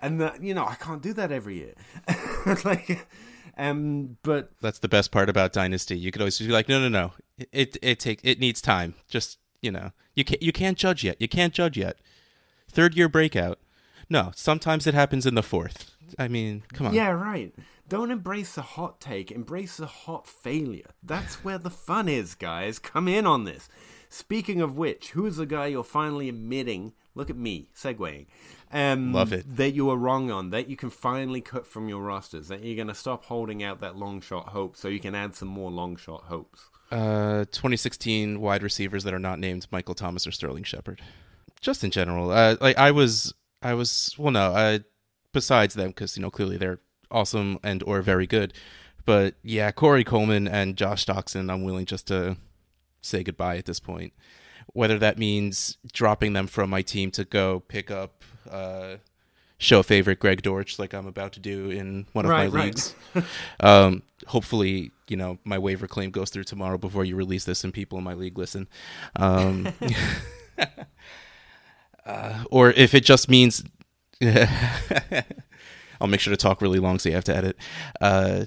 And 0.00 0.18
that, 0.22 0.42
you 0.42 0.54
know, 0.54 0.64
I 0.64 0.76
can't 0.76 1.02
do 1.02 1.12
that 1.12 1.30
every 1.30 1.56
year. 1.58 1.74
like, 2.64 3.06
um, 3.58 4.16
but 4.22 4.50
that's 4.62 4.78
the 4.78 4.88
best 4.88 5.12
part 5.12 5.28
about 5.28 5.52
Dynasty. 5.52 5.98
You 5.98 6.10
could 6.10 6.22
always 6.22 6.38
be 6.38 6.48
like, 6.48 6.70
no, 6.70 6.80
no, 6.80 6.88
no, 6.88 7.12
it 7.52 7.76
it 7.82 8.00
take 8.00 8.20
it 8.22 8.40
needs 8.40 8.62
time. 8.62 8.94
Just 9.08 9.38
you 9.60 9.70
know, 9.70 9.92
you 10.14 10.24
can't 10.24 10.42
you 10.42 10.52
can't 10.52 10.78
judge 10.78 11.04
yet. 11.04 11.20
You 11.20 11.28
can't 11.28 11.52
judge 11.52 11.76
yet. 11.76 11.98
Third 12.66 12.96
year 12.96 13.10
breakout 13.10 13.58
no, 14.08 14.32
sometimes 14.34 14.86
it 14.86 14.94
happens 14.94 15.26
in 15.26 15.34
the 15.34 15.42
fourth. 15.42 15.90
I 16.18 16.28
mean, 16.28 16.62
come 16.72 16.88
on. 16.88 16.94
Yeah, 16.94 17.10
right. 17.10 17.54
Don't 17.88 18.10
embrace 18.10 18.54
the 18.54 18.62
hot 18.62 19.00
take, 19.00 19.30
embrace 19.30 19.76
the 19.76 19.86
hot 19.86 20.26
failure. 20.26 20.90
That's 21.02 21.44
where 21.44 21.58
the 21.58 21.70
fun 21.70 22.08
is, 22.08 22.34
guys. 22.34 22.78
Come 22.78 23.08
in 23.08 23.26
on 23.26 23.44
this. 23.44 23.68
Speaking 24.08 24.60
of 24.60 24.76
which, 24.76 25.10
who's 25.10 25.36
the 25.36 25.46
guy 25.46 25.66
you're 25.66 25.84
finally 25.84 26.28
admitting? 26.28 26.92
Look 27.14 27.30
at 27.30 27.36
me, 27.36 27.68
segueing. 27.76 28.26
Um, 28.72 29.12
Love 29.12 29.32
it. 29.32 29.56
That 29.56 29.74
you 29.74 29.86
were 29.86 29.96
wrong 29.96 30.30
on, 30.30 30.50
that 30.50 30.68
you 30.68 30.76
can 30.76 30.90
finally 30.90 31.40
cut 31.40 31.66
from 31.66 31.88
your 31.88 32.02
rosters, 32.02 32.48
that 32.48 32.64
you're 32.64 32.76
going 32.76 32.88
to 32.88 32.94
stop 32.94 33.24
holding 33.26 33.62
out 33.62 33.80
that 33.80 33.96
long 33.96 34.20
shot 34.20 34.48
hope 34.48 34.76
so 34.76 34.88
you 34.88 35.00
can 35.00 35.14
add 35.14 35.34
some 35.34 35.48
more 35.48 35.70
long 35.70 35.96
shot 35.96 36.24
hopes. 36.24 36.70
Uh, 36.90 37.44
2016 37.52 38.40
wide 38.40 38.62
receivers 38.62 39.04
that 39.04 39.14
are 39.14 39.18
not 39.18 39.38
named 39.38 39.66
Michael 39.70 39.94
Thomas 39.94 40.26
or 40.26 40.32
Sterling 40.32 40.64
Shepard. 40.64 41.02
Just 41.60 41.84
in 41.84 41.90
general, 41.90 42.30
uh, 42.30 42.56
like 42.60 42.78
I 42.78 42.90
was 42.90 43.32
I 43.64 43.74
was 43.74 44.14
well, 44.18 44.30
no. 44.30 44.52
Uh, 44.52 44.78
besides 45.32 45.74
them, 45.74 45.88
because 45.88 46.16
you 46.16 46.22
know 46.22 46.30
clearly 46.30 46.56
they're 46.56 46.80
awesome 47.10 47.58
and 47.64 47.82
or 47.82 48.02
very 48.02 48.26
good, 48.26 48.52
but 49.04 49.34
yeah, 49.42 49.72
Corey 49.72 50.04
Coleman 50.04 50.46
and 50.46 50.76
Josh 50.76 51.06
Doctson, 51.06 51.50
I'm 51.50 51.64
willing 51.64 51.86
just 51.86 52.06
to 52.08 52.36
say 53.00 53.24
goodbye 53.24 53.56
at 53.56 53.64
this 53.64 53.80
point. 53.80 54.12
Whether 54.72 54.98
that 54.98 55.18
means 55.18 55.78
dropping 55.92 56.32
them 56.32 56.46
from 56.46 56.70
my 56.70 56.82
team 56.82 57.10
to 57.12 57.24
go 57.24 57.60
pick 57.60 57.90
up 57.90 58.24
uh, 58.50 58.96
show 59.58 59.82
favorite 59.82 60.18
Greg 60.18 60.42
Dortch, 60.42 60.78
like 60.78 60.94
I'm 60.94 61.06
about 61.06 61.32
to 61.34 61.40
do 61.40 61.70
in 61.70 62.06
one 62.12 62.24
of 62.24 62.30
right, 62.30 62.50
my 62.50 62.58
right. 62.58 62.66
leagues. 62.66 62.94
um, 63.60 64.02
hopefully, 64.26 64.90
you 65.08 65.16
know 65.16 65.38
my 65.44 65.58
waiver 65.58 65.86
claim 65.86 66.10
goes 66.10 66.30
through 66.30 66.44
tomorrow 66.44 66.78
before 66.78 67.04
you 67.04 67.16
release 67.16 67.44
this, 67.44 67.64
and 67.64 67.72
people 67.72 67.98
in 67.98 68.04
my 68.04 68.14
league 68.14 68.38
listen. 68.38 68.68
Um, 69.16 69.72
uh, 72.06 72.44
or 72.50 72.70
if 72.70 72.94
it 72.94 73.04
just 73.04 73.28
means 73.28 73.64
I'll 76.00 76.08
make 76.08 76.20
sure 76.20 76.32
to 76.32 76.36
talk 76.36 76.60
really 76.60 76.78
long 76.78 76.98
so 76.98 77.08
you 77.08 77.14
have 77.14 77.24
to 77.24 77.36
edit. 77.36 77.56
Uh, 78.00 78.44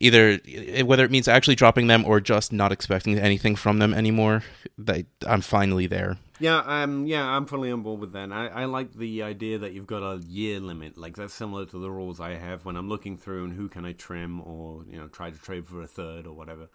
either 0.00 0.38
whether 0.84 1.04
it 1.04 1.10
means 1.10 1.28
actually 1.28 1.54
dropping 1.54 1.86
them 1.86 2.04
or 2.04 2.20
just 2.20 2.52
not 2.52 2.72
expecting 2.72 3.18
anything 3.18 3.56
from 3.56 3.78
them 3.78 3.94
anymore, 3.94 4.42
that 4.78 5.06
I'm 5.26 5.40
finally 5.40 5.86
there. 5.86 6.18
Yeah, 6.38 6.58
um, 6.66 7.06
yeah, 7.06 7.26
I'm 7.26 7.46
fully 7.46 7.70
on 7.70 7.82
board 7.82 8.00
with 8.00 8.12
that. 8.12 8.30
I, 8.30 8.48
I 8.48 8.64
like 8.66 8.92
the 8.92 9.22
idea 9.22 9.56
that 9.58 9.72
you've 9.72 9.86
got 9.86 10.02
a 10.02 10.18
year 10.18 10.60
limit. 10.60 10.98
Like 10.98 11.16
that's 11.16 11.32
similar 11.32 11.64
to 11.66 11.78
the 11.78 11.90
rules 11.90 12.20
I 12.20 12.34
have 12.34 12.66
when 12.66 12.76
I'm 12.76 12.90
looking 12.90 13.16
through 13.16 13.44
and 13.44 13.54
who 13.54 13.68
can 13.68 13.86
I 13.86 13.92
trim 13.92 14.42
or 14.42 14.84
you 14.86 14.98
know 14.98 15.08
try 15.08 15.30
to 15.30 15.38
trade 15.38 15.66
for 15.66 15.80
a 15.80 15.86
third 15.86 16.26
or 16.26 16.34
whatever 16.34 16.68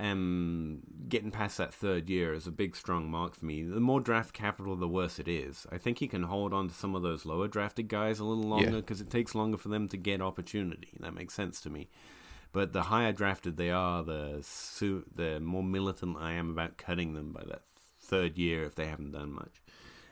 um, 0.00 0.80
getting 1.08 1.30
past 1.30 1.58
that 1.58 1.74
third 1.74 2.08
year 2.08 2.32
is 2.32 2.46
a 2.46 2.52
big 2.52 2.74
strong 2.74 3.10
mark 3.10 3.34
for 3.34 3.44
me. 3.44 3.62
The 3.62 3.80
more 3.80 4.00
draft 4.00 4.32
capital, 4.32 4.74
the 4.74 4.88
worse 4.88 5.18
it 5.18 5.28
is. 5.28 5.66
I 5.70 5.76
think 5.76 6.00
you 6.00 6.08
can 6.08 6.22
hold 6.22 6.54
on 6.54 6.68
to 6.68 6.74
some 6.74 6.94
of 6.94 7.02
those 7.02 7.26
lower 7.26 7.48
drafted 7.48 7.88
guys 7.88 8.18
a 8.18 8.24
little 8.24 8.44
longer 8.44 8.76
because 8.76 9.00
yeah. 9.00 9.06
it 9.06 9.10
takes 9.10 9.34
longer 9.34 9.58
for 9.58 9.68
them 9.68 9.88
to 9.88 9.96
get 9.96 10.22
opportunity. 10.22 10.88
That 11.00 11.14
makes 11.14 11.34
sense 11.34 11.60
to 11.62 11.70
me. 11.70 11.90
But 12.52 12.72
the 12.72 12.84
higher 12.84 13.12
drafted 13.12 13.56
they 13.56 13.70
are, 13.70 14.02
the 14.02 14.38
su- 14.42 15.04
the 15.14 15.38
more 15.38 15.62
militant 15.62 16.16
I 16.18 16.32
am 16.32 16.50
about 16.50 16.78
cutting 16.78 17.14
them 17.14 17.32
by 17.32 17.42
that 17.46 17.62
third 18.00 18.38
year 18.38 18.64
if 18.64 18.74
they 18.74 18.86
haven't 18.86 19.12
done 19.12 19.32
much. 19.32 19.62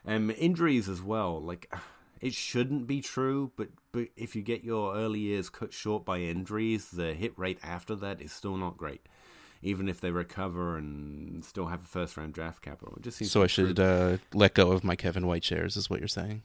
Um, 0.07 0.31
injuries 0.37 0.89
as 0.89 1.03
well, 1.03 1.41
like 1.41 1.73
it 2.21 2.35
shouldn't 2.35 2.87
be 2.87 3.01
true, 3.01 3.53
but 3.57 3.69
but 3.91 4.09
if 4.17 4.37
you 4.37 4.43
get 4.43 4.63
your 4.63 4.95
early 4.95 5.21
years 5.21 5.49
cut 5.49 5.73
short 5.73 6.05
by 6.05 6.19
injuries, 6.19 6.91
the 6.91 7.15
hit 7.15 7.33
rate 7.39 7.59
after 7.63 7.97
that 7.97 8.21
is 8.21 8.33
still 8.33 8.57
not 8.57 8.77
great 8.77 9.07
even 9.63 9.89
if 9.89 10.01
they 10.01 10.11
recover 10.11 10.77
and 10.77 11.45
still 11.45 11.67
have 11.67 11.83
a 11.83 11.87
first 11.87 12.17
round 12.17 12.33
draft 12.33 12.63
capital. 12.63 12.95
It 12.97 13.03
just 13.03 13.19
seems 13.19 13.31
so. 13.31 13.43
I 13.43 13.47
should 13.47 13.79
uh, 13.81 14.19
let 14.33 14.55
go 14.55 14.73
of 14.73 14.85
my 14.85 14.97
Kevin 14.97 15.27
White 15.27 15.45
shares, 15.45 15.77
is 15.77 15.91
what 15.91 16.01
you're 16.01 16.09
saying? 16.09 16.43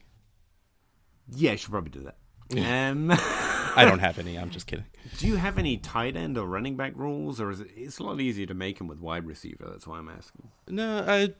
Yeah, 1.30 1.52
you 1.52 1.58
should 1.58 1.72
probably 1.72 1.92
do 1.92 2.04
that. 2.04 2.18
Um, 2.52 3.12
I 3.76 3.86
don't 3.86 4.00
have 4.00 4.20
any. 4.20 4.38
I'm 4.38 4.50
just 4.50 4.68
kidding. 4.68 4.86
Do 5.18 5.28
you 5.28 5.38
have 5.38 5.58
any 5.58 5.78
tight 5.78 6.16
end 6.16 6.38
or 6.38 6.46
running 6.48 6.76
back 6.76 6.94
rules, 6.96 7.40
or 7.40 7.52
is 7.52 7.62
it? 7.62 7.70
It's 7.76 8.00
a 8.00 8.04
lot 8.04 8.20
easier 8.20 8.46
to 8.46 8.54
make 8.54 8.78
them 8.78 8.88
with 8.88 9.00
wide 9.00 9.26
receiver. 9.26 9.68
That's 9.70 9.88
why 9.88 9.98
I'm 9.98 10.10
asking. 10.10 10.50
No, 10.68 11.04
I 11.08 11.34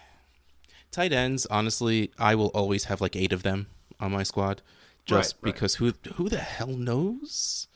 tight 0.90 1.12
ends. 1.12 1.46
Honestly, 1.46 2.12
I 2.18 2.34
will 2.34 2.48
always 2.48 2.84
have 2.84 3.00
like 3.00 3.16
eight 3.16 3.32
of 3.32 3.42
them 3.42 3.68
on 3.98 4.12
my 4.12 4.22
squad, 4.22 4.62
just 5.04 5.36
right, 5.36 5.52
because 5.52 5.80
right. 5.80 5.94
who 6.04 6.12
who 6.14 6.28
the 6.28 6.38
hell 6.38 6.68
knows? 6.68 7.67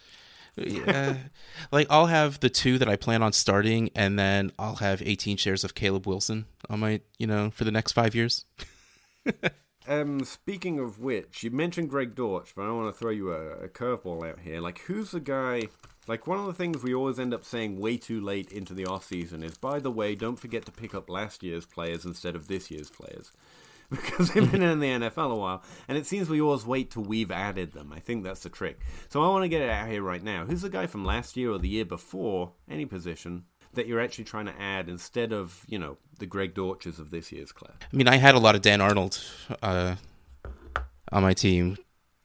Yeah. 0.57 1.17
like 1.71 1.87
I'll 1.91 2.07
have 2.07 2.41
the 2.41 2.51
two 2.51 2.79
that 2.79 2.89
I 2.89 2.97
plan 2.97 3.23
on 3.23 3.33
starting, 3.33 3.91
and 3.95 4.19
then 4.19 4.53
I'll 4.59 4.77
have 4.77 5.03
18 5.03 5.37
shares 5.37 5.65
of 5.65 5.75
Caleb 5.75 6.07
Wilson 6.07 6.47
on 6.69 6.81
my, 6.81 7.01
you 7.19 7.27
know, 7.27 7.51
for 7.51 7.65
the 7.65 7.71
next 7.71 7.93
five 7.93 8.15
years. 8.15 8.45
um, 9.89 10.25
speaking 10.25 10.79
of 10.79 10.99
which, 10.99 11.43
you 11.43 11.51
mentioned 11.51 11.91
Greg 11.91 12.15
Dortch, 12.15 12.53
but 12.55 12.63
I 12.63 12.73
want 12.73 12.93
to 12.93 12.99
throw 12.99 13.11
you 13.11 13.33
a, 13.33 13.65
a 13.65 13.69
curveball 13.69 14.29
out 14.29 14.41
here. 14.41 14.61
Like, 14.61 14.81
who's 14.81 15.13
the 15.13 15.21
guy? 15.21 15.69
Like, 16.09 16.27
one 16.27 16.39
of 16.39 16.47
the 16.47 16.55
things 16.55 16.83
we 16.83 16.95
always 16.95 17.19
end 17.19 17.33
up 17.33 17.45
saying 17.45 17.79
way 17.79 17.97
too 17.97 18.21
late 18.21 18.51
into 18.51 18.75
the 18.75 18.87
off 18.87 19.05
season 19.05 19.43
is, 19.43 19.57
by 19.57 19.79
the 19.79 19.91
way, 19.91 20.15
don't 20.15 20.39
forget 20.39 20.67
to 20.67 20.73
pick 20.73 20.95
up 20.95 21.09
last 21.09 21.43
year's 21.43 21.65
players 21.65 22.05
instead 22.05 22.35
of 22.35 22.49
this 22.49 22.71
year's 22.71 22.91
players. 22.91 23.33
because 24.01 24.33
they've 24.33 24.51
been 24.51 24.63
in 24.63 24.81
the 24.81 24.87
NFL 24.87 25.33
a 25.33 25.37
while, 25.37 25.63
and 25.87 25.99
it 25.99 26.07
seems 26.07 26.31
we 26.31 26.41
always 26.41 26.65
wait 26.65 26.91
till 26.91 27.03
we've 27.03 27.31
added 27.31 27.73
them. 27.73 27.93
I 27.95 28.01
think 28.01 28.25
that's 28.25 28.43
the 28.43 28.49
trick. 28.49 28.81
So 29.11 29.23
I 29.23 29.29
want 29.29 29.45
to 29.45 29.51
get 29.51 29.61
it 29.61 29.69
out 29.69 29.89
here 29.89 30.03
right 30.03 30.23
now. 30.23 30.47
Who's 30.47 30.63
the 30.63 30.71
guy 30.71 30.87
from 30.87 31.05
last 31.05 31.37
year 31.37 31.51
or 31.51 31.59
the 31.59 31.69
year 31.69 31.85
before, 31.85 32.53
any 32.71 32.87
position, 32.87 33.45
that 33.75 33.87
you're 33.87 34.01
actually 34.01 34.25
trying 34.25 34.47
to 34.47 34.59
add 34.59 34.89
instead 34.89 35.33
of, 35.33 35.65
you 35.69 35.79
know, 35.79 35.99
the 36.19 36.25
Greg 36.25 36.55
Dortches 36.55 36.99
of 36.99 37.11
this 37.11 37.31
year's 37.33 37.53
class? 37.53 37.75
I 37.93 37.97
mean, 37.97 38.09
I 38.09 38.17
had 38.17 38.35
a 38.35 38.39
lot 38.39 38.55
of 38.55 38.63
Dan 38.63 38.81
Arnold 38.81 39.23
uh, 39.63 39.97
on 41.11 41.23
my 41.23 41.35
team, 41.35 41.77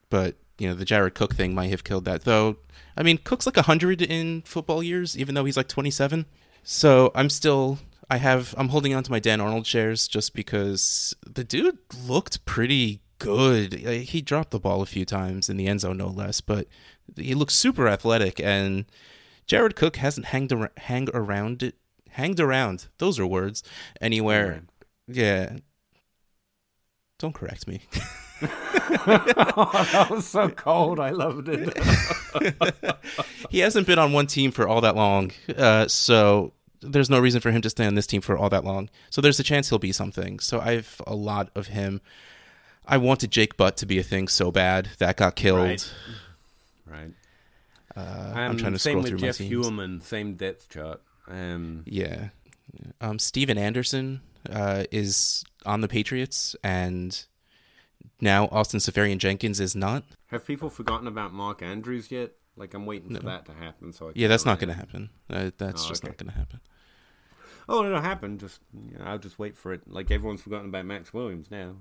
but, 0.09 0.35
you 0.57 0.69
know, 0.69 0.73
the 0.73 0.85
Jared 0.85 1.15
Cook 1.15 1.35
thing 1.35 1.53
might 1.53 1.69
have 1.71 1.83
killed 1.83 2.05
that. 2.05 2.23
Though, 2.23 2.57
I 2.95 3.03
mean, 3.03 3.17
Cook's 3.17 3.45
like 3.45 3.57
100 3.57 4.01
in 4.01 4.41
football 4.43 4.81
years, 4.81 5.17
even 5.17 5.35
though 5.35 5.43
he's 5.43 5.57
like 5.57 5.67
27. 5.67 6.25
So 6.63 7.11
I'm 7.13 7.29
still 7.29 7.79
I 8.09 8.17
have 8.17 8.55
I'm 8.57 8.69
holding 8.69 8.93
on 8.93 9.03
to 9.03 9.11
my 9.11 9.19
Dan 9.19 9.41
Arnold 9.41 9.65
shares 9.65 10.07
just 10.07 10.33
because 10.33 11.13
the 11.25 11.43
dude 11.43 11.77
looked 12.05 12.45
pretty 12.45 13.01
good. 13.19 13.73
He 13.73 14.21
dropped 14.21 14.51
the 14.51 14.59
ball 14.59 14.81
a 14.81 14.85
few 14.85 15.05
times 15.05 15.49
in 15.49 15.57
the 15.57 15.67
end 15.67 15.81
zone, 15.81 15.97
no 15.97 16.07
less, 16.07 16.39
but 16.41 16.67
he 17.15 17.33
looks 17.33 17.53
super 17.53 17.87
athletic. 17.87 18.39
And 18.39 18.85
Jared 19.45 19.75
Cook 19.75 19.97
hasn't 19.97 20.27
hanged 20.27 20.53
ar- 20.53 20.71
hang 20.77 21.09
around 21.13 21.63
it, 21.63 21.75
hanged 22.11 22.39
around. 22.39 22.87
Those 22.97 23.19
are 23.19 23.27
words 23.27 23.63
anywhere. 23.99 24.63
Yeah. 25.07 25.57
Don't 27.19 27.33
correct 27.33 27.67
me. 27.67 27.81
oh, 28.41 28.47
that 29.91 30.07
was 30.09 30.27
so 30.27 30.49
cold. 30.49 30.99
I 30.99 31.09
loved 31.09 31.49
it. 31.49 31.75
he 33.49 33.59
hasn't 33.59 33.87
been 33.87 33.99
on 33.99 34.13
one 34.13 34.27
team 34.27 34.51
for 34.51 34.67
all 34.67 34.81
that 34.81 34.95
long, 34.95 35.31
uh, 35.57 35.87
so 35.87 36.53
there's 36.81 37.09
no 37.09 37.19
reason 37.19 37.41
for 37.41 37.51
him 37.51 37.61
to 37.61 37.69
stay 37.69 37.85
on 37.85 37.95
this 37.95 38.07
team 38.07 38.21
for 38.21 38.37
all 38.37 38.49
that 38.49 38.63
long. 38.63 38.89
So 39.09 39.21
there's 39.21 39.39
a 39.39 39.43
chance 39.43 39.69
he'll 39.69 39.79
be 39.79 39.91
something. 39.91 40.39
So 40.39 40.59
I 40.59 40.73
have 40.73 41.01
a 41.05 41.15
lot 41.15 41.49
of 41.55 41.67
him. 41.67 42.01
I 42.85 42.97
wanted 42.97 43.31
Jake 43.31 43.57
Butt 43.57 43.77
to 43.77 43.85
be 43.85 43.99
a 43.99 44.03
thing 44.03 44.27
so 44.27 44.51
bad 44.51 44.89
that 44.99 45.17
got 45.17 45.35
killed. 45.35 45.59
Right. 45.59 45.93
right. 46.85 47.11
Uh, 47.95 48.31
um, 48.31 48.37
I'm 48.37 48.57
trying 48.57 48.73
to 48.73 48.79
scroll 48.79 49.03
through 49.03 49.17
Jeff 49.17 49.39
my 49.39 49.47
teams. 49.47 49.65
Heuerman, 49.67 50.03
same 50.03 50.35
depth 50.35 50.69
chart. 50.69 51.01
Um, 51.27 51.83
yeah. 51.85 52.29
Um, 53.01 53.19
Stephen 53.19 53.57
Anderson 53.57 54.21
uh, 54.49 54.85
is 54.91 55.43
on 55.65 55.81
the 55.81 55.87
Patriots, 55.87 56.55
and 56.63 57.25
now 58.21 58.47
Austin 58.51 58.79
Seferian 58.79 59.17
Jenkins 59.17 59.59
is 59.59 59.75
not. 59.75 60.03
Have 60.27 60.45
people 60.45 60.69
forgotten 60.69 61.07
about 61.07 61.33
Mark 61.33 61.61
Andrews 61.61 62.11
yet? 62.11 62.31
Like 62.57 62.73
I'm 62.73 62.85
waiting 62.85 63.15
for 63.15 63.23
that 63.23 63.45
to 63.45 63.53
happen. 63.53 63.93
So 63.93 64.09
I 64.09 64.11
Yeah, 64.15 64.27
that's 64.27 64.45
not 64.45 64.59
going 64.59 64.69
to 64.69 64.75
happen. 64.75 65.09
Uh, 65.29 65.51
that's 65.57 65.85
Oh, 65.85 65.89
just 65.89 66.03
okay. 66.03 66.09
not 66.11 66.17
going 66.17 66.31
to 66.31 66.37
happen. 66.37 66.59
Oh, 67.69 67.85
it'll 67.85 68.01
happen. 68.01 68.37
Just 68.37 68.61
you 68.73 68.97
know, 68.97 69.05
I'll 69.05 69.17
just 69.19 69.37
wait 69.37 69.57
for 69.57 69.73
it. 69.73 69.81
Like 69.87 70.09
everyone's 70.09 70.41
forgotten 70.41 70.69
about 70.69 70.85
Maxx 70.85 71.13
Williams 71.13 71.51
now. 71.51 71.75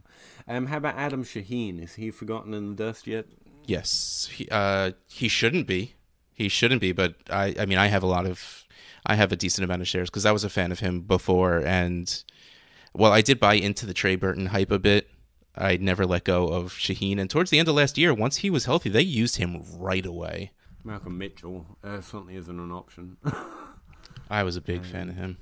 Um, 0.48 0.66
how 0.66 0.78
about 0.78 0.96
Adam 0.96 1.22
Shaheen? 1.24 1.82
Is 1.82 1.94
he 1.94 2.10
forgotten 2.10 2.54
in 2.54 2.70
the 2.70 2.74
dust 2.84 3.06
yet? 3.06 3.26
Yes, 3.66 4.28
he 4.32 4.48
uh 4.50 4.92
he 5.08 5.28
shouldn't 5.28 5.66
be. 5.66 5.94
He 6.32 6.48
shouldn't 6.48 6.80
be, 6.80 6.92
but 6.92 7.14
I 7.30 7.54
I 7.58 7.66
mean 7.66 7.78
I 7.78 7.86
have 7.86 8.02
a 8.02 8.06
lot 8.06 8.26
of 8.26 8.64
I 9.06 9.14
have 9.14 9.30
a 9.32 9.36
decent 9.36 9.64
amount 9.64 9.82
of 9.82 9.88
shares 9.88 10.10
because 10.10 10.26
I 10.26 10.32
was 10.32 10.44
a 10.44 10.50
fan 10.50 10.72
of 10.72 10.80
him 10.80 11.02
before, 11.02 11.64
and 11.64 12.22
well, 12.92 13.12
I 13.12 13.20
did 13.22 13.38
buy 13.38 13.54
into 13.54 13.86
the 13.86 13.94
Trey 13.94 14.16
Burton 14.16 14.46
hype 14.46 14.70
a 14.72 14.78
bit. 14.78 15.08
I 15.54 15.76
never 15.78 16.04
let 16.04 16.24
go 16.24 16.48
of 16.48 16.72
Shaheen, 16.72 17.18
and 17.18 17.30
towards 17.30 17.50
the 17.50 17.58
end 17.58 17.68
of 17.68 17.76
last 17.76 17.96
year, 17.96 18.12
once 18.12 18.38
he 18.38 18.50
was 18.50 18.64
healthy, 18.66 18.90
they 18.90 19.02
used 19.02 19.36
him 19.36 19.62
right 19.78 20.04
away. 20.04 20.50
Malcolm 20.86 21.18
Mitchell 21.18 21.66
uh, 21.84 22.00
certainly 22.00 22.36
isn't 22.36 22.58
an 22.60 22.70
option. 22.72 23.16
I 24.30 24.42
was 24.42 24.56
a 24.56 24.60
big 24.60 24.84
fan 24.84 25.08
of 25.08 25.16
him. 25.16 25.36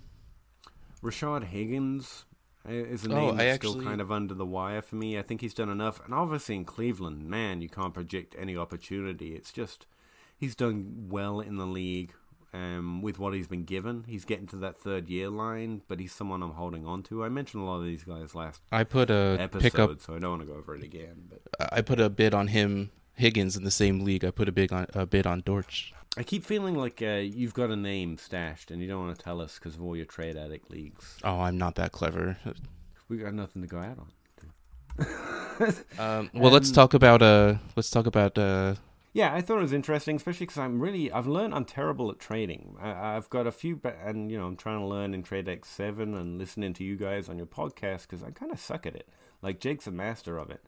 Rashard 1.03 1.45
Higgins 1.45 2.25
uh, 2.69 2.73
is 2.73 3.05
a 3.05 3.13
Oh, 3.13 3.15
name 3.15 3.35
I 3.41 3.45
that's 3.45 3.59
still 3.59 3.83
kind 3.83 4.01
of 4.01 4.11
under 4.11 4.35
the 4.35 4.47
wire 4.47 4.81
for 4.83 4.97
me. 4.97 5.19
I 5.19 5.23
think 5.23 5.41
he's 5.43 5.55
done 5.55 5.69
enough, 5.69 6.03
and 6.05 6.15
obviously 6.15 6.57
in 6.57 6.65
Cleveland, 6.65 7.25
man, 7.29 7.61
you 7.61 7.69
can't 7.69 7.93
project 7.95 8.35
any 8.39 8.57
opportunity. 8.57 9.35
It's 9.35 9.53
just 9.53 9.87
he's 10.37 10.55
done 10.55 11.07
well 11.11 11.41
in 11.41 11.57
the 11.57 11.67
league 11.67 12.13
um, 12.55 13.03
with 13.03 13.19
what 13.19 13.35
he's 13.35 13.47
been 13.47 13.65
given. 13.65 14.05
He's 14.07 14.25
getting 14.25 14.47
to 14.49 14.57
that 14.57 14.79
third 14.79 15.09
year 15.11 15.29
line, 15.29 15.83
but 15.89 16.01
he's 16.01 16.13
someone 16.13 16.43
I'm 16.43 16.53
holding 16.53 16.87
on 16.87 17.03
to. 17.05 17.23
I 17.23 17.29
mentioned 17.29 17.63
a 17.63 17.67
lot 17.67 17.81
of 17.81 17.85
these 17.85 18.05
guys 18.05 18.35
last 18.35 18.63
I 18.73 18.85
put 18.85 19.11
a 19.11 19.37
episode, 19.41 19.63
pickup. 19.63 20.01
so 20.01 20.15
I 20.15 20.19
don't 20.19 20.31
want 20.31 20.43
to 20.43 20.47
go 20.49 20.55
over 20.55 20.75
it 20.75 20.83
again. 20.83 21.29
But 21.29 21.73
I 21.73 21.83
put 21.83 22.01
a 22.01 22.09
bid 22.09 22.33
on 22.33 22.49
him, 22.49 22.91
Higgins, 23.15 23.57
in 23.57 23.65
the 23.65 23.71
same 23.71 24.01
league. 24.05 24.25
I 24.25 24.31
put 24.31 24.49
a 24.49 24.53
big 24.53 24.73
on 24.73 24.87
a 24.95 25.07
bid 25.07 25.27
on 25.27 25.41
Dortch. 25.41 25.93
I 26.17 26.23
keep 26.23 26.45
feeling 26.45 26.77
like 26.77 27.03
uh, 27.03 27.23
you've 27.23 27.55
got 27.55 27.71
a 27.71 27.77
name 27.77 28.19
stashed, 28.19 28.71
and 28.71 28.81
you 28.81 28.87
don't 28.89 29.05
want 29.05 29.19
to 29.19 29.25
tell 29.25 29.41
us 29.41 29.59
because 29.59 29.75
of 29.75 29.83
all 29.83 29.97
your 29.97 30.07
trade 30.07 30.37
addict 30.37 30.71
leagues. 30.71 31.19
Oh, 31.25 31.41
I'm 31.41 31.59
not 31.59 31.75
that 31.77 31.93
clever. 31.93 32.37
We 33.09 33.19
got 33.19 33.35
nothing 33.35 33.63
to 33.63 33.69
go 33.69 33.79
out 33.79 33.99
on. 33.99 35.07
Um, 36.01 36.31
well, 36.35 36.51
let's 36.51 36.73
talk 36.73 36.95
about 36.95 37.23
uh, 37.23 37.55
let's 37.77 37.89
talk 37.89 38.07
about 38.07 38.37
uh, 38.37 38.75
Yeah, 39.13 39.33
I 39.33 39.41
thought 39.41 39.59
it 39.59 39.63
was 39.63 39.73
interesting, 39.73 40.17
especially 40.17 40.47
because 40.47 40.59
I'm 40.59 40.81
really 40.81 41.13
I've 41.13 41.29
learned 41.29 41.55
I'm 41.55 41.65
terrible 41.65 42.11
at 42.11 42.19
trading. 42.19 42.77
I, 42.81 43.17
I've 43.17 43.31
got 43.31 43.47
a 43.47 43.53
few, 43.53 43.77
ba- 43.77 43.95
and 44.05 44.33
you 44.33 44.39
know 44.39 44.47
I'm 44.47 44.57
trying 44.57 44.81
to 44.81 44.87
learn 44.87 45.15
in 45.15 45.23
Trade 45.23 45.49
Addicts 45.49 45.69
Seven 45.69 46.15
and 46.15 46.39
listening 46.39 46.75
to 46.75 46.85
you 46.85 46.97
guys 46.97 47.29
on 47.29 47.37
your 47.37 47.47
podcast 47.47 48.03
because 48.03 48.25
I 48.25 48.31
kind 48.33 48.51
of 48.51 48.59
suck 48.59 48.85
at 48.85 48.97
it. 48.97 49.09
Like 49.43 49.61
Jake's 49.61 49.87
a 49.87 49.93
master 49.93 50.39
of 50.39 50.51
it, 50.51 50.65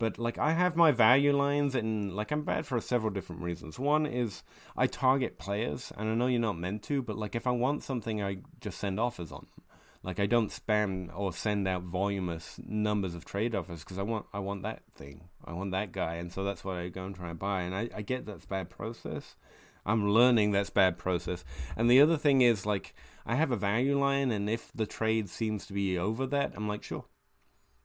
but 0.00 0.18
like 0.18 0.38
I 0.38 0.54
have 0.54 0.76
my 0.76 0.90
value 0.90 1.36
lines, 1.36 1.74
and 1.74 2.16
like 2.16 2.32
I'm 2.32 2.42
bad 2.42 2.66
for 2.66 2.80
several 2.80 3.12
different 3.12 3.42
reasons. 3.42 3.78
One 3.78 4.06
is 4.06 4.42
I 4.74 4.86
target 4.86 5.38
players, 5.38 5.92
and 5.96 6.08
I 6.08 6.14
know 6.14 6.26
you're 6.26 6.40
not 6.40 6.58
meant 6.58 6.82
to, 6.84 7.02
but 7.02 7.18
like 7.18 7.36
if 7.36 7.46
I 7.46 7.50
want 7.50 7.84
something, 7.84 8.22
I 8.22 8.38
just 8.60 8.80
send 8.80 8.98
offers 8.98 9.30
on 9.30 9.46
them. 9.54 9.64
Like 10.02 10.18
I 10.18 10.24
don't 10.24 10.50
spam 10.50 11.10
or 11.14 11.34
send 11.34 11.68
out 11.68 11.82
voluminous 11.82 12.58
numbers 12.66 13.14
of 13.14 13.26
trade 13.26 13.54
offers 13.54 13.84
because 13.84 13.98
I 13.98 14.02
want 14.02 14.24
I 14.32 14.38
want 14.38 14.62
that 14.62 14.82
thing. 14.90 15.28
I 15.44 15.52
want 15.52 15.72
that 15.72 15.92
guy, 15.92 16.14
and 16.14 16.32
so 16.32 16.44
that's 16.44 16.64
what 16.64 16.78
I 16.78 16.88
go 16.88 17.04
and 17.04 17.14
try 17.14 17.28
and 17.28 17.38
buy. 17.38 17.60
And 17.60 17.74
I, 17.74 17.90
I 17.94 18.00
get 18.00 18.24
that's 18.24 18.46
bad 18.46 18.70
process. 18.70 19.36
I'm 19.84 20.10
learning 20.10 20.52
that's 20.52 20.70
bad 20.70 20.96
process. 20.96 21.44
And 21.76 21.90
the 21.90 22.00
other 22.00 22.16
thing 22.16 22.40
is 22.40 22.64
like 22.64 22.94
I 23.26 23.34
have 23.34 23.52
a 23.52 23.56
value 23.56 23.98
line, 24.00 24.30
and 24.30 24.48
if 24.48 24.72
the 24.74 24.86
trade 24.86 25.28
seems 25.28 25.66
to 25.66 25.74
be 25.74 25.98
over 25.98 26.26
that, 26.28 26.52
I'm 26.56 26.66
like 26.66 26.82
sure. 26.82 27.04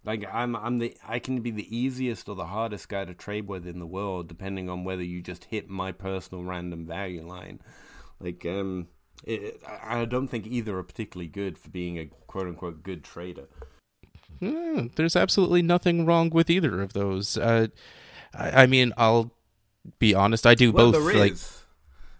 Like 0.06 0.26
I'm 0.32 0.56
I'm 0.56 0.78
the 0.78 0.95
I 1.08 1.20
can 1.20 1.41
be 1.41 1.51
the 1.51 1.76
easiest 1.76 2.30
or 2.30 2.36
the 2.36 2.45
hardest 2.45 2.89
guy 2.89 3.06
to 3.06 3.14
trade 3.14 3.47
with 3.47 3.66
in 3.66 3.80
the 3.80 3.88
world, 3.88 4.28
depending 4.28 4.70
on 4.70 4.84
whether 4.84 5.03
you 5.03 5.22
just 5.22 5.45
hit 5.45 5.68
my 5.70 5.91
personal 5.91 6.43
random 6.43 6.86
value 6.86 7.26
line. 7.28 7.60
Like 8.20 8.45
um, 8.45 8.88
it, 9.24 9.62
I 9.84 10.06
don't 10.06 10.28
think 10.28 10.45
either 10.45 10.78
are 10.78 10.84
particularly 10.84 11.28
good 11.28 11.58
for 11.58 11.70
being 11.70 11.97
a 11.97 12.06
quote 12.28 12.47
unquote 12.47 12.84
good 12.84 13.03
trader. 13.03 13.47
Hmm, 14.39 14.88
there's 14.95 15.16
absolutely 15.16 15.62
nothing 15.62 16.06
wrong 16.06 16.30
with 16.30 16.49
either 16.49 16.82
of 16.82 16.93
those. 16.93 17.38
Uh, 17.38 17.68
I, 18.34 18.64
I 18.64 18.66
mean, 18.68 18.93
I'll 18.97 19.32
be 19.97 20.14
honest. 20.14 20.45
I 20.45 20.56
do 20.56 20.72
Well, 20.72 20.91
both. 20.91 21.14
like, 21.16 21.36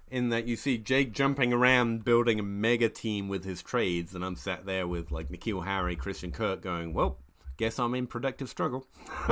in 0.10 0.30
that 0.30 0.46
you 0.48 0.56
see 0.56 0.78
Jake 0.78 1.12
jumping 1.12 1.52
around 1.52 2.04
building 2.06 2.40
a 2.40 2.44
mega 2.44 2.90
team 2.90 3.28
with 3.28 3.44
his 3.44 3.62
trades, 3.62 4.16
and 4.16 4.24
I'm 4.24 4.36
sat 4.36 4.66
there 4.66 4.88
with 4.88 5.12
like 5.12 5.30
N'Keal 5.30 5.66
Harry, 5.66 5.96
Christian 5.96 6.32
Kirk, 6.32 6.62
going, 6.62 6.94
"Well, 6.94 7.20
guess 7.58 7.80
I'm 7.80 7.95
in 7.95 8.08
productive 8.08 8.49
struggle." 8.49 8.88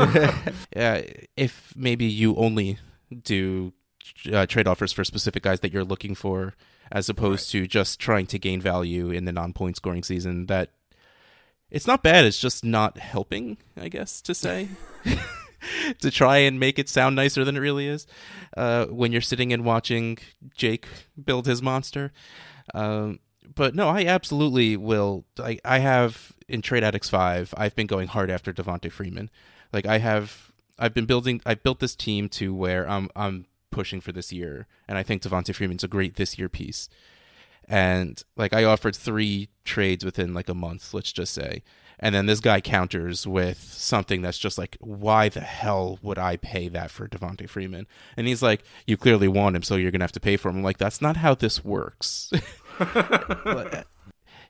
yeah, 0.76 1.02
if 1.36 1.74
maybe 1.76 2.06
you 2.06 2.36
only 2.36 2.80
do 3.24 3.74
uh, 4.32 4.46
trade 4.46 4.68
offers 4.68 4.92
for 4.92 5.04
specific 5.04 5.44
guys 5.44 5.60
that 5.62 5.74
you're 5.74 5.84
looking 5.84 6.16
for, 6.16 6.54
as 6.92 7.10
opposed 7.10 7.52
to 7.52 7.68
just 7.68 8.00
trying 8.00 8.26
to 8.28 8.40
gain 8.40 8.62
value 8.62 9.10
in 9.10 9.26
the 9.26 9.32
non-point 9.32 9.78
scoring 9.78 10.04
season, 10.04 10.48
that 10.48 10.72
it's 11.70 11.88
not 11.88 12.04
bad. 12.04 12.26
It's 12.26 12.40
just 12.40 12.64
not 12.64 12.98
helping, 12.98 13.58
I 13.76 13.90
guess, 13.90 14.22
to 14.22 14.34
say. 14.34 14.70
to 16.00 16.12
try 16.12 16.38
and 16.38 16.60
make 16.60 16.80
it 16.80 16.90
sound 16.90 17.16
nicer 17.16 17.44
than 17.44 17.58
it 17.58 17.60
really 17.60 17.88
is 17.88 18.08
uh, 18.58 18.86
when 18.88 19.12
you're 19.12 19.22
sitting 19.22 19.54
and 19.54 19.64
watching 19.64 20.18
Jake 20.56 20.88
build 21.24 21.46
his 21.46 21.62
monster. 21.62 22.12
Um, 22.74 23.20
but 23.56 23.76
no, 23.76 23.90
I 23.90 24.06
absolutely 24.06 24.78
will. 24.78 25.26
I, 25.38 25.60
I 25.66 25.80
have 25.80 26.34
in 26.54 26.62
Trade 26.62 26.84
Addicts 26.84 27.10
5, 27.10 27.56
I've 27.58 27.76
been 27.76 27.88
going 27.88 28.08
hard 28.08 28.30
after 28.30 28.54
Devonta 28.54 28.92
Freeman. 28.92 29.32
Like, 29.74 29.88
I 29.88 29.98
have, 29.98 30.52
I've 30.78 30.94
been 30.94 31.08
building, 31.08 31.42
I 31.48 31.56
built 31.56 31.80
this 31.80 31.96
team 31.96 32.30
to 32.30 32.54
where 32.54 32.88
I'm, 32.88 33.10
I'm 33.16 33.48
pushing 33.72 34.00
for 34.00 34.12
this 34.12 34.32
year. 34.32 34.68
And 34.88 34.96
I 34.96 35.02
think 35.02 35.24
Devonta 35.24 35.56
Freeman's 35.56 35.84
a 35.84 35.88
great 35.88 36.16
this 36.16 36.38
year 36.38 36.50
piece. 36.50 36.90
And 37.68 38.22
like, 38.38 38.54
I 38.54 38.66
offered 38.66 38.96
three 38.96 39.50
trades 39.66 40.06
within 40.06 40.36
like 40.36 40.48
a 40.48 40.54
month, 40.54 40.94
let's 40.94 41.12
just 41.12 41.34
say. 41.34 41.64
And 42.00 42.14
then 42.14 42.28
this 42.28 42.40
guy 42.40 42.62
counters 42.62 43.26
with 43.26 43.58
something 43.58 44.22
that's 44.22 44.38
just 44.38 44.60
like, 44.60 44.78
why 44.80 45.30
the 45.30 45.42
hell 45.42 45.98
would 46.04 46.20
I 46.20 46.38
pay 46.38 46.68
that 46.70 46.92
for 46.92 47.08
Devonta 47.08 47.50
Freeman? 47.50 47.88
And 48.16 48.28
he's 48.28 48.44
like, 48.44 48.64
you 48.86 48.96
clearly 48.96 49.28
want 49.28 49.56
him, 49.56 49.64
so 49.64 49.76
you're 49.76 49.90
gonna 49.90 50.04
have 50.04 50.12
to 50.12 50.20
pay 50.20 50.38
for 50.38 50.50
him. 50.50 50.58
I'm 50.58 50.64
like, 50.64 50.78
that's 50.78 51.02
not 51.02 51.18
how 51.18 51.34
this 51.34 51.64
works. 51.64 52.32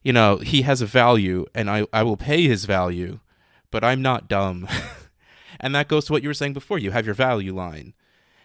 you 0.04 0.14
know, 0.14 0.38
he 0.38 0.64
has 0.64 0.82
a 0.82 0.86
value, 0.86 1.45
and 1.56 1.70
I 1.70 1.86
I 1.93 2.04
will 2.04 2.18
pay 2.18 2.47
his 2.47 2.66
value, 2.66 3.20
but 3.72 3.84
I'm 3.84 4.01
not 4.01 4.28
dumb. 4.28 4.68
and 5.60 5.74
that 5.74 5.88
goes 5.88 6.06
to 6.06 6.12
what 6.12 6.22
you 6.22 6.30
were 6.30 6.34
saying 6.34 6.54
before. 6.54 6.78
You 6.78 6.91
have 6.91 7.06
your 7.06 7.16
value 7.16 7.56
line, 7.56 7.93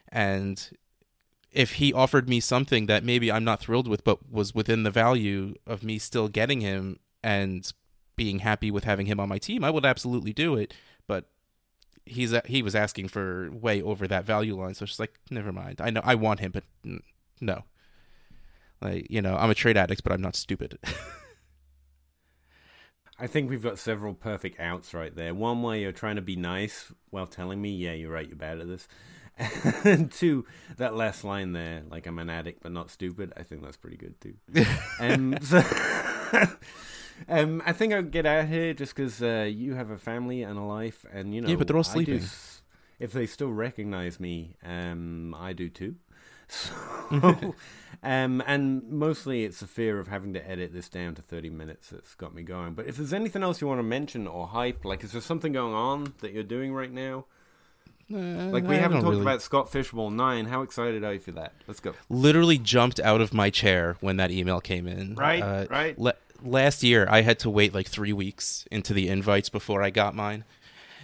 and 0.09 0.71
if 1.51 1.75
he 1.75 1.93
offered 1.93 2.29
me 2.29 2.41
something 2.41 2.87
that 2.87 3.05
maybe 3.05 3.33
I'm 3.33 3.45
not 3.45 3.61
thrilled 3.61 3.89
with, 3.89 4.05
but 4.05 4.31
was 4.31 4.55
within 4.55 4.85
the 4.85 4.91
value 4.91 5.55
of 5.67 5.83
me 5.83 5.99
still 5.99 6.29
getting 6.29 6.61
him 6.61 6.99
and 7.23 7.71
being 8.17 8.41
happy 8.41 8.71
with 8.71 8.85
having 8.85 9.07
him 9.07 9.19
on 9.19 9.29
my 9.29 9.39
team, 9.39 9.65
I 9.65 9.71
would 9.71 9.87
absolutely 9.87 10.33
do 10.33 10.55
it. 10.57 10.75
But 11.07 11.25
he's 12.05 12.35
he 12.47 12.63
was 12.63 12.75
asking 12.75 13.09
for 13.09 13.51
way 13.51 13.83
over 13.83 14.07
that 14.07 14.25
value 14.25 14.57
line, 14.57 14.75
so 14.75 14.85
it's 14.85 15.01
like 15.01 15.19
never 15.31 15.53
mind. 15.53 15.81
I 15.81 15.91
know 15.91 16.03
I 16.05 16.15
want 16.15 16.41
him, 16.41 16.53
but 16.53 16.65
no. 17.41 17.65
Like 18.81 19.11
you 19.11 19.23
know, 19.23 19.37
I'm 19.37 19.51
a 19.51 19.55
trade 19.55 19.77
addict, 19.77 20.05
but 20.05 20.13
I'm 20.13 20.23
not 20.23 20.37
stupid. 20.37 20.79
I 23.19 23.27
think 23.27 23.51
we've 23.51 23.62
got 23.62 23.79
several 23.79 24.14
perfect 24.14 24.61
outs 24.61 24.95
right 24.95 25.14
there. 25.14 25.35
One 25.35 25.62
where 25.62 25.77
you're 25.77 25.93
trying 25.93 26.16
to 26.16 26.23
be 26.23 26.37
nice 26.37 26.93
while 27.11 27.27
telling 27.27 27.61
me, 27.61 27.71
yeah, 27.71 27.93
you're 27.93 28.12
right, 28.12 28.27
you're 28.27 28.37
bad 28.37 28.61
at 28.61 28.69
this. 28.69 28.87
and 29.85 30.11
two, 30.11 30.45
that 30.77 30.95
last 30.95 31.25
line 31.25 31.53
there, 31.53 31.83
like 31.91 32.07
I'm 32.07 32.19
an 32.19 32.31
addict 32.31 32.62
but 32.62 32.73
not 32.73 32.91
stupid, 32.91 33.33
I 33.37 33.43
think 33.43 33.62
that's 33.62 33.77
pretty 33.77 33.97
good 33.97 34.21
too. 34.21 34.35
um, 35.01 35.37
so, 35.43 35.59
um, 37.29 37.62
I 37.64 37.73
think 37.73 37.93
I'll 37.93 38.03
get 38.03 38.27
out 38.27 38.45
of 38.45 38.49
here 38.51 38.75
just 38.75 38.95
because 38.95 39.23
uh, 39.23 39.49
you 39.51 39.75
have 39.75 39.91
a 39.91 39.99
family 39.99 40.43
and 40.43 40.59
a 40.59 40.62
life, 40.62 41.05
and 41.12 41.35
you 41.35 41.41
know, 41.41 41.49
Yeah, 41.49 41.57
but 41.57 41.66
they're 41.66 41.77
all 41.77 41.89
I 41.89 42.05
do 42.05 42.21
sleeping. 42.21 42.29
if 42.99 43.12
they 43.12 43.27
still 43.27 43.53
recognize 43.53 44.19
me, 44.19 44.57
um, 44.64 45.37
I 45.39 45.53
do 45.53 45.69
too. 45.69 45.97
So, 46.49 46.73
um, 48.03 48.43
and 48.47 48.83
mostly 48.91 49.45
it's 49.45 49.61
the 49.61 49.67
fear 49.67 49.99
of 49.99 50.09
having 50.09 50.33
to 50.35 50.51
edit 50.51 50.73
this 50.73 50.89
down 50.89 51.15
to 51.17 51.23
30 51.23 51.51
minutes 51.51 51.91
that's 51.91 52.15
got 52.15 52.35
me 52.35 52.43
going. 52.43 52.75
But 52.75 52.87
if 52.87 52.97
there's 52.97 53.13
anything 53.13 53.43
else 53.43 53.61
you 53.61 53.67
want 53.67 53.79
to 53.81 53.85
mention 53.85 54.27
or 54.27 54.47
hype, 54.49 54.85
like 54.85 55.05
is 55.05 55.13
there 55.13 55.21
something 55.21 55.53
going 55.53 55.75
on 55.75 56.15
that 56.21 56.33
you're 56.33 56.43
doing 56.43 56.73
right 56.75 56.93
now? 56.93 57.27
Like 58.11 58.65
we 58.65 58.77
I 58.77 58.79
haven't 58.79 59.03
talked 59.03 59.11
really- 59.11 59.21
about 59.23 59.43
Scott 59.43 59.71
Fish 59.71 59.91
Bowl 59.91 60.11
9. 60.11 60.47
How 60.47 60.63
excited 60.63 61.05
are 61.05 61.13
you 61.13 61.19
for 61.21 61.33
that? 61.33 61.53
Let's 61.67 61.81
go. 61.81 61.93
literally 62.09 62.57
jumped 62.57 62.99
out 63.01 63.21
of 63.21 63.35
my 63.35 63.51
chair 63.51 63.97
when 64.01 64.17
that 64.17 64.31
email 64.31 64.61
came 64.63 64.87
in. 64.89 65.15
Right, 65.15 65.43
Uh, 65.43 65.67
right. 65.69 65.99
la- 65.99 66.13
last 66.43 66.83
year, 66.83 67.07
I 67.11 67.21
had 67.21 67.39
to 67.41 67.51
wait 67.51 67.75
like 67.75 67.87
three 67.87 68.15
weeks 68.15 68.67
into 68.71 68.95
the 68.95 69.09
invites 69.09 69.51
before 69.51 69.83
I 69.83 69.91
got 69.91 70.15
mine. 70.15 70.45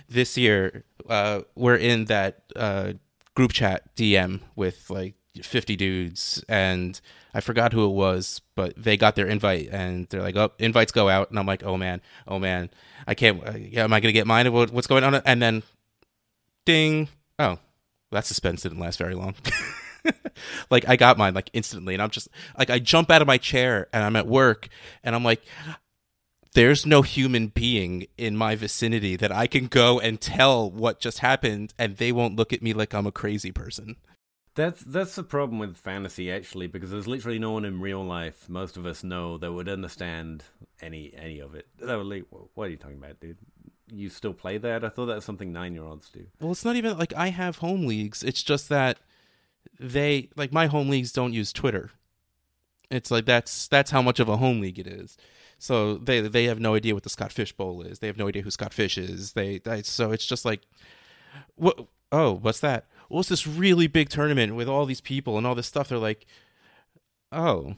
This 0.09 0.39
year, 0.39 0.85
uh, 1.07 1.43
we're 1.55 1.77
in 1.77 2.07
that 2.07 2.45
uh, 2.57 2.95
group 3.35 3.53
chat 3.53 3.95
DM 3.97 4.41
with 4.57 4.89
like 4.89 5.15
50 5.43 5.77
dudes, 5.77 6.45
and 6.49 7.01
I 7.33 7.41
forgot 7.41 7.73
who 7.73 7.85
it 7.87 7.95
was, 7.95 8.41
but 8.55 8.75
they 8.77 8.97
got 8.97 9.17
their 9.17 9.27
invite, 9.27 9.69
and 9.71 10.07
they're 10.09 10.23
like, 10.23 10.37
"Oh, 10.37 10.53
invites 10.59 10.93
go 10.93 11.09
out," 11.09 11.31
and 11.31 11.39
I'm 11.39 11.47
like, 11.47 11.65
"Oh 11.65 11.77
man, 11.77 12.01
oh 12.29 12.39
man, 12.39 12.71
I 13.07 13.15
can't. 13.15 13.47
Uh, 13.47 13.53
yeah, 13.57 13.85
am 13.85 13.93
I 13.93 14.01
gonna 14.01 14.13
get 14.13 14.27
mine? 14.27 14.53
What's 14.53 14.87
going 14.87 15.05
on?" 15.05 15.17
And 15.17 15.43
then 15.43 15.63
ding. 16.65 17.09
Oh, 17.39 17.59
that 18.13 18.27
suspense 18.27 18.63
didn't 18.63 18.79
last 18.79 18.99
very 18.99 19.15
long. 19.15 19.35
like 20.71 20.89
I 20.89 20.97
got 20.97 21.19
mine 21.19 21.35
like 21.35 21.51
instantly, 21.53 21.95
and 21.95 22.03
I'm 22.03 22.11
just 22.11 22.29
like 22.57 22.71
I 22.71 22.79
jump 22.79 23.11
out 23.11 23.23
of 23.23 23.27
my 23.27 23.39
chair 23.39 23.89
and 23.93 24.05
I'm 24.05 24.17
at 24.17 24.27
work, 24.27 24.69
and 25.03 25.15
I'm 25.15 25.25
like, 25.25 25.43
there's 26.55 26.87
no 26.87 27.03
human 27.03 27.49
being 27.49 28.07
in 28.17 28.37
my 28.37 28.55
vicinity 28.55 29.17
that 29.17 29.33
I 29.33 29.47
can 29.49 29.67
go 29.67 29.99
and 29.99 30.21
tell 30.21 30.71
what 30.71 31.01
just 31.01 31.19
happened, 31.19 31.75
and 31.79 31.97
they 31.97 32.13
won't 32.13 32.37
look 32.37 32.53
at 32.53 32.63
me 32.63 32.73
like 32.73 32.95
I'm 32.95 33.07
a 33.07 33.13
crazy 33.13 33.51
person. 33.51 33.97
That's 34.55 34.83
that's 34.83 35.17
the 35.17 35.25
problem 35.25 35.59
with 35.59 35.77
fantasy 35.77 36.31
actually, 36.31 36.69
because 36.69 36.91
there's 36.91 37.09
literally 37.09 37.39
no 37.39 37.53
one 37.53 37.65
in 37.65 37.81
real 37.81 38.05
life. 38.05 38.49
Most 38.49 38.77
of 38.77 38.87
us 38.87 39.03
know 39.03 39.37
that 39.39 39.53
would 39.53 39.69
understand 39.69 40.45
any 40.81 41.13
any 41.17 41.41
of 41.41 41.55
it. 41.55 41.67
That 41.81 41.97
would 41.97 42.07
like, 42.07 42.25
what 42.31 42.65
are 42.65 42.71
you 42.71 42.77
talking 42.77 42.99
about, 42.99 43.21
dude? 43.21 43.39
You 43.93 44.09
still 44.09 44.33
play 44.33 44.59
that? 44.59 44.85
I 44.85 44.89
thought 44.89 45.07
that 45.07 45.17
was 45.17 45.25
something 45.25 45.53
nine 45.53 45.75
year 45.75 45.85
olds 45.85 46.09
do. 46.09 46.27
Well, 46.41 46.53
it's 46.53 46.65
not 46.65 46.77
even 46.77 46.97
like 46.97 47.13
I 47.15 47.29
have 47.29 47.59
home 47.59 47.87
leagues. 47.87 48.23
It's 48.23 48.43
just 48.43 48.69
that 48.69 48.99
they 49.81 50.31
like 50.37 50.53
my 50.53 50.67
home 50.67 50.89
leagues 50.89 51.13
don't 51.13 51.33
use 51.33 51.53
Twitter. 51.53 51.91
It's 52.91 53.11
like 53.11 53.25
that's 53.25 53.67
that's 53.67 53.91
how 53.91 54.03
much 54.03 54.21
of 54.21 54.29
a 54.29 54.37
home 54.37 54.61
league 54.61 54.79
it 54.79 54.87
is. 54.87 55.17
So 55.59 55.97
they 55.97 56.21
they 56.21 56.45
have 56.45 56.61
no 56.61 56.75
idea 56.75 56.95
what 56.95 57.03
the 57.03 57.11
Scott 57.11 57.33
Fish 57.33 57.53
Bowl 57.53 57.83
is. 57.83 57.99
They 57.99 58.07
have 58.07 58.19
no 58.19 58.29
idea 58.29 58.43
who 58.43 58.51
Scott 58.51 58.73
Fish 58.73 58.99
is. 58.99 59.33
They, 59.33 59.59
they 59.59 59.83
so 59.83 60.13
it's 60.13 60.27
just 60.27 60.45
like 60.45 60.63
what 61.57 61.87
oh, 62.13 62.35
what's 62.35 62.61
that? 62.61 62.87
Well, 63.09 63.21
it's 63.21 63.29
this 63.29 63.47
really 63.47 63.87
big 63.87 64.09
tournament 64.09 64.55
with 64.55 64.69
all 64.69 64.87
these 64.87 65.01
people 65.01 65.37
and 65.39 65.47
all 65.47 65.55
this 65.55 65.67
stuff. 65.67 65.89
They're 65.89 65.99
like, 65.99 66.27
oh, 67.33 67.75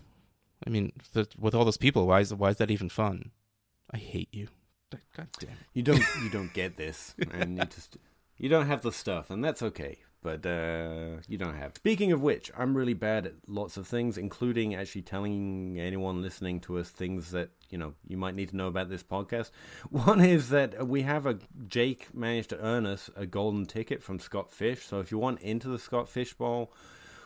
I 0.67 0.71
mean, 0.71 0.93
with 1.39 1.55
all 1.55 1.65
those 1.65 1.77
people, 1.77 2.07
why 2.07 2.21
is 2.21 2.33
why 2.33 2.51
is 2.51 2.57
that 2.57 2.71
even 2.71 2.89
fun? 2.89 3.31
I 3.91 3.99
hate 3.99 4.29
you. 4.33 4.49
God 5.17 5.29
damn 5.39 5.51
it. 5.51 5.57
You 5.75 5.83
don't 5.83 6.05
you 6.23 6.31
don't 6.31 6.53
get 6.53 6.77
this, 6.77 7.15
and 7.33 7.59
you 7.59 7.65
just 7.65 7.97
you 8.39 8.49
don't 8.49 8.67
have 8.67 8.83
the 8.83 8.93
stuff, 8.93 9.31
and 9.31 9.45
that's 9.45 9.63
okay. 9.63 9.99
But 10.23 10.45
uh, 10.45 11.21
you 11.29 11.39
don't 11.39 11.55
have. 11.55 11.77
Speaking 11.77 12.11
of 12.11 12.21
which, 12.21 12.51
I'm 12.57 12.77
really 12.77 12.95
bad 12.95 13.27
at 13.27 13.35
lots 13.47 13.77
of 13.77 13.87
things, 13.87 14.19
including 14.19 14.75
actually 14.75 15.03
telling 15.03 15.79
anyone 15.79 16.21
listening 16.21 16.61
to 16.61 16.79
us 16.79 16.89
things 16.91 17.31
that 17.31 17.51
you 17.71 17.79
know 17.79 17.95
you 18.07 18.17
might 18.17 18.35
need 18.35 18.51
to 18.51 18.57
know 18.57 18.69
about 18.69 18.89
this 18.89 19.03
podcast. 19.03 19.51
One 19.91 20.21
is 20.21 20.51
that 20.51 20.87
we 20.87 21.03
have 21.03 21.27
a 21.27 21.39
Jake 21.69 22.15
managed 22.15 22.51
to 22.51 22.61
earn 22.61 22.87
us 22.87 23.11
a 23.17 23.27
golden 23.27 23.67
ticket 23.67 24.03
from 24.03 24.19
Scott 24.19 24.51
Fish. 24.51 24.85
So 24.85 25.01
if 25.01 25.11
you 25.11 25.19
want 25.19 25.41
into 25.41 25.69
the 25.69 25.79
Scott 25.79 26.09
Fish 26.09 26.35
Bowl, 26.35 26.73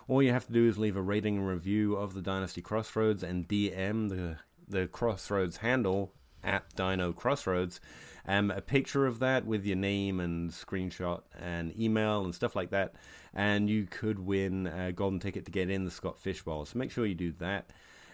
all 0.08 0.22
you 0.22 0.32
have 0.32 0.46
to 0.46 0.52
do 0.52 0.68
is 0.68 0.78
leave 0.78 0.96
a 0.96 1.02
rating 1.02 1.38
and 1.38 1.48
review 1.48 1.96
of 1.96 2.14
the 2.14 2.22
Dynasty 2.22 2.60
Crossroads 2.60 3.22
and 3.22 3.48
DM 3.48 4.08
the 4.08 4.36
the 4.68 4.86
Crossroads 4.86 5.58
handle 5.58 6.12
at 6.42 6.74
Dyno 6.74 7.14
Crossroads. 7.14 7.80
Um, 8.26 8.50
a 8.50 8.60
picture 8.60 9.06
of 9.06 9.18
that 9.20 9.46
with 9.46 9.64
your 9.64 9.76
name 9.76 10.20
and 10.20 10.50
screenshot 10.50 11.22
and 11.38 11.78
email 11.78 12.24
and 12.24 12.34
stuff 12.34 12.54
like 12.54 12.70
that, 12.70 12.94
and 13.34 13.68
you 13.68 13.86
could 13.86 14.18
win 14.18 14.66
a 14.66 14.92
golden 14.92 15.18
ticket 15.18 15.44
to 15.46 15.50
get 15.50 15.70
in 15.70 15.84
the 15.84 15.90
Scott 15.90 16.18
Fish 16.18 16.42
Bowl. 16.42 16.64
So 16.64 16.78
make 16.78 16.90
sure 16.90 17.06
you 17.06 17.14
do 17.14 17.32
that 17.38 17.70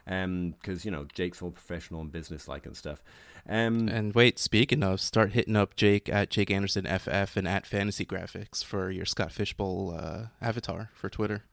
because 0.07 0.25
um, 0.25 0.81
you 0.85 0.91
know 0.91 1.07
Jake's 1.13 1.43
all 1.43 1.51
professional 1.51 2.01
and 2.01 2.11
businesslike 2.13 2.65
and 2.65 2.77
stuff. 2.77 3.03
Um, 3.49 3.89
And 3.89 4.15
wait, 4.15 4.39
speaking 4.39 4.83
of, 4.83 5.01
start 5.01 5.33
hitting 5.33 5.57
up 5.57 5.77
Jake 5.77 6.09
at 6.09 6.31
Jake 6.31 6.51
Anderson 6.51 6.85
FF 6.85 7.37
and 7.37 7.47
at 7.47 7.67
Fantasy 7.67 8.05
Graphics 8.05 8.65
for 8.65 8.91
your 8.91 9.05
Scott 9.05 9.33
Fish 9.33 9.55
Bowl 9.55 9.95
uh, 9.97 10.27
avatar 10.41 10.91
for 10.95 11.09
Twitter. 11.09 11.45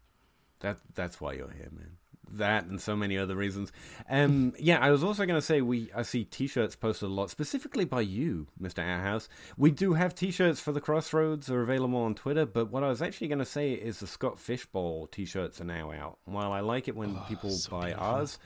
that 0.61 0.77
that's 0.95 1.19
why 1.19 1.33
you're 1.33 1.51
here, 1.51 1.69
man. 1.71 1.97
That 2.31 2.65
and 2.65 2.81
so 2.81 2.95
many 2.95 3.17
other 3.17 3.35
reasons. 3.35 3.71
Um, 4.09 4.53
yeah, 4.59 4.79
I 4.79 4.89
was 4.91 5.03
also 5.03 5.25
going 5.25 5.37
to 5.37 5.45
say 5.45 5.61
we 5.61 5.89
I 5.95 6.01
see 6.01 6.23
T-shirts 6.23 6.75
posted 6.75 7.09
a 7.09 7.11
lot, 7.11 7.29
specifically 7.29 7.85
by 7.85 8.01
you, 8.01 8.47
Mister 8.59 8.81
Outhouse. 8.81 9.29
We 9.57 9.71
do 9.71 9.93
have 9.93 10.15
T-shirts 10.15 10.59
for 10.59 10.71
the 10.71 10.81
Crossroads 10.81 11.49
are 11.49 11.61
available 11.61 11.99
on 11.99 12.15
Twitter, 12.15 12.45
but 12.45 12.71
what 12.71 12.83
I 12.83 12.89
was 12.89 13.01
actually 13.01 13.27
going 13.27 13.39
to 13.39 13.45
say 13.45 13.73
is 13.73 13.99
the 13.99 14.07
Scott 14.07 14.39
Fish 14.39 14.65
Bowl 14.65 15.07
T-shirts 15.07 15.61
are 15.61 15.65
now 15.65 15.91
out. 15.91 16.17
While 16.25 16.51
I 16.51 16.61
like 16.61 16.87
it 16.87 16.95
when 16.95 17.15
people 17.27 17.51
so 17.51 17.71
buy 17.71 17.87
beautiful. 17.87 18.05
ours, 18.05 18.39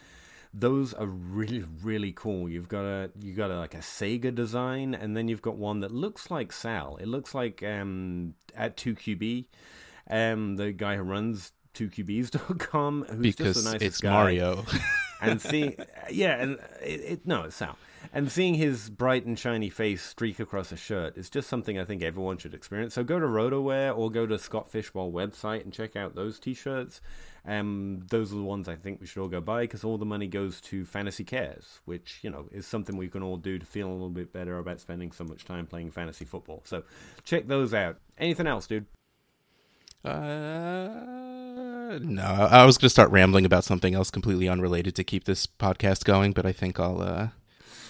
those 0.54 0.94
are 0.94 1.06
really 1.06 1.64
really 1.84 2.12
cool. 2.12 2.50
You've 2.50 2.70
got 2.70 2.84
a 2.84 3.12
you 3.20 3.34
got 3.34 3.52
a, 3.52 3.58
like 3.58 3.74
a 3.74 3.80
Sega 3.80 4.34
design, 4.34 4.94
and 4.94 5.16
then 5.16 5.28
you've 5.28 5.42
got 5.42 5.56
one 5.56 5.82
that 5.82 5.92
looks 5.92 6.32
like 6.32 6.52
Sal. 6.52 6.98
It 6.98 7.08
looks 7.08 7.36
like 7.36 7.64
um, 7.64 8.34
at 8.56 8.76
two 8.76 8.96
QB, 8.96 9.46
um, 10.10 10.56
the 10.56 10.72
guy 10.72 10.96
who 10.96 11.04
runs 11.04 11.52
2QBs.com, 11.78 13.06
who's 13.10 13.18
Because 13.20 13.56
just 13.56 13.66
the 13.66 13.72
nicest 13.72 13.86
it's 13.86 14.02
guy. 14.02 14.12
Mario. 14.12 14.66
and 15.22 15.42
seeing, 15.42 15.76
yeah, 16.10 16.42
and 16.42 16.60
it, 16.82 17.02
it 17.02 17.26
no, 17.26 17.44
it's 17.44 17.56
Sal, 17.56 17.78
and 18.14 18.32
seeing 18.32 18.56
his 18.56 18.90
bright 18.90 19.26
and 19.26 19.38
shiny 19.38 19.70
face 19.70 20.04
streak 20.04 20.40
across 20.40 20.72
a 20.72 20.78
shirt 20.78 21.18
is 21.18 21.30
just 21.30 21.50
something 21.50 21.80
I 21.80 21.86
think 21.86 22.02
everyone 22.02 22.38
should 22.38 22.54
experience. 22.54 22.94
So 22.94 23.04
go 23.04 23.20
to 23.20 23.26
RotoWear 23.26 23.98
or 23.98 24.10
go 24.12 24.26
to 24.26 24.38
Scott 24.38 24.70
Fish 24.70 24.92
Bowl 24.92 25.12
website 25.12 25.64
and 25.64 25.74
check 25.74 25.96
out 25.96 26.16
those 26.16 26.40
T-shirts. 26.40 27.02
Um, 27.46 28.06
those 28.10 28.34
are 28.34 28.36
the 28.36 28.44
ones 28.44 28.68
I 28.68 28.76
think 28.76 29.00
we 29.00 29.08
should 29.08 29.22
all 29.22 29.30
go 29.30 29.40
buy 29.40 29.62
because 29.62 29.84
all 29.86 29.98
the 29.98 30.06
money 30.06 30.28
goes 30.28 30.60
to 30.62 30.84
Fantasy 30.86 31.24
Cares, 31.24 31.80
which 31.86 32.20
you 32.22 32.30
know 32.30 32.50
is 32.52 32.68
something 32.68 32.98
we 32.98 33.08
can 33.08 33.24
all 33.24 33.38
do 33.38 33.58
to 33.58 33.66
feel 33.66 33.88
a 33.88 33.94
little 33.94 34.10
bit 34.10 34.34
better 34.34 34.58
about 34.60 34.82
spending 34.82 35.12
so 35.14 35.24
much 35.24 35.46
time 35.46 35.66
playing 35.66 35.92
fantasy 35.92 36.26
football. 36.26 36.62
So 36.66 36.84
check 37.24 37.48
those 37.48 37.74
out. 37.74 37.98
Anything 38.18 38.48
else, 38.48 38.68
dude? 38.68 38.86
Uh, 40.04 41.98
no, 42.02 42.24
I 42.24 42.66
was 42.66 42.78
going 42.78 42.88
to 42.88 42.89
start 42.89 43.12
rambling 43.12 43.45
about 43.45 43.64
something 43.64 43.95
else 43.95 44.12
completely 44.12 44.48
unrelated 44.48 44.95
to 44.95 45.04
keep 45.04 45.24
this 45.26 45.48
podcast 45.48 46.04
going, 46.06 46.32
but 46.34 46.45
I 46.45 46.52
think 46.52 46.80
I'll. 46.80 47.02
Uh... 47.02 47.30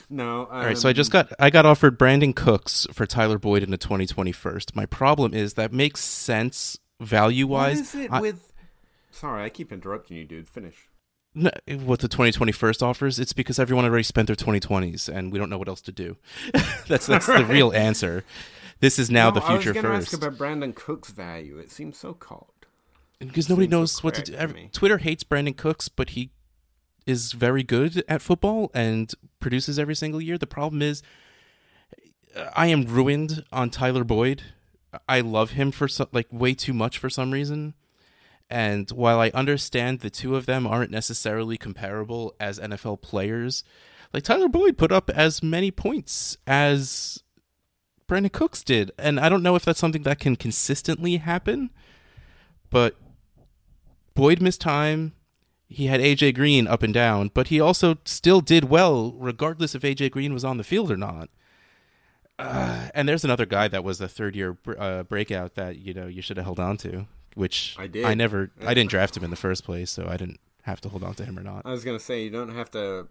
No. 0.10 0.42
Um, 0.44 0.48
All 0.52 0.66
right, 0.66 0.78
so 0.78 0.88
I 0.90 0.94
just 0.94 1.12
got 1.12 1.32
I 1.40 1.50
got 1.50 1.66
offered 1.66 2.00
Brandin 2.00 2.36
Cooks 2.36 2.88
for 2.94 3.06
Tyler 3.06 3.38
Boyd 3.38 3.64
in 3.64 3.72
the 3.72 3.78
2020 3.78 4.32
first. 4.32 4.76
My 4.76 4.86
problem 4.86 5.34
is 5.34 5.56
that 5.56 5.74
makes 5.74 6.02
sense 6.02 6.78
value 7.02 7.48
wise. 7.48 7.80
is 7.80 7.96
it 7.96 8.12
I- 8.12 8.22
with? 8.22 8.54
Sorry, 9.12 9.44
I 9.44 9.50
keep 9.50 9.72
interrupting 9.72 10.18
you, 10.18 10.26
dude. 10.26 10.48
Finish. 10.48 10.90
No, 11.34 11.52
what 11.86 12.00
the 12.00 12.08
2020 12.08 12.52
first 12.52 12.82
offers, 12.82 13.20
it's 13.20 13.34
because 13.34 13.60
everyone 13.60 13.86
already 13.86 14.04
spent 14.04 14.26
their 14.28 14.36
2020s 14.36 15.08
and 15.08 15.32
we 15.32 15.38
don't 15.38 15.50
know 15.52 15.58
what 15.60 15.68
else 15.68 15.82
to 15.82 15.92
do. 15.92 16.18
that's 16.88 17.06
that's 17.06 17.28
the 17.28 17.46
real 17.50 17.72
answer. 17.74 18.24
This 18.80 19.00
is 19.00 19.10
now 19.10 19.30
No, 19.30 19.36
the 19.36 19.42
future 19.42 19.52
I 19.52 19.56
was 19.56 19.64
future 19.64 19.82
gonna 19.82 19.96
first. 19.96 20.14
ask 20.14 20.24
about 20.24 20.38
Brandin 20.38 20.76
Cook's 20.76 21.10
value. 21.12 21.58
It 21.58 21.72
seems 21.72 21.98
so 21.98 22.14
cold. 22.14 22.52
because 23.20 23.50
nobody 23.50 23.66
seems 23.66 23.72
so 23.74 23.80
knows 23.80 24.04
what 24.04 24.16
to 24.16 24.22
do. 24.22 24.34
to 24.38 24.70
Twitter 24.72 24.98
hates 25.00 25.24
Brandin 25.24 25.56
Cooks, 25.58 25.90
but 25.90 26.10
he 26.12 26.32
is 27.06 27.32
very 27.32 27.64
good 27.64 28.04
at 28.08 28.22
football 28.22 28.70
and 28.74 29.14
produces 29.40 29.80
every 29.80 29.96
single 29.96 30.22
year. 30.22 30.38
The 30.38 30.46
problem 30.48 30.82
is, 30.82 31.02
uh, 32.36 32.50
I 32.56 32.68
am 32.68 32.84
ruined 32.86 33.44
on 33.52 33.70
Tyler 33.70 34.04
Boyd. 34.04 34.44
I 35.08 35.22
love 35.22 35.52
him 35.52 35.72
for 35.72 35.88
so, 35.88 36.08
like 36.12 36.28
way 36.32 36.54
too 36.54 36.74
much 36.74 36.98
for 36.98 37.10
some 37.10 37.32
reason. 37.32 37.74
And 38.50 38.90
while 38.92 39.20
I 39.20 39.30
understand 39.34 40.00
the 40.00 40.10
two 40.10 40.36
of 40.36 40.46
them 40.46 40.66
aren't 40.66 40.92
necessarily 40.92 41.58
comparable 41.58 42.34
as 42.40 42.60
NFL 42.60 43.02
players, 43.02 43.64
like 44.14 44.24
Tyler 44.24 44.48
Boyd 44.48 44.78
put 44.78 44.92
up 44.92 45.10
as 45.10 45.44
many 45.44 45.70
points 45.72 46.38
as 46.48 47.24
Brandin 48.08 48.32
Cooks 48.32 48.64
did. 48.64 48.92
And 48.98 49.20
I 49.20 49.30
don't 49.30 49.44
know 49.44 49.56
if 49.56 49.66
that's 49.66 49.80
something 49.80 50.04
that 50.04 50.20
can 50.20 50.36
consistently 50.36 51.18
happen, 51.18 51.70
but 52.70 52.96
Boyd 54.16 54.42
missed 54.42 54.62
time. 54.62 55.14
He 55.70 55.88
had 55.88 56.00
AJ 56.00 56.36
Green 56.36 56.66
up 56.66 56.82
and 56.82 56.94
down, 56.94 57.30
but 57.34 57.50
he 57.50 57.60
also 57.60 57.98
still 58.06 58.40
did 58.40 58.66
well, 58.66 59.12
regardless 59.18 59.76
if 59.76 59.82
AJ 59.82 60.12
Green 60.12 60.34
was 60.34 60.46
on 60.46 60.58
the 60.58 60.64
field 60.64 60.90
or 60.90 60.96
not. 60.96 61.30
Uh, 62.40 62.88
and 62.94 63.10
there's 63.10 63.26
another 63.26 63.46
guy 63.46 63.68
that 63.68 63.84
was 63.84 64.00
a 64.00 64.08
third 64.08 64.36
year 64.36 64.58
uh, 64.78 65.04
breakout 65.04 65.56
that 65.56 65.80
you 65.80 65.94
know 65.94 66.06
you 66.08 66.22
should 66.22 66.38
have 66.38 66.46
held 66.46 66.60
on 66.60 66.78
to, 66.78 67.08
which 67.34 67.76
I 67.78 67.88
did. 67.88 68.06
I 68.06 68.14
never, 68.14 68.52
I 68.62 68.74
didn't 68.74 68.92
draft 68.92 69.18
him 69.18 69.24
in 69.24 69.30
the 69.30 69.36
first 69.36 69.66
place, 69.66 69.90
so 69.92 70.08
I 70.08 70.18
didn't 70.18 70.40
have 70.62 70.80
to 70.82 70.90
hold 70.90 71.04
on 71.04 71.16
to 71.16 71.26
him 71.26 71.38
or 71.38 71.44
not. 71.44 71.64
I 71.66 71.72
was 71.72 71.84
gonna 71.84 72.00
say 72.00 72.24
you 72.24 72.30
don't 72.30 72.54
have 72.54 72.70
to 72.72 73.08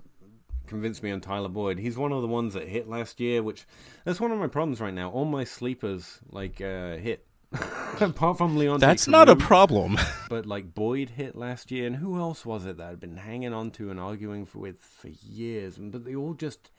convince 0.66 1.02
me 1.02 1.10
on 1.10 1.20
Tyler 1.20 1.48
Boyd. 1.48 1.78
He's 1.78 1.96
one 1.96 2.12
of 2.12 2.22
the 2.22 2.28
ones 2.28 2.54
that 2.54 2.68
hit 2.68 2.88
last 2.88 3.20
year, 3.20 3.42
which 3.42 3.66
that's 4.04 4.20
one 4.20 4.30
of 4.32 4.38
my 4.38 4.46
problems 4.48 4.80
right 4.80 4.94
now. 4.94 5.10
All 5.10 5.24
my 5.24 5.44
sleepers 5.44 6.18
like 6.30 6.60
uh, 6.60 6.96
hit. 6.96 7.26
Apart 8.00 8.38
from 8.38 8.56
Leon, 8.56 8.80
That's 8.80 9.06
not 9.08 9.28
a 9.28 9.36
problem. 9.36 9.96
but 10.28 10.46
like 10.46 10.74
Boyd 10.74 11.10
hit 11.10 11.36
last 11.36 11.70
year, 11.70 11.86
and 11.86 11.96
who 11.96 12.18
else 12.18 12.44
was 12.44 12.66
it 12.66 12.76
that 12.76 12.90
I'd 12.90 13.00
been 13.00 13.16
hanging 13.16 13.54
on 13.54 13.70
to 13.72 13.90
and 13.90 13.98
arguing 14.00 14.44
for, 14.44 14.58
with 14.58 14.78
for 14.80 15.08
years? 15.08 15.78
But 15.78 16.04
they 16.04 16.14
all 16.14 16.34
just 16.34 16.70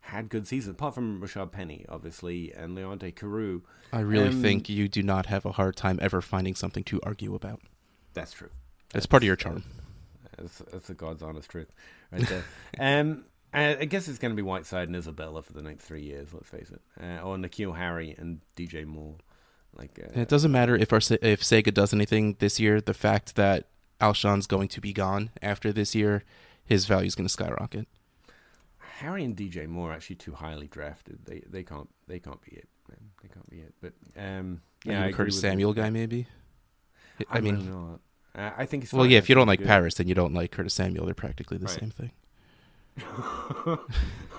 had 0.00 0.28
good 0.28 0.46
seasons, 0.48 0.74
apart 0.74 0.94
from 0.94 1.20
Rashaad 1.20 1.52
Penny, 1.52 1.84
obviously, 1.88 2.52
and 2.52 2.76
Leonte 2.76 3.14
Carroo. 3.14 3.62
I 3.92 4.00
really 4.00 4.28
Um, 4.28 4.42
think 4.42 4.68
you 4.68 4.88
do 4.88 5.02
not 5.02 5.26
have 5.26 5.44
a 5.46 5.52
hard 5.52 5.76
time 5.76 5.98
ever 6.02 6.20
finding 6.20 6.54
something 6.54 6.84
to 6.84 7.00
argue 7.04 7.34
about. 7.34 7.60
That's 8.14 8.32
true. 8.32 8.50
That's 8.92 9.06
part 9.06 9.22
of 9.22 9.26
your 9.26 9.36
charm. 9.36 9.64
That's, 10.36 10.58
that's 10.72 10.88
the 10.88 10.94
God's 10.94 11.22
honest 11.22 11.48
truth, 11.50 11.70
right 12.10 12.26
there. 12.28 12.44
um, 13.00 13.24
I, 13.54 13.76
I 13.78 13.84
guess 13.84 14.08
it's 14.08 14.18
going 14.18 14.32
to 14.32 14.36
be 14.36 14.42
Whiteside 14.42 14.88
and 14.88 14.96
Isabella 14.96 15.42
for 15.42 15.52
the 15.52 15.62
next 15.62 15.84
three 15.84 16.02
years. 16.02 16.34
Let's 16.34 16.48
face 16.48 16.70
it, 16.70 16.80
uh, 17.00 17.22
or 17.22 17.36
N'Keal 17.36 17.76
Harry 17.76 18.14
and 18.18 18.40
DJ 18.56 18.84
Moore. 18.84 19.16
Like, 19.76 19.98
uh, 20.02 20.20
it 20.20 20.28
doesn't 20.28 20.52
matter 20.52 20.76
if 20.76 20.92
our 20.92 20.98
if 21.22 21.42
Sega 21.42 21.72
does 21.72 21.92
anything 21.92 22.36
this 22.38 22.60
year. 22.60 22.80
The 22.80 22.94
fact 22.94 23.36
that 23.36 23.68
Alshon's 24.00 24.46
going 24.46 24.68
to 24.68 24.80
be 24.80 24.92
gone 24.92 25.30
after 25.42 25.72
this 25.72 25.94
year, 25.94 26.22
his 26.64 26.86
value 26.86 27.06
is 27.06 27.14
going 27.14 27.26
to 27.26 27.32
skyrocket. 27.32 27.86
Harry 28.98 29.24
and 29.24 29.36
DJ 29.36 29.66
Moore 29.66 29.90
are 29.90 29.94
actually 29.94 30.16
too 30.16 30.32
highly 30.34 30.68
drafted. 30.68 31.20
They 31.24 31.42
they 31.48 31.62
can't 31.64 31.88
they 32.06 32.18
can't 32.20 32.40
be 32.42 32.52
it. 32.52 32.68
Man. 32.88 33.10
They 33.22 33.28
can't 33.28 33.50
be 33.50 33.58
it. 33.58 33.74
But 33.80 33.92
um, 34.16 34.62
yeah, 34.84 35.00
I 35.00 35.06
agree 35.06 35.12
Curtis 35.14 35.40
Samuel 35.40 35.72
guy, 35.72 35.90
maybe. 35.90 36.26
I 37.30 37.38
I'm 37.38 37.44
mean. 37.44 37.98
Uh, 38.36 38.50
I 38.56 38.66
think 38.66 38.86
well, 38.92 39.06
yeah. 39.06 39.18
If 39.18 39.28
you 39.28 39.34
don't 39.34 39.46
like 39.46 39.60
he's 39.60 39.68
Parris, 39.68 39.94
then 39.94 40.08
you 40.08 40.14
don't 40.14 40.34
like 40.34 40.50
Curtis 40.50 40.74
Samuel. 40.74 41.04
They're 41.06 41.14
practically 41.14 41.58
the 41.58 41.66
Right. 41.66 41.80
same 41.80 41.90
thing. 41.90 42.10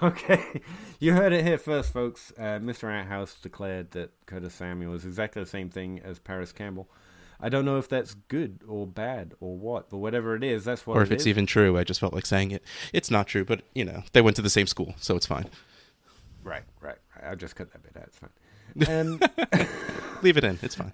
okay, 0.03 0.61
you 0.99 1.13
heard 1.13 1.33
it 1.33 1.43
here 1.45 1.57
first, 1.57 1.91
folks. 1.91 2.31
Uh, 2.37 2.59
Mr. 2.59 2.91
Outhouse 2.91 3.35
declared 3.39 3.91
that 3.91 4.11
Curtis 4.25 4.53
Samuel 4.53 4.93
is 4.93 5.05
exactly 5.05 5.43
the 5.43 5.49
same 5.49 5.69
thing 5.69 5.99
as 6.03 6.19
Parris 6.19 6.51
Campbell. 6.51 6.89
I 7.39 7.49
don't 7.49 7.65
know 7.65 7.77
if 7.77 7.89
that's 7.89 8.13
good 8.13 8.61
or 8.67 8.87
bad 8.87 9.33
or 9.41 9.57
what, 9.57 9.89
but 9.89 9.97
whatever 9.97 10.35
it 10.35 10.43
is, 10.43 10.63
that's 10.63 10.87
what. 10.87 10.95
or 10.95 11.01
it 11.01 11.07
if 11.07 11.11
it's 11.11 11.23
is. 11.23 11.27
even 11.27 11.45
true, 11.45 11.77
I 11.77 11.83
just 11.83 11.99
felt 11.99 12.13
like 12.13 12.25
saying 12.25 12.51
it. 12.51 12.63
It's 12.93 13.11
not 13.11 13.27
true, 13.27 13.43
but 13.43 13.61
you 13.73 13.83
know, 13.83 14.03
they 14.13 14.21
went 14.21 14.37
to 14.37 14.41
the 14.41 14.49
same 14.49 14.67
school, 14.67 14.95
so 14.97 15.15
it's 15.15 15.25
fine. 15.25 15.49
right, 16.43 16.63
right. 16.79 16.97
right. 17.15 17.25
I'll 17.25 17.35
just 17.35 17.55
cut 17.55 17.71
that 17.73 17.83
bit 17.83 17.97
out. 18.01 18.07
It's 18.07 18.17
fine. 18.17 18.29
Um, 18.89 19.21
Leave 20.21 20.35
it 20.37 20.43
in. 20.43 20.59
It's 20.61 20.75
fine. 20.75 20.91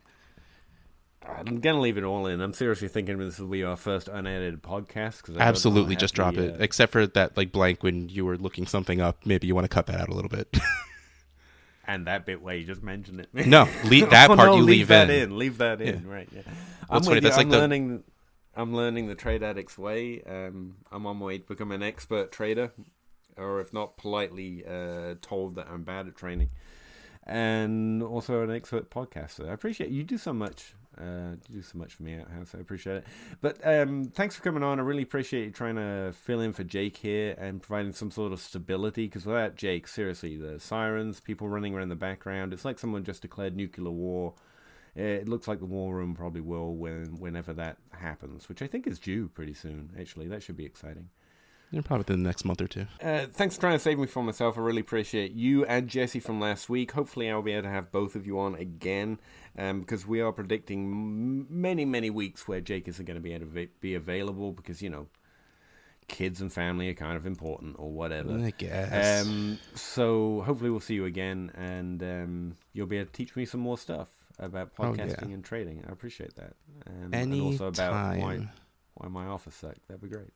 I'm 1.27 1.59
gonna 1.59 1.79
leave 1.79 1.97
it 1.97 2.03
all 2.03 2.25
in. 2.27 2.41
I'm 2.41 2.53
seriously 2.53 2.87
thinking 2.87 3.17
this 3.19 3.39
will 3.39 3.47
be 3.47 3.63
our 3.63 3.75
first 3.75 4.07
unedited 4.07 4.61
podcast. 4.63 5.21
Cause 5.23 5.37
I 5.37 5.41
Absolutely, 5.41 5.95
just 5.95 6.13
the, 6.13 6.15
drop 6.17 6.37
it. 6.37 6.55
uh, 6.55 6.63
Except 6.63 6.91
for 6.91 7.05
that, 7.07 7.37
like 7.37 7.51
blank 7.51 7.83
when 7.83 8.09
you 8.09 8.25
were 8.25 8.37
looking 8.37 8.65
something 8.65 8.99
up. 9.01 9.25
Maybe 9.25 9.47
you 9.47 9.53
want 9.55 9.65
to 9.65 9.69
cut 9.69 9.85
that 9.87 9.99
out 10.01 10.09
a 10.09 10.13
little 10.13 10.29
bit. 10.29 10.55
and 11.87 12.07
that 12.07 12.25
bit 12.25 12.41
where 12.41 12.55
you 12.55 12.65
just 12.65 12.81
mentioned 12.83 13.19
it. 13.33 13.47
no, 13.47 13.67
leave 13.85 14.09
that 14.09 14.29
Oh, 14.31 14.35
part. 14.35 14.49
no, 14.49 14.55
you 14.57 14.63
leave 14.63 14.77
leave 14.79 14.87
that 14.89 15.09
in. 15.09 15.23
in. 15.31 15.37
Leave 15.37 15.57
that 15.59 15.81
in. 15.81 16.03
Yeah. 16.05 16.11
Right. 16.11 16.29
Yeah. 16.35 16.41
I'm 16.89 16.97
with 16.97 17.05
funny, 17.05 17.15
you. 17.15 17.21
that's 17.21 17.37
I'm 17.37 17.43
like 17.49 17.51
the- 17.51 17.57
learning. 17.59 18.03
I'm 18.53 18.75
learning 18.75 19.07
the 19.07 19.15
trade 19.15 19.43
addicts 19.43 19.77
way. 19.77 20.21
Um, 20.23 20.75
I'm 20.91 21.05
on 21.05 21.17
my 21.17 21.25
way 21.25 21.37
to 21.37 21.45
become 21.47 21.71
an 21.71 21.81
expert 21.83 22.31
trader, 22.33 22.71
or 23.37 23.61
if 23.61 23.71
not, 23.71 23.95
politely 23.95 24.65
uh, 24.65 25.15
told 25.21 25.55
that 25.55 25.67
I'm 25.71 25.83
bad 25.83 26.07
at 26.07 26.17
training, 26.17 26.49
and 27.25 28.03
also 28.03 28.41
an 28.43 28.51
expert 28.51 28.89
podcaster. 28.89 29.47
I 29.49 29.53
appreciate 29.53 29.89
you 29.91 30.03
do 30.03 30.17
so 30.17 30.33
much. 30.33 30.73
Uh, 31.01 31.35
you 31.49 31.55
do 31.55 31.61
so 31.61 31.77
much 31.77 31.95
for 31.95 32.03
me 32.03 32.19
out 32.19 32.29
house. 32.29 32.53
I 32.55 32.59
appreciate 32.59 32.97
it. 32.97 33.07
But 33.41 33.59
um, 33.65 34.05
thanks 34.05 34.35
for 34.35 34.43
coming 34.43 34.61
on. 34.61 34.79
I 34.79 34.83
really 34.83 35.03
appreciate 35.03 35.45
you 35.45 35.51
trying 35.51 35.75
to 35.75 36.13
fill 36.13 36.41
in 36.41 36.53
for 36.53 36.63
Jake 36.63 36.97
here 36.97 37.35
and 37.39 37.61
providing 37.61 37.93
some 37.93 38.11
sort 38.11 38.33
of 38.33 38.39
stability. 38.39 39.05
Because 39.07 39.25
without 39.25 39.55
Jake, 39.55 39.87
seriously, 39.87 40.37
the 40.37 40.59
sirens, 40.59 41.19
people 41.19 41.49
running 41.49 41.73
around 41.73 41.89
the 41.89 41.95
background, 41.95 42.53
it's 42.53 42.65
like 42.65 42.77
someone 42.77 43.03
just 43.03 43.23
declared 43.23 43.55
nuclear 43.55 43.89
war. 43.89 44.35
It 44.93 45.27
looks 45.27 45.47
like 45.47 45.59
the 45.59 45.65
war 45.65 45.95
room 45.95 46.13
probably 46.13 46.41
will 46.41 46.75
when 46.75 47.17
whenever 47.17 47.53
that 47.53 47.77
happens, 47.91 48.49
which 48.49 48.61
I 48.61 48.67
think 48.67 48.85
is 48.85 48.99
due 48.99 49.29
pretty 49.29 49.53
soon. 49.53 49.91
Actually, 49.99 50.27
that 50.27 50.43
should 50.43 50.57
be 50.57 50.65
exciting. 50.65 51.09
Yeah, 51.71 51.81
probably 51.81 52.01
within 52.01 52.23
the 52.23 52.27
next 52.29 52.43
month 52.43 52.59
or 52.61 52.67
two. 52.67 52.85
Uh, 53.01 53.27
thanks 53.31 53.55
for 53.55 53.61
trying 53.61 53.75
to 53.75 53.79
save 53.79 53.97
me 53.97 54.05
from 54.05 54.25
myself. 54.25 54.57
I 54.57 54.61
really 54.61 54.81
appreciate 54.81 55.31
you 55.31 55.63
and 55.65 55.87
Jesse 55.87 56.19
from 56.19 56.39
last 56.39 56.69
week. 56.69 56.91
Hopefully, 56.91 57.29
I'll 57.29 57.41
be 57.41 57.53
able 57.53 57.63
to 57.63 57.69
have 57.69 57.91
both 57.91 58.15
of 58.15 58.27
you 58.27 58.39
on 58.39 58.55
again 58.55 59.19
um, 59.57 59.79
because 59.79 60.05
we 60.05 60.19
are 60.19 60.33
predicting 60.33 60.85
m- 60.91 61.47
many, 61.49 61.85
many 61.85 62.09
weeks 62.09 62.45
where 62.47 62.59
Jake 62.59 62.87
isn't 62.89 63.05
going 63.05 63.15
to 63.15 63.21
be 63.21 63.33
able 63.33 63.45
to 63.47 63.67
be 63.79 63.95
available 63.95 64.51
because, 64.51 64.81
you 64.81 64.89
know, 64.89 65.07
kids 66.09 66.41
and 66.41 66.51
family 66.51 66.89
are 66.89 66.93
kind 66.93 67.15
of 67.15 67.25
important 67.25 67.77
or 67.79 67.89
whatever. 67.89 68.37
I 68.37 68.51
guess. 68.57 69.25
Um, 69.25 69.57
so 69.73 70.41
hopefully 70.45 70.69
we'll 70.71 70.81
see 70.81 70.95
you 70.95 71.05
again, 71.05 71.51
and 71.55 72.03
um, 72.03 72.55
you'll 72.73 72.87
be 72.87 72.97
able 72.97 73.07
to 73.07 73.13
teach 73.13 73.33
me 73.37 73.45
some 73.45 73.61
more 73.61 73.77
stuff 73.77 74.09
about 74.37 74.71
Oh, 74.77 74.93
yeah. 74.93 75.05
podcasting 75.05 75.33
and 75.33 75.41
trading. 75.43 75.85
I 75.87 75.91
appreciate 75.93 76.35
that, 76.35 76.53
um, 76.87 77.11
and 77.13 77.33
also 77.41 77.67
about 77.67 78.17
why 78.17 78.49
why 78.95 79.07
my 79.07 79.25
office 79.27 79.55
sucked. 79.55 79.87
That'd 79.87 80.01
be 80.01 80.09
great. 80.09 80.27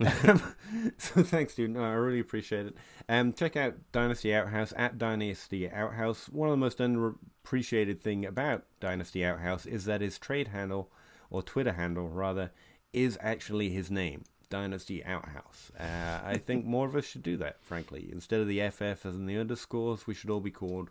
Um, 0.00 0.42
so 0.98 1.22
thanks, 1.22 1.54
dude. 1.54 1.70
No, 1.70 1.82
I 1.82 1.92
really 1.92 2.20
appreciate 2.20 2.66
it. 2.66 2.76
Um, 3.08 3.32
check 3.32 3.56
out 3.56 3.74
Dynasty 3.92 4.34
Outhouse 4.34 4.72
at 4.76 4.98
Dynasty 4.98 5.68
Outhouse. 5.70 6.28
One 6.28 6.48
of 6.48 6.52
the 6.52 6.56
most 6.56 6.78
underappreciated 6.78 8.00
thing 8.00 8.24
about 8.24 8.64
Dynasty 8.80 9.24
Outhouse 9.24 9.66
is 9.66 9.84
that 9.86 10.00
his 10.00 10.18
trade 10.18 10.48
handle 10.48 10.90
or 11.30 11.42
Twitter 11.42 11.72
handle 11.72 12.08
rather 12.08 12.50
is 12.92 13.18
actually 13.20 13.70
his 13.70 13.90
name. 13.90 14.24
Dynasty 14.50 15.04
Outhouse. 15.04 15.70
Uh, 15.78 16.20
I 16.24 16.38
think 16.38 16.64
more 16.64 16.86
of 16.86 16.96
us 16.96 17.04
should 17.04 17.22
do 17.22 17.36
that, 17.36 17.58
frankly. 17.60 18.08
Instead 18.10 18.40
of 18.40 18.48
the 18.48 18.66
FF 18.70 19.04
and 19.04 19.28
the 19.28 19.36
underscores, 19.36 20.06
we 20.06 20.14
should 20.14 20.30
all 20.30 20.40
be 20.40 20.50
called 20.50 20.88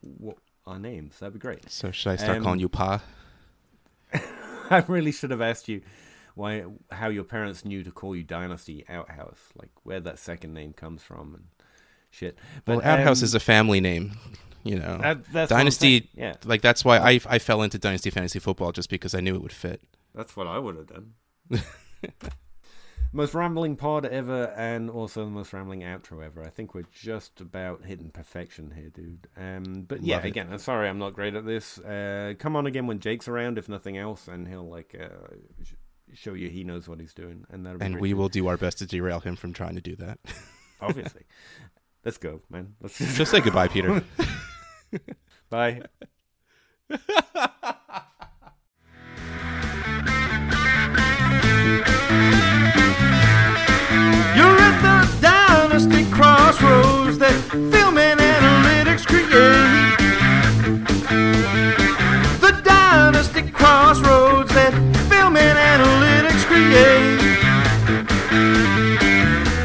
what 0.00 0.38
our 0.66 0.80
names. 0.80 1.18
That'd 1.20 1.34
be 1.34 1.38
great. 1.38 1.70
So 1.70 1.92
should 1.92 2.10
I 2.10 2.16
start 2.16 2.38
Um, 2.38 2.42
calling 2.44 2.58
you 2.60 2.68
Pa? 2.68 3.02
I 4.70 4.82
really 4.88 5.12
should 5.12 5.30
have 5.30 5.40
asked 5.40 5.68
you 5.68 5.82
why, 6.34 6.64
how 6.90 7.08
your 7.08 7.24
parents 7.24 7.64
knew 7.64 7.82
to 7.84 7.90
call 7.90 8.14
you 8.16 8.22
Dynasty 8.22 8.84
Outhouse, 8.88 9.40
like 9.54 9.70
where 9.82 10.00
that 10.00 10.18
second 10.18 10.54
name 10.54 10.72
comes 10.72 11.02
from 11.02 11.34
and 11.34 11.44
shit. 12.10 12.38
Well, 12.66 12.78
But 12.78 12.84
Outhouse 12.86 13.20
um, 13.22 13.24
is 13.24 13.34
a 13.34 13.40
family 13.40 13.80
name. 13.80 14.12
You 14.64 14.78
know, 14.78 14.98
that- 15.32 15.48
Dynasty. 15.48 16.08
Yeah, 16.14 16.34
Like 16.44 16.62
that's 16.62 16.84
why 16.84 16.98
I 16.98 17.20
I 17.26 17.38
fell 17.38 17.62
into 17.62 17.78
Dynasty 17.78 18.10
Fantasy 18.10 18.38
Football 18.38 18.72
just 18.72 18.88
because 18.90 19.14
I 19.14 19.20
knew 19.20 19.34
it 19.34 19.42
would 19.42 19.52
fit. 19.52 19.80
that's 20.14 20.36
what 20.36 20.46
I 20.46 20.58
would 20.58 20.76
have 20.76 20.86
done. 20.86 21.14
most 23.14 23.34
rambling 23.34 23.76
pod 23.76 24.06
ever, 24.06 24.54
and 24.56 24.88
also 24.88 25.24
the 25.24 25.30
most 25.30 25.52
rambling 25.52 25.80
outro 25.80 26.24
ever. 26.24 26.42
I 26.44 26.48
think 26.48 26.74
we're 26.74 26.86
just 26.92 27.40
about 27.40 27.84
hitting 27.84 28.10
perfection 28.10 28.72
here, 28.74 28.88
dude. 28.88 29.26
Um, 29.36 29.82
but 29.86 30.02
yeah, 30.02 30.16
Love 30.16 30.24
it. 30.24 30.28
again, 30.28 30.48
I'm 30.50 30.58
sorry 30.58 30.88
I'm 30.88 30.98
not 30.98 31.12
great 31.14 31.34
at 31.34 31.44
this. 31.44 31.78
Uh, 31.78 32.34
come 32.38 32.56
on 32.56 32.66
again 32.66 32.86
when 32.86 33.00
Jake's 33.00 33.28
around, 33.28 33.58
if 33.58 33.68
nothing 33.68 33.98
else, 33.98 34.28
and 34.28 34.48
he'll 34.48 34.68
like 34.68 34.94
uh, 34.98 35.34
show 36.14 36.34
you 36.34 36.48
he 36.48 36.64
knows 36.64 36.88
what 36.88 37.00
he's 37.00 37.14
doing, 37.14 37.44
and 37.50 37.64
that'll 37.66 37.78
be 37.78 37.84
And 37.86 38.00
we 38.00 38.10
too. 38.10 38.16
will 38.16 38.28
do 38.28 38.46
our 38.48 38.56
best 38.56 38.78
to 38.78 38.86
derail 38.86 39.20
him 39.20 39.36
from 39.36 39.52
trying 39.52 39.74
to 39.76 39.80
do 39.80 39.96
that. 39.96 40.18
obviously. 40.80 41.22
Let's 42.04 42.18
go, 42.18 42.40
man. 42.50 42.74
Let's 42.80 42.98
Just 43.16 43.30
say 43.30 43.40
goodbye, 43.40 43.68
Peter. 43.68 44.02
bye. 45.50 45.82
You're 54.36 54.58
at 54.58 54.76
the 54.82 55.20
dynasty 55.20 56.04
crossroads 56.10 57.18
that 57.18 57.34
film 57.70 57.98
and 57.98 58.18
analytics 58.18 59.06
create. 59.06 59.28
The 62.40 62.52
dynasty 62.64 63.50
crossroads 63.50 64.51
that 64.51 64.51
film 64.51 64.51
and 64.51 64.51
create. 66.72 67.18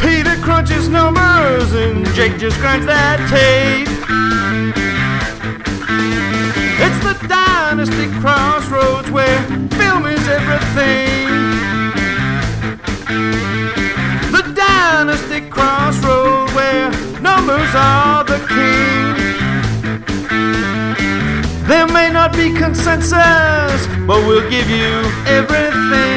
Peter 0.01 0.35
crunches 0.41 0.89
numbers 0.89 1.73
and 1.73 2.05
Jake 2.15 2.37
just 2.37 2.57
grinds 2.59 2.85
that 2.85 3.19
tape. 3.29 3.87
It's 6.85 6.99
the 7.07 7.15
dynasty 7.27 8.07
crossroads 8.21 9.09
where 9.11 9.39
film 9.79 10.05
is 10.05 10.27
everything. 10.27 11.27
The 14.35 14.43
dynasty 14.53 15.41
crossroad 15.49 16.51
where 16.57 16.91
numbers 17.21 17.71
are 17.73 18.23
the 18.23 18.39
king. 18.55 19.15
There 21.67 21.87
may 21.87 22.09
not 22.09 22.33
be 22.33 22.53
consensus, 22.53 23.87
but 24.07 24.25
we'll 24.25 24.49
give 24.49 24.69
you 24.69 24.93
everything. 25.25 26.16